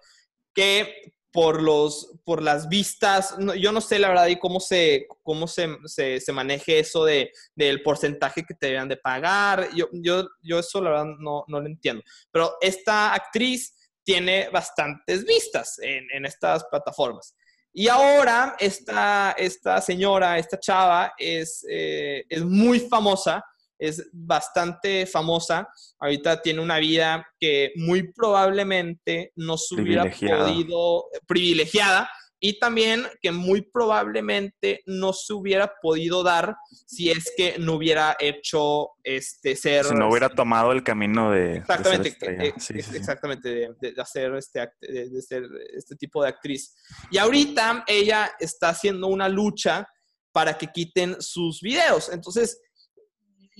que 0.54 1.12
por 1.30 1.62
los 1.62 2.14
por 2.24 2.42
las 2.42 2.68
vistas, 2.68 3.36
yo 3.58 3.70
no 3.70 3.82
sé 3.82 3.98
la 3.98 4.08
verdad 4.08 4.28
y 4.28 4.38
cómo 4.38 4.60
se 4.60 5.06
cómo 5.22 5.46
se, 5.46 5.68
se, 5.84 6.20
se 6.20 6.32
maneje 6.32 6.78
eso 6.78 7.04
de, 7.04 7.30
del 7.54 7.82
porcentaje 7.82 8.44
que 8.44 8.54
te 8.54 8.66
deberían 8.66 8.88
de 8.88 8.96
pagar. 8.96 9.68
Yo, 9.74 9.88
yo, 9.92 10.26
yo 10.42 10.58
eso 10.58 10.80
la 10.80 10.90
verdad 10.90 11.06
no, 11.18 11.44
no 11.46 11.60
lo 11.60 11.66
entiendo. 11.66 12.02
Pero 12.32 12.56
esta 12.60 13.12
actriz 13.12 13.74
tiene 14.02 14.48
bastantes 14.48 15.24
vistas 15.26 15.78
en, 15.80 16.06
en 16.12 16.24
estas 16.24 16.64
plataformas. 16.64 17.36
Y 17.72 17.88
ahora 17.88 18.56
esta, 18.58 19.36
esta 19.38 19.80
señora, 19.80 20.38
esta 20.38 20.58
chava, 20.58 21.12
es, 21.18 21.64
eh, 21.70 22.24
es 22.28 22.42
muy 22.42 22.80
famosa, 22.80 23.44
es 23.78 24.08
bastante 24.12 25.06
famosa. 25.06 25.68
Ahorita 26.00 26.42
tiene 26.42 26.60
una 26.60 26.78
vida 26.78 27.26
que 27.38 27.72
muy 27.76 28.12
probablemente 28.12 29.32
no 29.36 29.56
se 29.56 29.74
hubiera 29.80 30.04
podido, 30.38 31.04
privilegiada, 31.26 32.10
y 32.40 32.58
también 32.60 33.04
que 33.20 33.32
muy 33.32 33.62
probablemente 33.62 34.80
no 34.86 35.12
se 35.12 35.32
hubiera 35.32 35.72
podido 35.82 36.22
dar 36.22 36.54
si 36.70 37.10
es 37.10 37.32
que 37.36 37.58
no 37.58 37.74
hubiera 37.74 38.16
hecho 38.20 38.90
este 39.02 39.56
ser 39.56 39.84
Si 39.86 39.94
no 39.94 40.08
hubiera 40.08 40.28
tomado 40.28 40.70
el 40.70 40.84
camino 40.84 41.32
de, 41.32 41.40
de 41.40 41.46
ser 41.48 41.56
Exactamente, 41.58 42.46
eh, 42.48 42.54
Sí, 42.58 42.74
sí, 42.74 42.82
sí. 42.82 42.96
exactamente, 42.96 43.48
de, 43.48 43.68
de- 43.80 43.92
de 43.92 44.00
hacer 44.00 44.32
este, 44.36 44.70
de 44.80 45.20
ser 45.22 45.42
este 45.76 45.96
tipo 45.96 46.22
de 46.22 46.28
actriz. 46.28 46.76
Y 47.10 47.18
ahorita 47.18 47.82
ella 47.88 48.30
está 48.38 48.68
haciendo 48.68 49.08
una 49.08 49.28
lucha 49.28 49.88
para 50.30 50.56
que 50.56 50.68
quiten 50.68 51.20
sus 51.20 51.60
videos. 51.60 52.08
Entonces, 52.12 52.60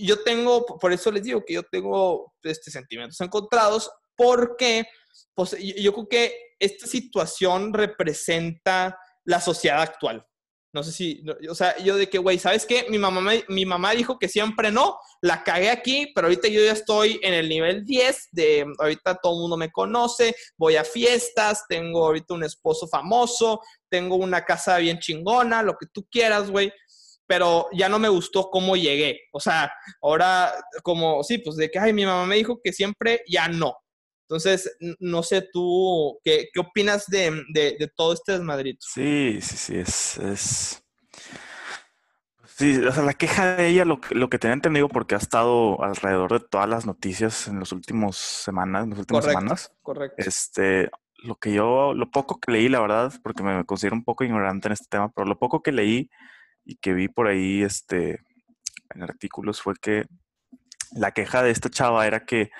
yo 0.07 0.23
tengo, 0.23 0.65
por 0.65 0.93
eso 0.93 1.11
les 1.11 1.23
digo 1.23 1.45
que 1.45 1.55
yo 1.55 1.63
tengo 1.63 2.33
este, 2.43 2.71
sentimientos 2.71 3.21
encontrados, 3.21 3.91
porque 4.17 4.87
pues, 5.35 5.53
yo, 5.53 5.75
yo 5.77 5.93
creo 5.93 6.09
que 6.09 6.35
esta 6.59 6.87
situación 6.87 7.73
representa 7.73 8.99
la 9.25 9.41
sociedad 9.41 9.83
actual. 9.83 10.25
No 10.71 10.83
sé 10.83 10.93
si, 10.93 11.25
o 11.49 11.55
sea, 11.55 11.79
yo 11.79 11.97
de 11.97 12.11
que, 12.11 12.19
güey, 12.19 12.39
¿sabes 12.39 12.67
qué? 12.67 12.87
Mi 12.91 12.99
mamá, 12.99 13.33
mi 13.49 13.65
mamá 13.65 13.93
dijo 13.93 14.19
que 14.19 14.29
siempre 14.29 14.71
no, 14.71 14.99
la 15.23 15.43
cagué 15.43 15.71
aquí, 15.71 16.13
pero 16.15 16.27
ahorita 16.27 16.49
yo 16.49 16.61
ya 16.63 16.73
estoy 16.73 17.19
en 17.23 17.33
el 17.33 17.49
nivel 17.49 17.87
10 17.87 18.29
de, 18.33 18.67
ahorita 18.79 19.15
todo 19.17 19.33
el 19.33 19.41
mundo 19.41 19.57
me 19.57 19.71
conoce, 19.71 20.37
voy 20.59 20.77
a 20.77 20.85
fiestas, 20.85 21.65
tengo 21.69 22.05
ahorita 22.05 22.35
un 22.35 22.45
esposo 22.45 22.87
famoso, 22.87 23.63
tengo 23.89 24.17
una 24.17 24.45
casa 24.45 24.77
bien 24.77 24.99
chingona, 24.99 25.63
lo 25.63 25.75
que 25.79 25.87
tú 25.87 26.07
quieras, 26.11 26.51
güey, 26.51 26.71
pero 27.29 27.69
ya 27.73 27.89
no 27.89 27.99
me 28.01 28.09
gustó 28.09 28.51
cómo 28.51 28.75
llegué. 28.77 29.21
O 29.33 29.39
sea, 29.39 29.71
ahora 30.03 30.53
como, 30.83 31.23
sí, 31.23 31.39
pues 31.39 31.57
de 31.57 31.71
que, 31.71 31.79
ay, 31.79 31.93
mi 31.93 32.05
mamá 32.07 32.27
me 32.27 32.37
dijo 32.37 32.59
que 32.65 32.73
siempre, 32.73 33.23
ya 33.29 33.47
no. 33.49 33.77
Entonces, 34.29 34.77
no 34.99 35.23
sé 35.23 35.49
tú, 35.53 36.19
¿qué, 36.25 36.49
qué 36.53 36.61
opinas 36.61 37.07
de, 37.07 37.31
de, 37.55 37.77
de 37.79 37.89
todo 37.95 38.13
este 38.13 38.33
desmadrito? 38.33 38.81
Sí, 38.81 39.39
sí, 39.41 39.57
sí, 39.57 39.77
es, 39.79 40.19
es... 40.19 40.83
Sí, 42.45 42.77
o 42.85 42.91
sea, 42.93 43.05
la 43.05 43.15
queja 43.15 43.55
de 43.57 43.69
ella, 43.69 43.85
lo, 43.85 44.01
que- 44.01 44.15
lo 44.15 44.29
que 44.29 44.39
tenía 44.39 44.55
entendido, 44.55 44.89
porque 44.89 45.15
ha 45.15 45.19
estado 45.19 45.83
alrededor 45.83 46.33
de 46.41 46.47
todas 46.49 46.69
las 46.69 46.87
noticias 46.87 47.47
en 47.47 47.61
las 47.61 47.71
últimas 47.73 48.17
semanas, 48.17 48.85
en 48.85 48.91
las 48.91 48.99
últimas 48.99 49.23
Correcto. 49.25 49.41
semanas, 49.41 49.73
Correcto. 49.83 50.17
este, 50.19 50.91
lo 51.23 51.37
que 51.37 51.53
yo, 51.53 51.95
lo 51.95 52.11
poco 52.11 52.41
que 52.41 52.51
leí, 52.53 52.69
la 52.69 52.81
verdad, 52.81 53.13
porque 53.23 53.43
me 53.45 53.65
considero 53.65 53.95
un 53.97 54.05
poco 54.05 54.25
ignorante 54.25 54.69
en 54.69 54.73
este 54.73 54.87
tema, 54.91 55.11
pero 55.15 55.27
lo 55.27 55.39
poco 55.39 55.63
que 55.63 55.73
leí 55.73 56.11
y 56.69 56.77
que 56.77 56.93
vi 56.93 57.09
por 57.09 57.29
ahí 57.29 57.63
este, 57.63 58.21
en 58.95 59.03
artículos 59.03 59.63
fue 59.63 59.73
que 59.81 60.05
la 60.93 61.13
queja 61.13 61.43
de 61.43 61.51
esta 61.51 61.71
chava 61.71 62.07
era 62.07 62.27
que 62.27 62.51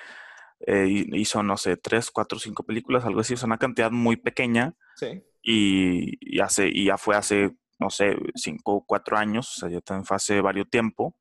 eh, 0.65 1.05
hizo, 1.13 1.43
no 1.43 1.57
sé, 1.57 1.77
tres, 1.77 2.09
cuatro, 2.09 2.39
cinco 2.39 2.63
películas, 2.63 3.05
algo 3.05 3.21
así, 3.21 3.35
es 3.35 3.43
una 3.43 3.59
cantidad 3.59 3.91
muy 3.91 4.17
pequeña. 4.17 4.73
Sí. 4.95 5.23
Y, 5.43 6.39
hace, 6.41 6.67
y 6.67 6.85
ya 6.85 6.97
fue 6.97 7.15
hace, 7.15 7.51
no 7.77 7.91
sé, 7.91 8.17
cinco 8.33 8.77
o 8.77 8.85
cuatro 8.85 9.15
años, 9.15 9.55
o 9.55 9.59
sea, 9.61 9.69
ya 9.69 9.79
también 9.79 10.05
fue 10.05 10.17
hace 10.17 10.41
varios 10.41 10.69
tiempo. 10.71 11.15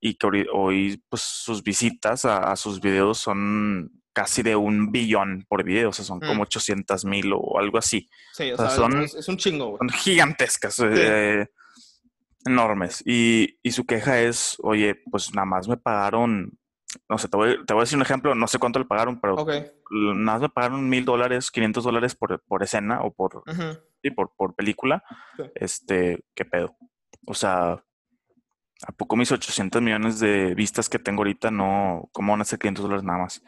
Y 0.00 0.14
que 0.14 0.46
hoy, 0.52 1.00
pues, 1.08 1.22
sus 1.22 1.62
visitas 1.62 2.24
a, 2.24 2.56
sus 2.56 2.80
videos 2.80 3.18
son 3.18 3.90
casi 4.12 4.42
de 4.42 4.56
un 4.56 4.90
billón 4.90 5.44
por 5.48 5.62
video, 5.62 5.90
o 5.90 5.92
sea, 5.92 6.04
son 6.04 6.18
como 6.18 6.42
800 6.42 7.04
mm. 7.04 7.08
mil 7.08 7.32
o 7.32 7.58
algo 7.58 7.78
así. 7.78 8.08
Sí, 8.32 8.50
o, 8.50 8.56
sea, 8.56 8.70
son, 8.70 9.02
es, 9.02 9.28
un 9.28 9.36
chingo, 9.36 9.78
Son 9.78 9.88
gigantescas. 9.90 10.80
Eh, 10.80 11.46
enormes. 12.44 13.02
Y, 13.06 13.58
y, 13.62 13.72
su 13.72 13.86
queja 13.86 14.20
es, 14.20 14.56
oye, 14.62 15.00
pues 15.10 15.34
nada 15.34 15.44
más 15.44 15.68
me 15.68 15.76
pagaron, 15.76 16.58
no 17.08 17.18
sé, 17.18 17.28
te 17.28 17.36
voy, 17.36 17.64
te 17.64 17.72
voy 17.72 17.80
a 17.80 17.84
decir 17.84 17.96
un 17.96 18.02
ejemplo, 18.02 18.34
no 18.34 18.46
sé 18.46 18.58
cuánto 18.58 18.78
le 18.78 18.84
pagaron, 18.84 19.20
pero 19.20 19.44
nada 19.90 20.38
más 20.38 20.40
me 20.40 20.48
pagaron 20.48 20.88
mil 20.88 21.04
dólares, 21.04 21.50
500 21.50 21.84
dólares 21.84 22.14
por, 22.14 22.42
por 22.42 22.62
escena 22.62 23.02
o 23.02 23.12
por, 23.12 23.42
por, 24.14 24.34
por 24.36 24.54
película. 24.54 25.04
Este, 25.54 26.24
¿qué 26.34 26.44
pedo? 26.44 26.76
O 27.26 27.34
sea, 27.34 27.72
¿a 27.72 28.92
poco 28.96 29.16
mis 29.16 29.32
800 29.32 29.82
millones 29.82 30.20
de 30.20 30.54
vistas 30.54 30.88
que 30.88 30.98
tengo 30.98 31.20
ahorita 31.20 31.50
no, 31.50 32.08
cómo 32.12 32.32
van 32.32 32.40
a 32.40 32.44
ser 32.44 32.58
500 32.58 32.82
dólares 32.82 33.04
nada 33.04 33.20
más? 33.20 33.42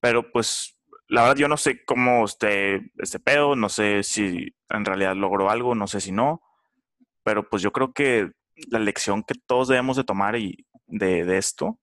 Pero 0.00 0.30
pues, 0.32 0.80
la 1.08 1.22
verdad 1.22 1.36
yo 1.36 1.48
no 1.48 1.56
sé 1.56 1.84
cómo 1.84 2.24
este, 2.24 2.92
este 2.98 3.18
pedo, 3.18 3.56
no 3.56 3.68
sé 3.68 4.02
si 4.02 4.56
en 4.70 4.84
realidad 4.84 5.14
logró 5.14 5.50
algo, 5.50 5.74
no 5.74 5.86
sé 5.86 6.00
si 6.00 6.12
no 6.12 6.42
pero 7.28 7.46
pues 7.46 7.62
yo 7.62 7.72
creo 7.72 7.92
que 7.92 8.30
la 8.70 8.78
lección 8.78 9.22
que 9.22 9.34
todos 9.34 9.68
debemos 9.68 9.98
de 9.98 10.04
tomar 10.04 10.34
y 10.34 10.66
de, 10.86 11.36
esto 11.36 11.78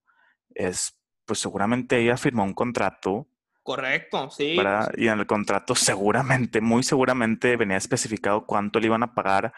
es, 0.56 0.98
pues 1.24 1.38
seguramente 1.38 2.00
ella 2.00 2.16
firmó 2.16 2.42
un 2.42 2.52
contrato. 2.52 3.28
Correcto, 3.62 4.28
sí. 4.28 4.56
Y 4.96 5.06
en 5.06 5.20
el 5.20 5.26
contrato 5.28 5.74
seguramente, 5.76 6.60
muy 6.60 6.82
seguramente 6.82 7.56
venía 7.56 7.76
especificado 7.76 8.44
cuánto 8.44 8.80
le 8.80 8.86
iban 8.86 9.04
a 9.04 9.14
pagar. 9.14 9.52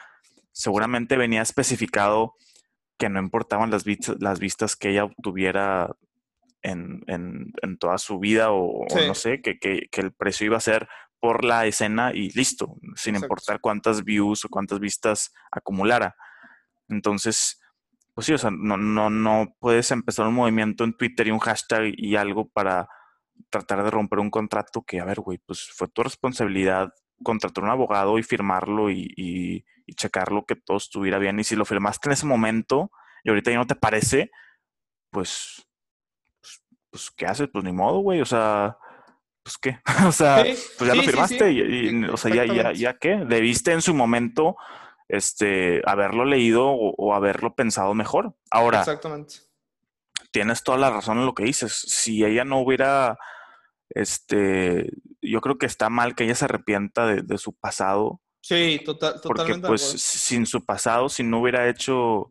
Seguramente 0.52 1.16
venía 1.16 1.40
especificado 1.40 2.34
que 2.98 3.08
no 3.08 3.18
importaban 3.18 3.70
las, 3.70 3.84
vistas, 3.84 4.16
las 4.20 4.40
vistas 4.40 4.76
que 4.76 4.90
ella 4.90 5.04
obtuviera 5.04 5.96
en, 6.60 7.54
toda 7.80 7.96
su 7.96 8.18
vida 8.18 8.50
o, 8.50 8.84
no 8.94 9.14
sé, 9.14 9.40
que, 9.40 9.58
que, 9.58 9.88
el 9.92 10.12
precio 10.12 10.44
iba 10.44 10.58
a 10.58 10.60
ser 10.60 10.86
por 11.20 11.44
la 11.44 11.66
escena 11.66 12.12
y 12.14 12.30
listo, 12.30 12.76
sin 12.94 13.16
importar 13.16 13.60
cuántas 13.60 14.04
views 14.04 14.44
o 14.44 14.48
cuántas 14.48 14.78
vistas 14.78 15.32
acumulara. 15.50 16.16
Entonces, 16.88 17.60
pues 18.14 18.26
sí, 18.26 18.32
o 18.32 18.38
sea, 18.38 18.50
no, 18.50 18.76
no, 18.76 19.10
no 19.10 19.56
puedes 19.58 19.90
empezar 19.90 20.26
un 20.26 20.34
movimiento 20.34 20.84
en 20.84 20.96
Twitter 20.96 21.28
y 21.28 21.30
un 21.30 21.38
hashtag 21.38 21.92
y 21.96 22.16
algo 22.16 22.48
para 22.48 22.88
tratar 23.50 23.84
de 23.84 23.90
romper 23.90 24.18
un 24.18 24.30
contrato 24.30 24.82
que, 24.82 25.00
a 25.00 25.04
ver, 25.04 25.20
güey, 25.20 25.38
pues 25.38 25.70
fue 25.72 25.88
tu 25.88 26.02
responsabilidad 26.02 26.92
contratar 27.22 27.64
un 27.64 27.70
abogado 27.70 28.18
y 28.18 28.22
firmarlo 28.22 28.90
y, 28.90 29.12
y, 29.16 29.64
checarlo 29.94 30.44
que 30.44 30.54
todo 30.54 30.76
estuviera 30.76 31.18
bien. 31.18 31.40
Y 31.40 31.44
si 31.44 31.56
lo 31.56 31.64
firmaste 31.64 32.08
en 32.08 32.12
ese 32.12 32.26
momento 32.26 32.90
y 33.24 33.30
ahorita 33.30 33.50
ya 33.50 33.56
no 33.56 33.66
te 33.66 33.74
parece, 33.74 34.30
pues, 35.10 35.66
pues, 36.40 36.62
pues 36.90 37.10
¿qué 37.12 37.26
haces? 37.26 37.48
Pues 37.50 37.64
ni 37.64 37.72
modo, 37.72 38.00
güey, 38.00 38.20
o 38.20 38.26
sea, 38.26 38.76
pues 39.48 39.56
qué, 39.56 39.80
o 40.06 40.12
sea, 40.12 40.44
pues 40.44 40.78
ya 40.80 40.94
lo 40.94 41.02
firmaste 41.02 41.52
y, 41.52 42.04
o 42.04 42.16
sea, 42.18 42.34
ya, 42.34 42.44
ya, 42.44 42.72
ya 42.72 42.98
qué, 42.98 43.16
debiste 43.26 43.72
en 43.72 43.80
su 43.80 43.94
momento 43.94 44.56
este, 45.08 45.80
haberlo 45.86 46.26
leído 46.26 46.68
o, 46.68 47.14
haberlo 47.14 47.54
pensado 47.54 47.94
mejor. 47.94 48.34
Ahora, 48.50 48.80
Exactamente. 48.80 49.36
tienes 50.30 50.62
toda 50.62 50.76
la 50.76 50.90
razón 50.90 51.18
en 51.18 51.24
lo 51.24 51.34
que 51.34 51.44
dices. 51.44 51.72
Si 51.72 52.24
ella 52.24 52.44
no 52.44 52.58
hubiera, 52.60 53.16
este, 53.88 54.90
yo 55.22 55.40
creo 55.40 55.56
que 55.56 55.64
está 55.64 55.88
mal 55.88 56.14
que 56.14 56.24
ella 56.24 56.34
se 56.34 56.44
arrepienta 56.44 57.06
de, 57.06 57.38
su 57.38 57.54
pasado. 57.54 58.20
Sí, 58.42 58.82
total, 58.84 59.18
totalmente. 59.22 59.60
Porque 59.60 59.66
pues 59.66 59.80
sin 59.80 60.44
su 60.44 60.62
pasado, 60.66 61.08
si 61.08 61.22
no 61.22 61.40
hubiera 61.40 61.68
hecho 61.70 62.30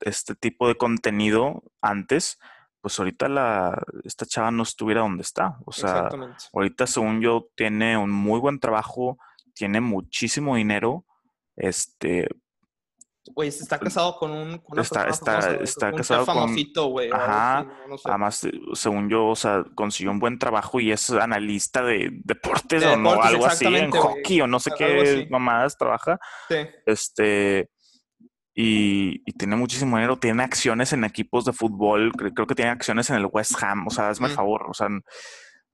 este 0.00 0.34
tipo 0.34 0.66
de 0.66 0.76
contenido 0.76 1.62
antes, 1.82 2.38
pues 2.80 2.98
ahorita 2.98 3.28
la, 3.28 3.82
esta 4.04 4.26
chava 4.26 4.50
no 4.50 4.62
estuviera 4.62 5.02
donde 5.02 5.22
está. 5.22 5.58
O 5.64 5.72
sea, 5.72 6.08
ahorita 6.52 6.86
según 6.86 7.20
yo 7.20 7.48
tiene 7.54 7.96
un 7.96 8.10
muy 8.10 8.40
buen 8.40 8.58
trabajo, 8.58 9.18
tiene 9.54 9.80
muchísimo 9.80 10.56
dinero, 10.56 11.04
este... 11.56 12.28
Güey, 13.32 13.50
está 13.50 13.78
casado 13.78 14.16
con 14.16 14.30
un... 14.32 14.62
está 14.78 15.04
está, 15.04 15.54
está 15.56 15.92
casado 15.92 16.24
con... 16.24 16.56
güey. 16.90 17.10
Ajá. 17.12 17.70
Además, 18.04 18.48
según 18.72 19.10
yo, 19.10 19.26
o 19.26 19.36
sea, 19.36 19.62
consiguió 19.74 20.10
un 20.10 20.18
buen 20.18 20.38
trabajo 20.38 20.80
y 20.80 20.90
es 20.90 21.10
analista 21.10 21.82
de 21.82 22.08
deportes 22.24 22.84
o 22.84 22.96
no, 22.96 23.22
algo 23.22 23.46
así, 23.46 23.66
en 23.66 23.90
hockey 23.90 24.40
o 24.40 24.46
no 24.46 24.58
sé 24.58 24.72
qué 24.76 25.28
mamadas 25.30 25.76
trabaja. 25.76 26.18
Sí. 26.48 26.56
Este 26.86 27.68
y, 28.62 29.32
tiene 29.38 29.56
muchísimo 29.56 29.96
dinero, 29.96 30.18
tiene 30.18 30.42
acciones 30.42 30.92
en 30.92 31.04
equipos 31.04 31.46
de 31.46 31.52
fútbol, 31.52 32.12
creo, 32.12 32.46
que 32.46 32.54
tiene 32.54 32.70
acciones 32.70 33.08
en 33.08 33.16
el 33.16 33.28
West 33.32 33.54
Ham, 33.62 33.86
o 33.86 33.90
sea, 33.90 34.10
hazme 34.10 34.28
el 34.28 34.34
favor, 34.34 34.66
o 34.68 34.74
sea, 34.74 34.88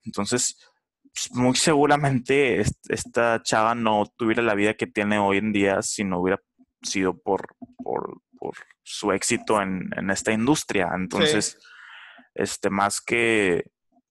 entonces, 0.05 0.57
pues, 1.03 1.33
muy 1.33 1.57
seguramente 1.57 2.63
esta 2.89 3.43
chava 3.43 3.75
no 3.75 4.07
tuviera 4.17 4.43
la 4.43 4.55
vida 4.55 4.75
que 4.75 4.87
tiene 4.87 5.19
hoy 5.19 5.39
en 5.39 5.53
día 5.53 5.83
si 5.83 6.05
no 6.05 6.21
hubiera 6.21 6.41
sido 6.83 7.19
por, 7.19 7.57
por, 7.83 8.21
su 8.85 9.11
éxito 9.11 9.61
en, 9.61 9.91
esta 10.11 10.33
industria. 10.33 10.91
Entonces, 10.95 11.59
este, 12.35 12.71
más 12.71 13.01
que, 13.01 13.65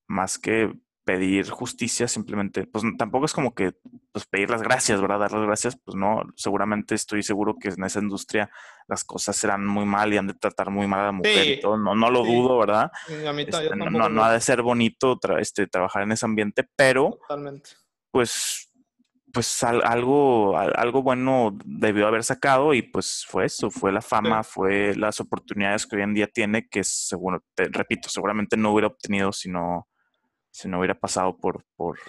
más 0.07 0.37
que 0.37 0.73
pedir 1.05 1.49
justicia, 1.49 2.07
simplemente, 2.07 2.65
pues 2.65 2.83
tampoco 2.97 3.25
es 3.25 3.33
como 3.33 3.53
que 3.53 3.73
pues, 4.11 4.25
pedir 4.25 4.49
las 4.49 4.63
gracias, 4.63 4.99
¿verdad? 4.99 5.19
Dar 5.19 5.31
las 5.31 5.45
gracias, 5.45 5.77
pues 5.77 5.95
no, 5.95 6.23
seguramente 6.35 6.95
estoy 6.95 7.21
seguro 7.21 7.55
que 7.59 7.69
en 7.69 7.83
esa 7.83 7.99
industria 7.99 8.49
las 8.87 9.03
cosas 9.03 9.35
serán 9.35 9.65
muy 9.65 9.85
mal 9.85 10.11
y 10.11 10.17
han 10.17 10.27
de 10.27 10.33
tratar 10.33 10.71
muy 10.71 10.87
mal 10.87 11.01
a 11.01 11.05
la 11.05 11.11
mujer 11.11 11.47
y 11.47 11.59
todo, 11.59 11.77
no, 11.77 11.95
no 11.95 12.09
lo 12.09 12.25
dudo, 12.25 12.57
¿verdad? 12.57 12.91
Este, 13.07 13.75
no, 13.75 14.23
ha 14.23 14.33
de 14.33 14.41
ser 14.41 14.63
bonito 14.63 15.19
este, 15.39 15.67
trabajar 15.67 16.03
en 16.03 16.11
ese 16.11 16.25
ambiente, 16.25 16.67
pero 16.75 17.17
Totalmente. 17.21 17.69
pues 18.11 18.65
pues 19.31 19.63
algo, 19.63 20.57
algo 20.57 21.03
bueno 21.03 21.57
debió 21.65 22.07
haber 22.07 22.23
sacado 22.23 22.73
y 22.73 22.81
pues 22.81 23.25
fue 23.27 23.45
eso, 23.45 23.69
fue 23.69 23.91
la 23.91 24.01
fama, 24.01 24.43
fue 24.43 24.95
las 24.95 25.19
oportunidades 25.19 25.85
que 25.85 25.97
hoy 25.97 26.03
en 26.03 26.13
día 26.13 26.27
tiene, 26.27 26.69
que 26.69 26.85
seguro, 26.85 27.43
te 27.53 27.65
repito, 27.65 28.07
seguramente 28.07 28.55
no 28.55 28.71
hubiera 28.71 28.87
obtenido 28.87 29.33
si 29.33 29.49
no, 29.49 29.89
si 30.55 30.69
no 30.69 30.79
hubiera 30.79 30.97
pasado 30.97 31.35
por, 31.35 31.65
por, 31.75 31.99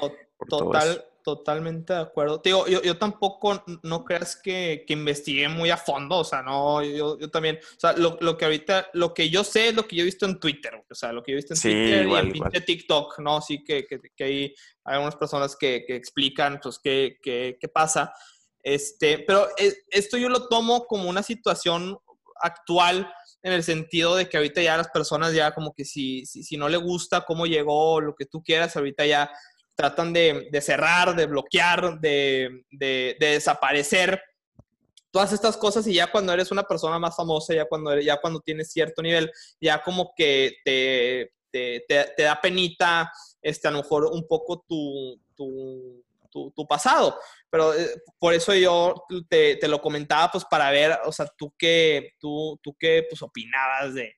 Total, 0.48 1.04
Totalmente 1.24 1.92
de 1.92 1.98
acuerdo. 1.98 2.40
digo, 2.44 2.68
yo, 2.68 2.80
yo 2.82 2.96
tampoco 2.96 3.64
no 3.82 4.04
creas 4.04 4.36
que, 4.36 4.84
que, 4.86 4.92
investigué 4.92 5.48
muy 5.48 5.70
a 5.70 5.76
fondo, 5.76 6.18
o 6.18 6.24
sea, 6.24 6.42
no, 6.42 6.80
yo, 6.84 7.18
yo 7.18 7.28
también, 7.28 7.56
o 7.56 7.80
sea, 7.80 7.94
lo, 7.94 8.16
lo, 8.20 8.36
que 8.36 8.44
ahorita, 8.44 8.90
lo 8.92 9.12
que 9.12 9.28
yo 9.28 9.42
sé 9.42 9.68
es 9.68 9.74
lo 9.74 9.88
que 9.88 9.96
yo 9.96 10.02
he 10.02 10.04
visto 10.04 10.26
en 10.26 10.38
Twitter, 10.38 10.84
o 10.88 10.94
sea, 10.94 11.10
lo 11.12 11.24
que 11.24 11.32
yo 11.32 11.34
he 11.34 11.42
visto 11.42 11.54
en 11.54 11.60
Twitter 11.60 12.06
y 12.32 12.56
en 12.56 12.64
TikTok, 12.64 13.18
¿no? 13.18 13.40
Sí 13.40 13.64
que, 13.64 13.84
que, 13.84 13.98
que, 14.14 14.24
hay 14.24 14.54
algunas 14.84 15.16
personas 15.16 15.56
que, 15.56 15.84
que 15.84 15.96
explican, 15.96 16.60
pues, 16.62 16.78
qué, 16.78 17.18
qué, 17.20 17.58
qué 17.60 17.68
pasa. 17.68 18.12
Este, 18.62 19.18
pero 19.26 19.48
eh, 19.58 19.74
esto 19.90 20.16
yo 20.16 20.28
lo 20.28 20.46
tomo 20.46 20.86
como 20.86 21.10
una 21.10 21.24
situación 21.24 21.98
actual 22.40 23.12
en 23.46 23.52
el 23.52 23.62
sentido 23.62 24.16
de 24.16 24.28
que 24.28 24.36
ahorita 24.36 24.60
ya 24.60 24.76
las 24.76 24.88
personas 24.88 25.32
ya 25.32 25.54
como 25.54 25.72
que 25.72 25.84
si, 25.84 26.26
si, 26.26 26.56
no 26.56 26.68
le 26.68 26.78
gusta 26.78 27.24
cómo 27.24 27.46
llegó, 27.46 28.00
lo 28.00 28.16
que 28.16 28.26
tú 28.26 28.42
quieras, 28.42 28.76
ahorita 28.76 29.06
ya 29.06 29.30
tratan 29.76 30.12
de, 30.12 30.48
cerrar, 30.60 31.14
de 31.14 31.26
bloquear, 31.26 32.00
de, 32.00 32.64
desaparecer 33.20 34.20
todas 35.12 35.32
estas 35.32 35.56
cosas 35.56 35.86
y 35.86 35.94
ya 35.94 36.10
cuando 36.10 36.32
eres 36.32 36.50
una 36.50 36.64
persona 36.64 36.98
más 36.98 37.14
famosa, 37.14 37.54
ya 37.54 37.66
cuando, 37.66 37.96
ya 38.00 38.20
cuando 38.20 38.40
tienes 38.40 38.72
cierto 38.72 39.00
nivel, 39.00 39.30
ya 39.60 39.80
como 39.80 40.12
que 40.16 40.56
te, 40.64 41.32
te, 41.52 42.22
da 42.24 42.40
penita, 42.40 43.12
este, 43.40 43.68
a 43.68 43.70
lo 43.70 43.78
mejor 43.78 44.06
un 44.06 44.26
poco 44.26 44.64
tu, 44.66 45.20
tu, 45.36 46.04
tu, 46.52 46.66
pasado. 46.66 47.16
Pero 47.56 47.72
eh, 47.72 48.02
por 48.18 48.34
eso 48.34 48.54
yo 48.54 48.94
te, 49.30 49.56
te, 49.56 49.66
lo 49.66 49.80
comentaba, 49.80 50.30
pues 50.30 50.44
para 50.44 50.70
ver, 50.70 50.98
o 51.06 51.10
sea, 51.12 51.26
tú 51.38 51.54
qué, 51.56 52.10
tú, 52.18 52.60
tú 52.62 52.76
qué 52.78 53.06
pues, 53.08 53.22
opinabas 53.22 53.94
de, 53.94 54.14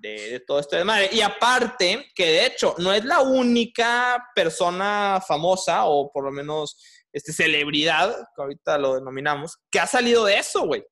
de, 0.00 0.42
todo 0.44 0.58
esto 0.58 0.74
de 0.74 0.82
madre. 0.82 1.08
Y 1.12 1.20
aparte, 1.20 2.10
que 2.16 2.26
de 2.26 2.46
hecho 2.46 2.74
no 2.78 2.92
es 2.92 3.04
la 3.04 3.20
única 3.20 4.26
persona 4.34 5.22
famosa, 5.24 5.84
o 5.84 6.10
por 6.10 6.24
lo 6.24 6.32
menos 6.32 6.82
este, 7.12 7.32
celebridad, 7.32 8.10
que 8.34 8.42
ahorita 8.42 8.76
lo 8.76 8.96
denominamos, 8.96 9.58
que 9.70 9.78
ha 9.78 9.86
salido 9.86 10.24
de 10.24 10.38
eso, 10.38 10.66
güey. 10.66 10.84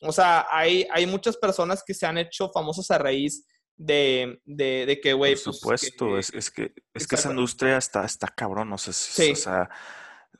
O 0.00 0.10
sea, 0.10 0.46
hay, 0.50 0.88
hay 0.90 1.04
muchas 1.04 1.36
personas 1.36 1.82
que 1.86 1.92
se 1.92 2.06
han 2.06 2.16
hecho 2.16 2.50
famosas 2.50 2.90
a 2.90 2.96
raíz 2.96 3.46
de, 3.76 4.40
de, 4.46 4.86
de 4.86 5.00
que, 5.02 5.12
güey, 5.12 5.34
Por 5.34 5.44
pues, 5.44 5.56
supuesto, 5.58 6.06
que- 6.06 6.18
es, 6.18 6.32
es 6.32 6.50
que, 6.50 6.72
es 6.94 7.06
que 7.06 7.14
esa 7.16 7.28
industria 7.28 7.76
está, 7.76 8.06
está 8.06 8.28
cabrón, 8.28 8.72
o 8.72 8.78
sea, 8.78 8.94
Sí. 8.94 9.32
o 9.32 9.36
sea, 9.36 9.68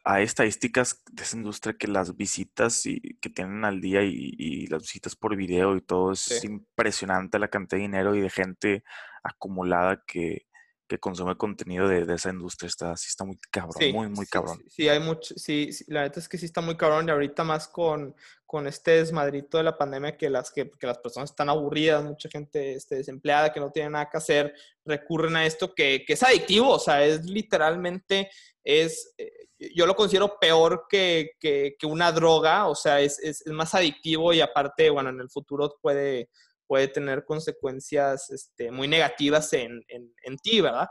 hay 0.05 0.25
estadísticas 0.25 1.03
de 1.13 1.23
esa 1.23 1.37
industria 1.37 1.75
que 1.79 1.87
las 1.87 2.17
visitas 2.17 2.87
y, 2.87 3.01
que 3.21 3.31
tienen 3.31 3.65
al 3.65 3.81
día 3.81 4.03
y, 4.03 4.35
y 4.37 4.67
las 4.67 4.83
visitas 4.83 5.15
por 5.15 5.37
video 5.37 5.77
y 5.77 5.81
todo, 5.81 6.13
es 6.13 6.21
Sí. 6.21 6.47
impresionante 6.47 7.39
la 7.39 7.49
cantidad 7.49 7.79
de 7.79 7.83
dinero 7.83 8.15
y 8.15 8.21
de 8.21 8.31
gente 8.31 8.85
acumulada 9.23 10.03
que, 10.07 10.47
que 10.89 10.99
consume 10.99 11.37
contenido 11.37 11.89
de, 11.89 12.05
de 12.05 12.15
esa 12.17 12.31
industria, 12.31 12.67
está, 12.67 12.97
sí 12.97 13.07
está 13.09 13.25
muy 13.25 13.39
cabrón, 13.51 13.77
Sí, 13.79 13.93
muy, 13.93 14.09
muy 14.09 14.27
sí, 14.27 14.31
cabrón. 14.31 14.63
Sí, 14.69 14.89
hay 14.89 15.01
mucho, 15.01 15.35
sí, 15.37 15.73
sí, 15.73 15.85
la 15.89 16.03
neta 16.03 16.21
es 16.21 16.29
que 16.29 16.37
sí 16.37 16.47
está 16.47 16.61
muy 16.61 16.77
cabrón 16.77 17.09
y 17.09 17.11
ahorita 17.13 17.45
más 17.45 17.69
con, 17.69 18.15
con 18.45 18.67
este 18.67 18.91
desmadrito 18.93 19.57
de 19.57 19.65
la 19.65 19.79
pandemia 19.79 20.17
que 20.19 20.29
las, 20.29 20.51
que, 20.51 20.71
que 20.71 20.87
las 20.87 20.99
personas 20.99 21.31
están 21.31 21.49
aburridas, 21.49 22.05
mucha 22.05 22.29
gente 22.29 22.75
este, 22.75 22.97
desempleada 22.97 23.53
que 23.53 23.61
no 23.61 23.71
tiene 23.71 23.91
nada 23.91 24.11
que 24.11 24.19
hacer, 24.19 24.55
recurren 24.85 25.37
a 25.37 25.47
esto 25.47 25.73
que, 25.75 26.05
que 26.05 26.13
es 26.15 26.23
adictivo, 26.23 26.69
o 26.71 26.79
sea, 26.79 27.03
es 27.05 27.25
literalmente, 27.25 28.29
es, 28.65 29.15
eh, 29.19 29.31
yo 29.75 29.87
lo 29.87 29.95
considero 29.95 30.39
peor 30.41 30.87
que, 30.89 31.31
que, 31.41 31.75
que 31.79 31.87
una 31.87 32.13
droga, 32.13 32.69
o 32.69 32.75
sea, 32.75 33.01
es, 33.01 33.19
es, 33.21 33.47
es 33.47 33.53
más 33.53 33.75
adictivo 33.75 34.33
y 34.33 34.41
aparte, 34.41 34.91
bueno, 34.91 35.11
en 35.11 35.21
el 35.21 35.31
futuro 35.31 35.77
puede, 35.81 36.29
puede 36.67 36.89
tener 36.89 37.25
consecuencias 37.25 38.31
este, 38.31 38.71
muy 38.71 38.89
negativas 38.89 39.53
en, 39.53 39.83
en, 39.89 40.13
en 40.25 40.37
ti, 40.39 40.61
¿verdad? 40.61 40.89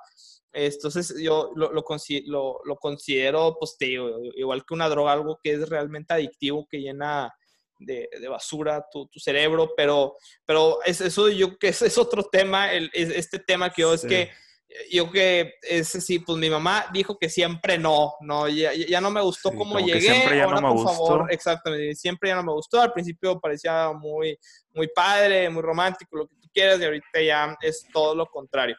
Entonces 0.53 1.15
yo 1.17 1.51
lo, 1.55 1.71
lo, 1.71 1.81
consi- 1.83 2.23
lo, 2.25 2.59
lo 2.65 2.75
considero, 2.75 3.55
pues, 3.57 3.77
te 3.77 3.85
digo, 3.85 4.19
igual 4.35 4.65
que 4.65 4.73
una 4.73 4.89
droga, 4.89 5.13
algo 5.13 5.39
que 5.41 5.53
es 5.53 5.69
realmente 5.69 6.13
adictivo, 6.13 6.67
que 6.69 6.79
llena 6.81 7.33
de, 7.79 8.09
de 8.19 8.27
basura 8.27 8.85
tu, 8.91 9.07
tu, 9.07 9.19
cerebro, 9.19 9.73
pero, 9.75 10.15
pero 10.45 10.79
es, 10.85 11.01
eso 11.01 11.29
yo 11.29 11.57
que 11.57 11.69
es, 11.69 11.81
es 11.81 11.97
otro 11.97 12.23
tema, 12.25 12.71
el, 12.73 12.91
es, 12.93 13.09
este 13.09 13.39
tema 13.39 13.71
que 13.71 13.81
yo 13.83 13.97
Sí. 13.97 14.05
es 14.05 14.09
que 14.11 14.31
yo 14.89 15.11
que 15.11 15.55
es 15.61 15.89
sí, 15.89 16.19
pues 16.19 16.37
mi 16.37 16.49
mamá 16.49 16.85
dijo 16.93 17.17
que 17.17 17.29
siempre 17.29 17.77
no, 17.77 18.13
no, 18.21 18.47
ya, 18.47 18.73
ya 18.73 19.01
no 19.01 19.11
me 19.11 19.21
gustó 19.21 19.49
Sí, 19.49 19.57
cómo 19.57 19.75
como 19.75 19.85
llegué, 19.85 20.01
siempre 20.01 20.37
ya 20.37 20.43
ahora 20.45 20.61
no 20.61 20.67
me 20.69 20.75
por 20.75 20.85
favor, 20.93 21.19
gustó. 21.19 21.33
exactamente, 21.33 21.95
siempre 21.95 22.29
ya 22.29 22.35
no 22.35 22.43
me 22.43 22.53
gustó, 22.53 22.81
al 22.81 22.93
principio 22.93 23.39
parecía 23.39 23.91
muy, 23.91 24.37
muy 24.73 24.87
padre, 24.87 25.49
muy 25.49 25.61
romántico, 25.61 26.17
lo 26.17 26.27
que 26.27 26.35
tú 26.35 26.49
quieras, 26.53 26.79
y 26.79 26.85
ahorita 26.85 27.21
ya 27.21 27.57
es 27.61 27.85
todo 27.91 28.15
lo 28.15 28.25
contrario. 28.27 28.75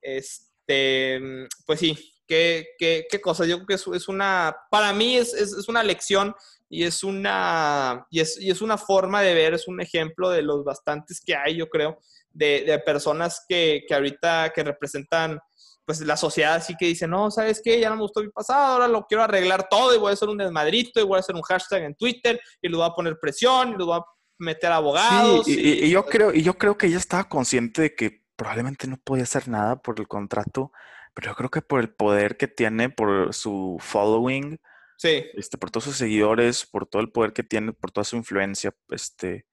Este, 0.00 1.20
pues 1.66 1.80
sí, 1.80 2.14
qué, 2.26 2.66
qué, 2.78 3.06
qué 3.10 3.20
cosa, 3.20 3.44
yo 3.46 3.56
creo 3.56 3.66
que 3.66 3.74
es, 3.74 3.86
es 3.86 4.08
una, 4.08 4.56
para 4.70 4.92
mí 4.92 5.16
es, 5.16 5.34
es, 5.34 5.52
es 5.52 5.68
una 5.68 5.82
lección 5.82 6.34
y 6.68 6.84
es 6.84 7.04
una, 7.04 8.06
y 8.10 8.20
es, 8.20 8.40
y 8.40 8.50
es 8.50 8.62
una 8.62 8.78
forma 8.78 9.22
de 9.22 9.34
ver, 9.34 9.54
es 9.54 9.68
un 9.68 9.80
ejemplo 9.80 10.30
de 10.30 10.42
los 10.42 10.64
bastantes 10.64 11.20
que 11.24 11.36
hay, 11.36 11.56
yo 11.56 11.68
creo, 11.68 11.98
de, 12.32 12.64
de 12.66 12.78
personas 12.78 13.44
que, 13.48 13.84
que, 13.86 13.94
ahorita 13.94 14.52
que 14.54 14.64
representan 14.64 15.38
pues 15.84 16.00
la 16.00 16.16
sociedad 16.16 16.54
así 16.54 16.74
que 16.78 16.86
dicen, 16.86 17.10
no, 17.10 17.30
¿sabes 17.30 17.60
qué? 17.62 17.80
Ya 17.80 17.90
no 17.90 17.96
me 17.96 18.02
gustó 18.02 18.22
mi 18.22 18.28
pasado, 18.28 18.74
ahora 18.74 18.88
lo 18.88 19.04
quiero 19.06 19.24
arreglar 19.24 19.68
todo 19.68 19.94
y 19.94 19.98
voy 19.98 20.10
a 20.10 20.14
hacer 20.14 20.28
un 20.28 20.38
desmadrito 20.38 21.00
y 21.00 21.04
voy 21.04 21.16
a 21.16 21.20
hacer 21.20 21.34
un 21.34 21.42
hashtag 21.42 21.82
en 21.82 21.94
Twitter 21.94 22.40
y 22.60 22.68
le 22.68 22.76
voy 22.76 22.86
a 22.86 22.94
poner 22.94 23.18
presión 23.20 23.70
y 23.70 23.78
le 23.78 23.84
voy 23.84 23.98
a 23.98 24.04
meter 24.38 24.70
abogados. 24.70 25.44
Sí, 25.46 25.58
y, 25.58 25.68
y, 25.68 25.84
y 25.86 25.90
yo 25.90 26.06
creo, 26.06 26.32
y 26.32 26.42
yo 26.42 26.54
creo 26.54 26.78
que 26.78 26.86
ella 26.86 26.98
estaba 26.98 27.28
consciente 27.28 27.82
de 27.82 27.94
que 27.94 28.22
probablemente 28.36 28.86
no 28.86 28.96
podía 28.96 29.24
hacer 29.24 29.48
nada 29.48 29.80
por 29.80 29.98
el 29.98 30.08
contrato, 30.08 30.72
pero 31.14 31.30
yo 31.30 31.36
creo 31.36 31.50
que 31.50 31.62
por 31.62 31.80
el 31.80 31.90
poder 31.90 32.36
que 32.36 32.48
tiene, 32.48 32.90
por 32.90 33.34
su 33.34 33.76
following, 33.80 34.58
sí. 34.96 35.24
este, 35.34 35.58
por 35.58 35.70
todos 35.70 35.84
sus 35.84 35.96
seguidores, 35.96 36.66
por 36.66 36.86
todo 36.86 37.02
el 37.02 37.10
poder 37.10 37.32
que 37.32 37.42
tiene, 37.42 37.72
por 37.72 37.90
toda 37.90 38.04
su 38.04 38.16
influencia, 38.16 38.74
este, 38.88 39.46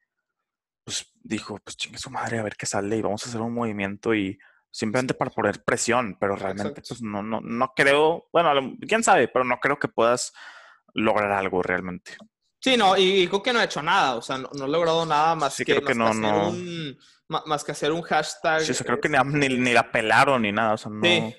pues 0.89 1.11
dijo, 1.21 1.59
pues 1.63 1.77
chingue 1.77 1.99
su 1.99 2.09
madre, 2.09 2.39
a 2.39 2.43
ver 2.43 2.55
qué 2.55 2.65
sale 2.65 2.97
y 2.97 3.01
vamos 3.01 3.23
a 3.25 3.29
hacer 3.29 3.41
un 3.41 3.53
movimiento 3.53 4.13
y 4.15 4.37
simplemente 4.71 5.13
para 5.13 5.29
poner 5.31 5.63
presión, 5.63 6.17
pero 6.19 6.35
realmente 6.35 6.79
Exacto. 6.79 6.87
pues 6.89 7.01
no, 7.03 7.21
no, 7.21 7.41
no 7.41 7.73
creo, 7.75 8.27
bueno, 8.33 8.75
quién 8.87 9.03
sabe, 9.03 9.27
pero 9.27 9.45
no 9.45 9.59
creo 9.59 9.77
que 9.77 9.87
puedas 9.87 10.33
lograr 10.93 11.31
algo 11.31 11.61
realmente. 11.61 12.17
Sí, 12.59 12.75
no, 12.75 12.97
y, 12.97 13.21
y 13.21 13.27
creo 13.27 13.41
que 13.43 13.53
no 13.53 13.59
ha 13.59 13.63
hecho 13.65 13.81
nada, 13.81 14.15
o 14.15 14.21
sea, 14.21 14.37
no, 14.37 14.49
no 14.53 14.65
ha 14.65 14.67
logrado 14.67 15.05
nada 15.05 15.35
más 15.35 15.53
Sí, 15.53 15.63
que, 15.63 15.75
creo 15.75 15.87
que 15.87 15.93
más 15.93 16.15
no, 16.17 16.27
hacer 16.27 16.37
no. 16.41 16.49
un 16.49 16.97
ma- 17.27 17.43
más 17.45 17.63
que 17.63 17.71
hacer 17.71 17.91
un 17.91 18.01
hashtag. 18.01 18.61
Sí, 18.61 18.71
o 18.71 18.73
sea, 18.73 18.85
creo 18.85 18.99
que 18.99 19.09
ni, 19.09 19.17
ni, 19.47 19.57
ni 19.57 19.73
la 19.73 19.91
pelaron 19.91 20.41
ni 20.41 20.51
nada, 20.51 20.73
o 20.73 20.77
sea, 20.77 20.91
no. 20.91 21.01
Sí, 21.03 21.35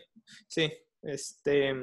sí, 0.49 0.73
este, 1.03 1.75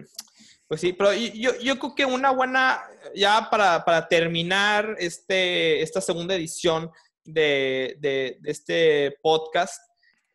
pues 0.68 0.82
sí, 0.82 0.94
pero 0.94 1.14
yo, 1.14 1.52
yo 1.60 1.78
creo 1.80 1.96
que 1.96 2.06
una 2.06 2.32
buena, 2.32 2.82
ya 3.16 3.50
para, 3.50 3.86
para 3.86 4.08
terminar 4.08 4.96
este, 5.00 5.82
esta 5.82 6.02
segunda 6.02 6.36
edición 6.36 6.90
de, 7.28 7.96
de, 8.00 8.38
de 8.40 8.52
este 8.52 9.18
podcast, 9.22 9.82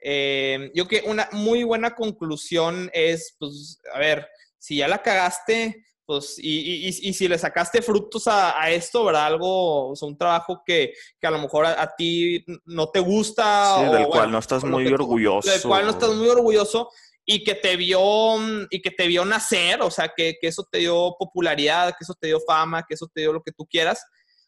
eh, 0.05 0.71
yo 0.75 0.87
creo 0.87 1.03
que 1.03 1.11
una 1.11 1.29
muy 1.33 1.63
buena 1.63 1.95
conclusión 1.95 2.91
es, 2.93 3.37
pues, 3.39 3.81
a 3.95 3.99
ver, 3.99 4.29
si 4.59 4.77
ya 4.77 4.89
la 4.89 5.03
cagaste, 5.03 5.85
pues, 6.05 6.37
y, 6.39 6.87
y, 6.87 6.89
y 6.89 7.13
si 7.15 7.29
le 7.29 7.39
sacaste 7.39 7.81
frutos 7.81 8.27
a, 8.27 8.61
a, 8.61 8.71
esto, 8.71 9.05
¿verdad? 9.05 9.27
Algo, 9.27 9.91
o 9.91 9.97
sea, 9.97 10.09
un 10.09 10.19
trabajo 10.19 10.63
que, 10.67 10.93
que 11.21 11.27
a 11.27 11.31
lo 11.31 11.39
mejor 11.39 11.67
a, 11.67 11.81
a 11.81 11.95
ti 11.97 12.45
no 12.65 12.91
te 12.91 12.99
gusta. 12.99 13.77
Sí, 13.79 13.81
o, 13.81 13.85
del 13.85 13.91
bueno, 13.91 14.09
cual 14.09 14.33
no 14.33 14.39
estás 14.39 14.65
muy 14.65 14.87
que 14.87 14.95
orgulloso. 14.95 15.51
del 15.51 15.63
cual 15.63 15.85
no 15.85 15.91
estás 15.93 16.11
muy 16.11 16.29
orgulloso 16.29 16.91
y 17.25 17.45
que 17.45 17.55
te 17.55 17.77
vio 17.77 18.01
y 18.71 18.83
que 18.83 18.91
te 18.91 19.07
vio 19.07 19.25
nacer, 19.25 19.81
o 19.83 19.91
sea, 19.91 20.13
que, 20.15 20.35
que 20.41 20.49
eso 20.49 20.67
te 20.71 20.79
dio 20.79 21.15
popularidad, 21.17 21.91
que 21.91 22.03
eso 22.03 22.15
te 22.21 22.27
dio 22.27 22.41
fama, 22.41 22.85
que 22.87 22.95
eso 22.95 23.09
te 23.13 23.21
dio 23.21 23.33
lo 23.33 23.43
que 23.43 23.53
tú 23.53 23.65
quieras, 23.67 24.05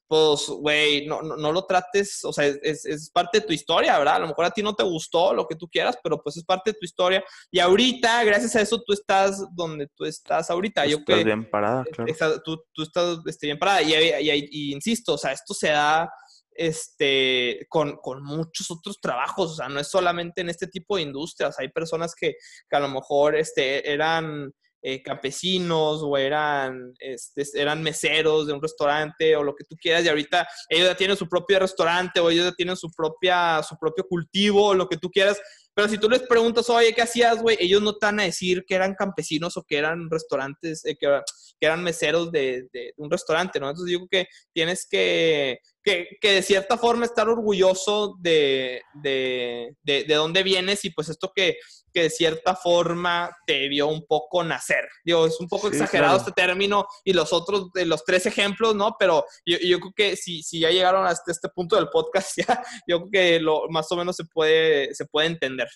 pues, 0.06 0.48
güey, 0.48 1.06
no, 1.06 1.22
no, 1.22 1.36
no, 1.36 1.52
lo 1.52 1.64
trates, 1.64 2.24
o 2.24 2.32
sea, 2.32 2.46
es, 2.46 2.84
es, 2.84 3.10
parte 3.10 3.40
de 3.40 3.46
tu 3.46 3.52
historia, 3.52 3.98
¿verdad? 3.98 4.16
A 4.16 4.18
lo 4.20 4.28
mejor 4.28 4.44
a 4.44 4.50
ti 4.50 4.62
no 4.62 4.74
te 4.74 4.84
gustó 4.84 5.32
lo 5.32 5.46
que 5.46 5.56
tú 5.56 5.68
quieras, 5.68 5.96
pero 6.02 6.22
pues 6.22 6.36
es 6.36 6.44
parte 6.44 6.72
de 6.72 6.78
tu 6.78 6.84
historia. 6.84 7.24
Y 7.50 7.58
ahorita, 7.58 8.22
gracias 8.24 8.54
a 8.56 8.60
eso, 8.60 8.82
tú 8.82 8.92
estás 8.92 9.42
donde 9.54 9.88
tú 9.96 10.04
estás 10.04 10.50
ahorita. 10.50 10.84
Tú 10.84 10.90
Yo 10.90 10.98
estás 10.98 11.16
que, 11.16 11.24
bien 11.24 11.48
parada, 11.48 11.84
claro. 11.84 12.40
Tú, 12.44 12.62
tú, 12.72 12.82
estás 12.82 13.18
este, 13.26 13.46
bien 13.46 13.58
parada. 13.58 13.82
Y, 13.82 13.94
y, 13.94 14.30
y, 14.30 14.48
y, 14.50 14.72
insisto, 14.72 15.14
o 15.14 15.18
sea, 15.18 15.32
esto 15.32 15.54
se 15.54 15.68
da 15.68 16.10
este, 16.54 17.66
con, 17.68 17.96
con, 17.96 18.22
muchos 18.22 18.70
otros 18.70 19.00
trabajos, 19.00 19.52
o 19.52 19.54
sea, 19.56 19.68
no 19.68 19.80
es 19.80 19.88
solamente 19.88 20.40
en 20.40 20.50
este 20.50 20.68
tipo 20.68 20.96
de 20.96 21.02
industrias, 21.02 21.58
hay 21.58 21.68
personas 21.68 22.14
que, 22.14 22.34
que 22.68 22.76
a 22.76 22.80
lo 22.80 22.88
mejor 22.88 23.34
este, 23.34 23.90
eran 23.90 24.52
eh, 24.86 25.02
campesinos 25.02 26.02
o 26.02 26.18
eran, 26.18 26.92
este, 26.98 27.42
eran 27.54 27.82
meseros 27.82 28.46
de 28.46 28.52
un 28.52 28.60
restaurante 28.60 29.34
o 29.34 29.42
lo 29.42 29.54
que 29.54 29.64
tú 29.64 29.76
quieras 29.80 30.04
y 30.04 30.10
ahorita 30.10 30.46
ellos 30.68 30.88
ya 30.88 30.94
tienen 30.94 31.16
su 31.16 31.26
propio 31.26 31.58
restaurante 31.58 32.20
o 32.20 32.28
ellos 32.28 32.44
ya 32.44 32.52
tienen 32.52 32.76
su, 32.76 32.90
propia, 32.90 33.62
su 33.62 33.78
propio 33.78 34.06
cultivo 34.06 34.66
o 34.66 34.74
lo 34.74 34.86
que 34.86 34.98
tú 34.98 35.10
quieras, 35.10 35.40
pero 35.72 35.88
si 35.88 35.96
tú 35.96 36.10
les 36.10 36.20
preguntas, 36.22 36.68
oye, 36.68 36.92
¿qué 36.92 37.00
hacías, 37.00 37.40
güey? 37.40 37.56
Ellos 37.58 37.80
no 37.80 37.96
te 37.96 38.04
van 38.04 38.20
a 38.20 38.24
decir 38.24 38.66
que 38.66 38.74
eran 38.74 38.94
campesinos 38.94 39.56
o 39.56 39.62
que 39.62 39.78
eran 39.78 40.10
restaurantes, 40.10 40.84
eh, 40.84 40.96
que, 40.96 41.20
que, 41.64 41.66
eran 41.66 41.82
meseros 41.82 42.30
de, 42.30 42.68
de, 42.72 42.80
de, 42.80 42.94
un 42.96 43.10
restaurante, 43.10 43.60
¿no? 43.60 43.68
Entonces 43.68 43.90
digo 43.90 44.06
que 44.10 44.26
tienes 44.52 44.86
que, 44.88 45.58
que, 45.82 46.08
que 46.20 46.32
de 46.32 46.42
cierta 46.42 46.78
forma 46.78 47.04
estar 47.04 47.28
orgulloso 47.28 48.16
de, 48.20 48.82
de, 48.94 49.76
de, 49.82 50.04
de 50.04 50.14
dónde 50.14 50.42
vienes 50.42 50.84
y 50.84 50.90
pues 50.90 51.08
esto 51.08 51.32
que, 51.34 51.58
que 51.92 52.02
de 52.02 52.10
cierta 52.10 52.56
forma 52.56 53.30
te 53.46 53.68
vio 53.68 53.86
un 53.86 54.04
poco 54.06 54.42
nacer. 54.42 54.88
Digo, 55.04 55.26
es 55.26 55.38
un 55.40 55.48
poco 55.48 55.68
sí, 55.68 55.76
exagerado 55.76 56.16
claro. 56.16 56.28
este 56.28 56.32
término 56.32 56.86
y 57.04 57.12
los 57.12 57.32
otros, 57.32 57.72
de 57.72 57.86
los 57.86 58.04
tres 58.04 58.26
ejemplos, 58.26 58.74
¿no? 58.74 58.96
Pero 58.98 59.24
yo, 59.46 59.58
yo 59.58 59.78
creo 59.78 59.92
que 59.94 60.16
si, 60.16 60.42
si, 60.42 60.60
ya 60.60 60.70
llegaron 60.70 61.06
hasta 61.06 61.30
este 61.30 61.48
punto 61.48 61.76
del 61.76 61.88
podcast, 61.88 62.36
ya, 62.48 62.62
yo 62.86 62.98
creo 62.98 63.10
que 63.10 63.40
lo, 63.40 63.68
más 63.68 63.90
o 63.92 63.96
menos 63.96 64.16
se 64.16 64.24
puede, 64.24 64.94
se 64.94 65.06
puede 65.06 65.28
entender. 65.28 65.68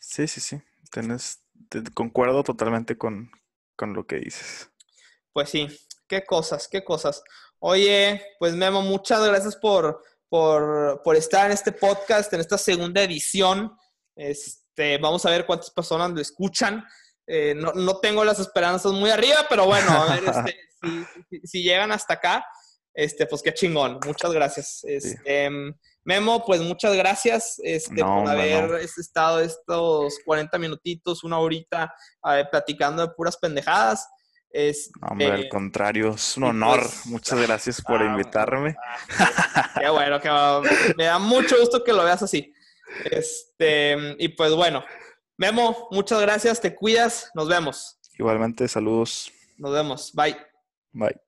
Sí, 0.00 0.28
sí, 0.28 0.40
sí. 0.40 0.60
Tienes, 0.92 1.42
te, 1.70 1.82
concuerdo 1.94 2.42
totalmente 2.42 2.98
con, 2.98 3.30
con 3.76 3.94
lo 3.94 4.06
que 4.06 4.16
dices. 4.16 4.70
Pues 5.32 5.50
sí, 5.50 5.68
qué 6.06 6.24
cosas, 6.24 6.68
qué 6.68 6.84
cosas. 6.84 7.22
Oye, 7.58 8.24
pues 8.38 8.54
Memo, 8.54 8.82
muchas 8.82 9.26
gracias 9.26 9.56
por, 9.56 10.02
por, 10.28 11.02
por 11.02 11.16
estar 11.16 11.46
en 11.46 11.52
este 11.52 11.72
podcast, 11.72 12.32
en 12.32 12.40
esta 12.40 12.58
segunda 12.58 13.02
edición. 13.02 13.76
Este, 14.14 14.98
vamos 14.98 15.24
a 15.26 15.30
ver 15.30 15.46
cuántas 15.46 15.70
personas 15.70 16.10
lo 16.10 16.20
escuchan. 16.20 16.84
Eh, 17.26 17.54
no, 17.56 17.72
no, 17.72 17.98
tengo 18.00 18.22
las 18.24 18.38
esperanzas 18.38 18.92
muy 18.92 19.10
arriba, 19.10 19.46
pero 19.48 19.64
bueno, 19.66 19.90
a 19.90 20.14
ver, 20.14 20.24
este, 20.24 20.56
si, 21.30 21.40
si, 21.40 21.46
si, 21.46 21.62
llegan 21.62 21.90
hasta 21.90 22.14
acá, 22.14 22.44
este, 22.92 23.26
pues 23.26 23.42
qué 23.42 23.54
chingón. 23.54 23.98
Muchas 24.04 24.30
gracias. 24.32 24.84
Este, 24.84 25.48
sí. 25.48 25.74
Memo, 26.04 26.44
pues 26.44 26.60
muchas 26.60 26.94
gracias 26.94 27.58
este, 27.62 28.02
no, 28.02 28.22
por 28.22 28.30
haber 28.30 28.70
no. 28.70 28.76
estado 28.76 29.40
estos 29.40 30.18
40 30.24 30.58
minutitos, 30.58 31.24
una 31.24 31.38
horita, 31.38 31.94
eh, 32.30 32.44
platicando 32.50 33.06
de 33.06 33.14
puras 33.14 33.36
pendejadas. 33.36 34.06
Este, 34.50 34.92
Hombre, 35.02 35.32
al 35.32 35.48
contrario, 35.48 36.10
es 36.14 36.36
un 36.36 36.44
honor. 36.44 36.80
Pues, 36.80 37.06
Muchas 37.06 37.40
gracias 37.40 37.80
por 37.80 38.02
ah, 38.02 38.04
invitarme. 38.04 38.76
Ah, 39.18 39.72
qué 39.80 39.88
bueno, 39.88 40.20
que 40.20 40.94
me 40.96 41.04
da 41.04 41.18
mucho 41.18 41.58
gusto 41.58 41.82
que 41.82 41.92
lo 41.92 42.04
veas 42.04 42.22
así. 42.22 42.52
Este, 43.10 43.96
y 44.18 44.28
pues 44.28 44.54
bueno, 44.54 44.84
Memo, 45.36 45.88
muchas 45.90 46.20
gracias, 46.20 46.60
te 46.60 46.74
cuidas, 46.74 47.30
nos 47.34 47.48
vemos. 47.48 47.98
Igualmente, 48.16 48.68
saludos. 48.68 49.32
Nos 49.58 49.72
vemos, 49.72 50.12
bye. 50.12 50.36
Bye. 50.92 51.24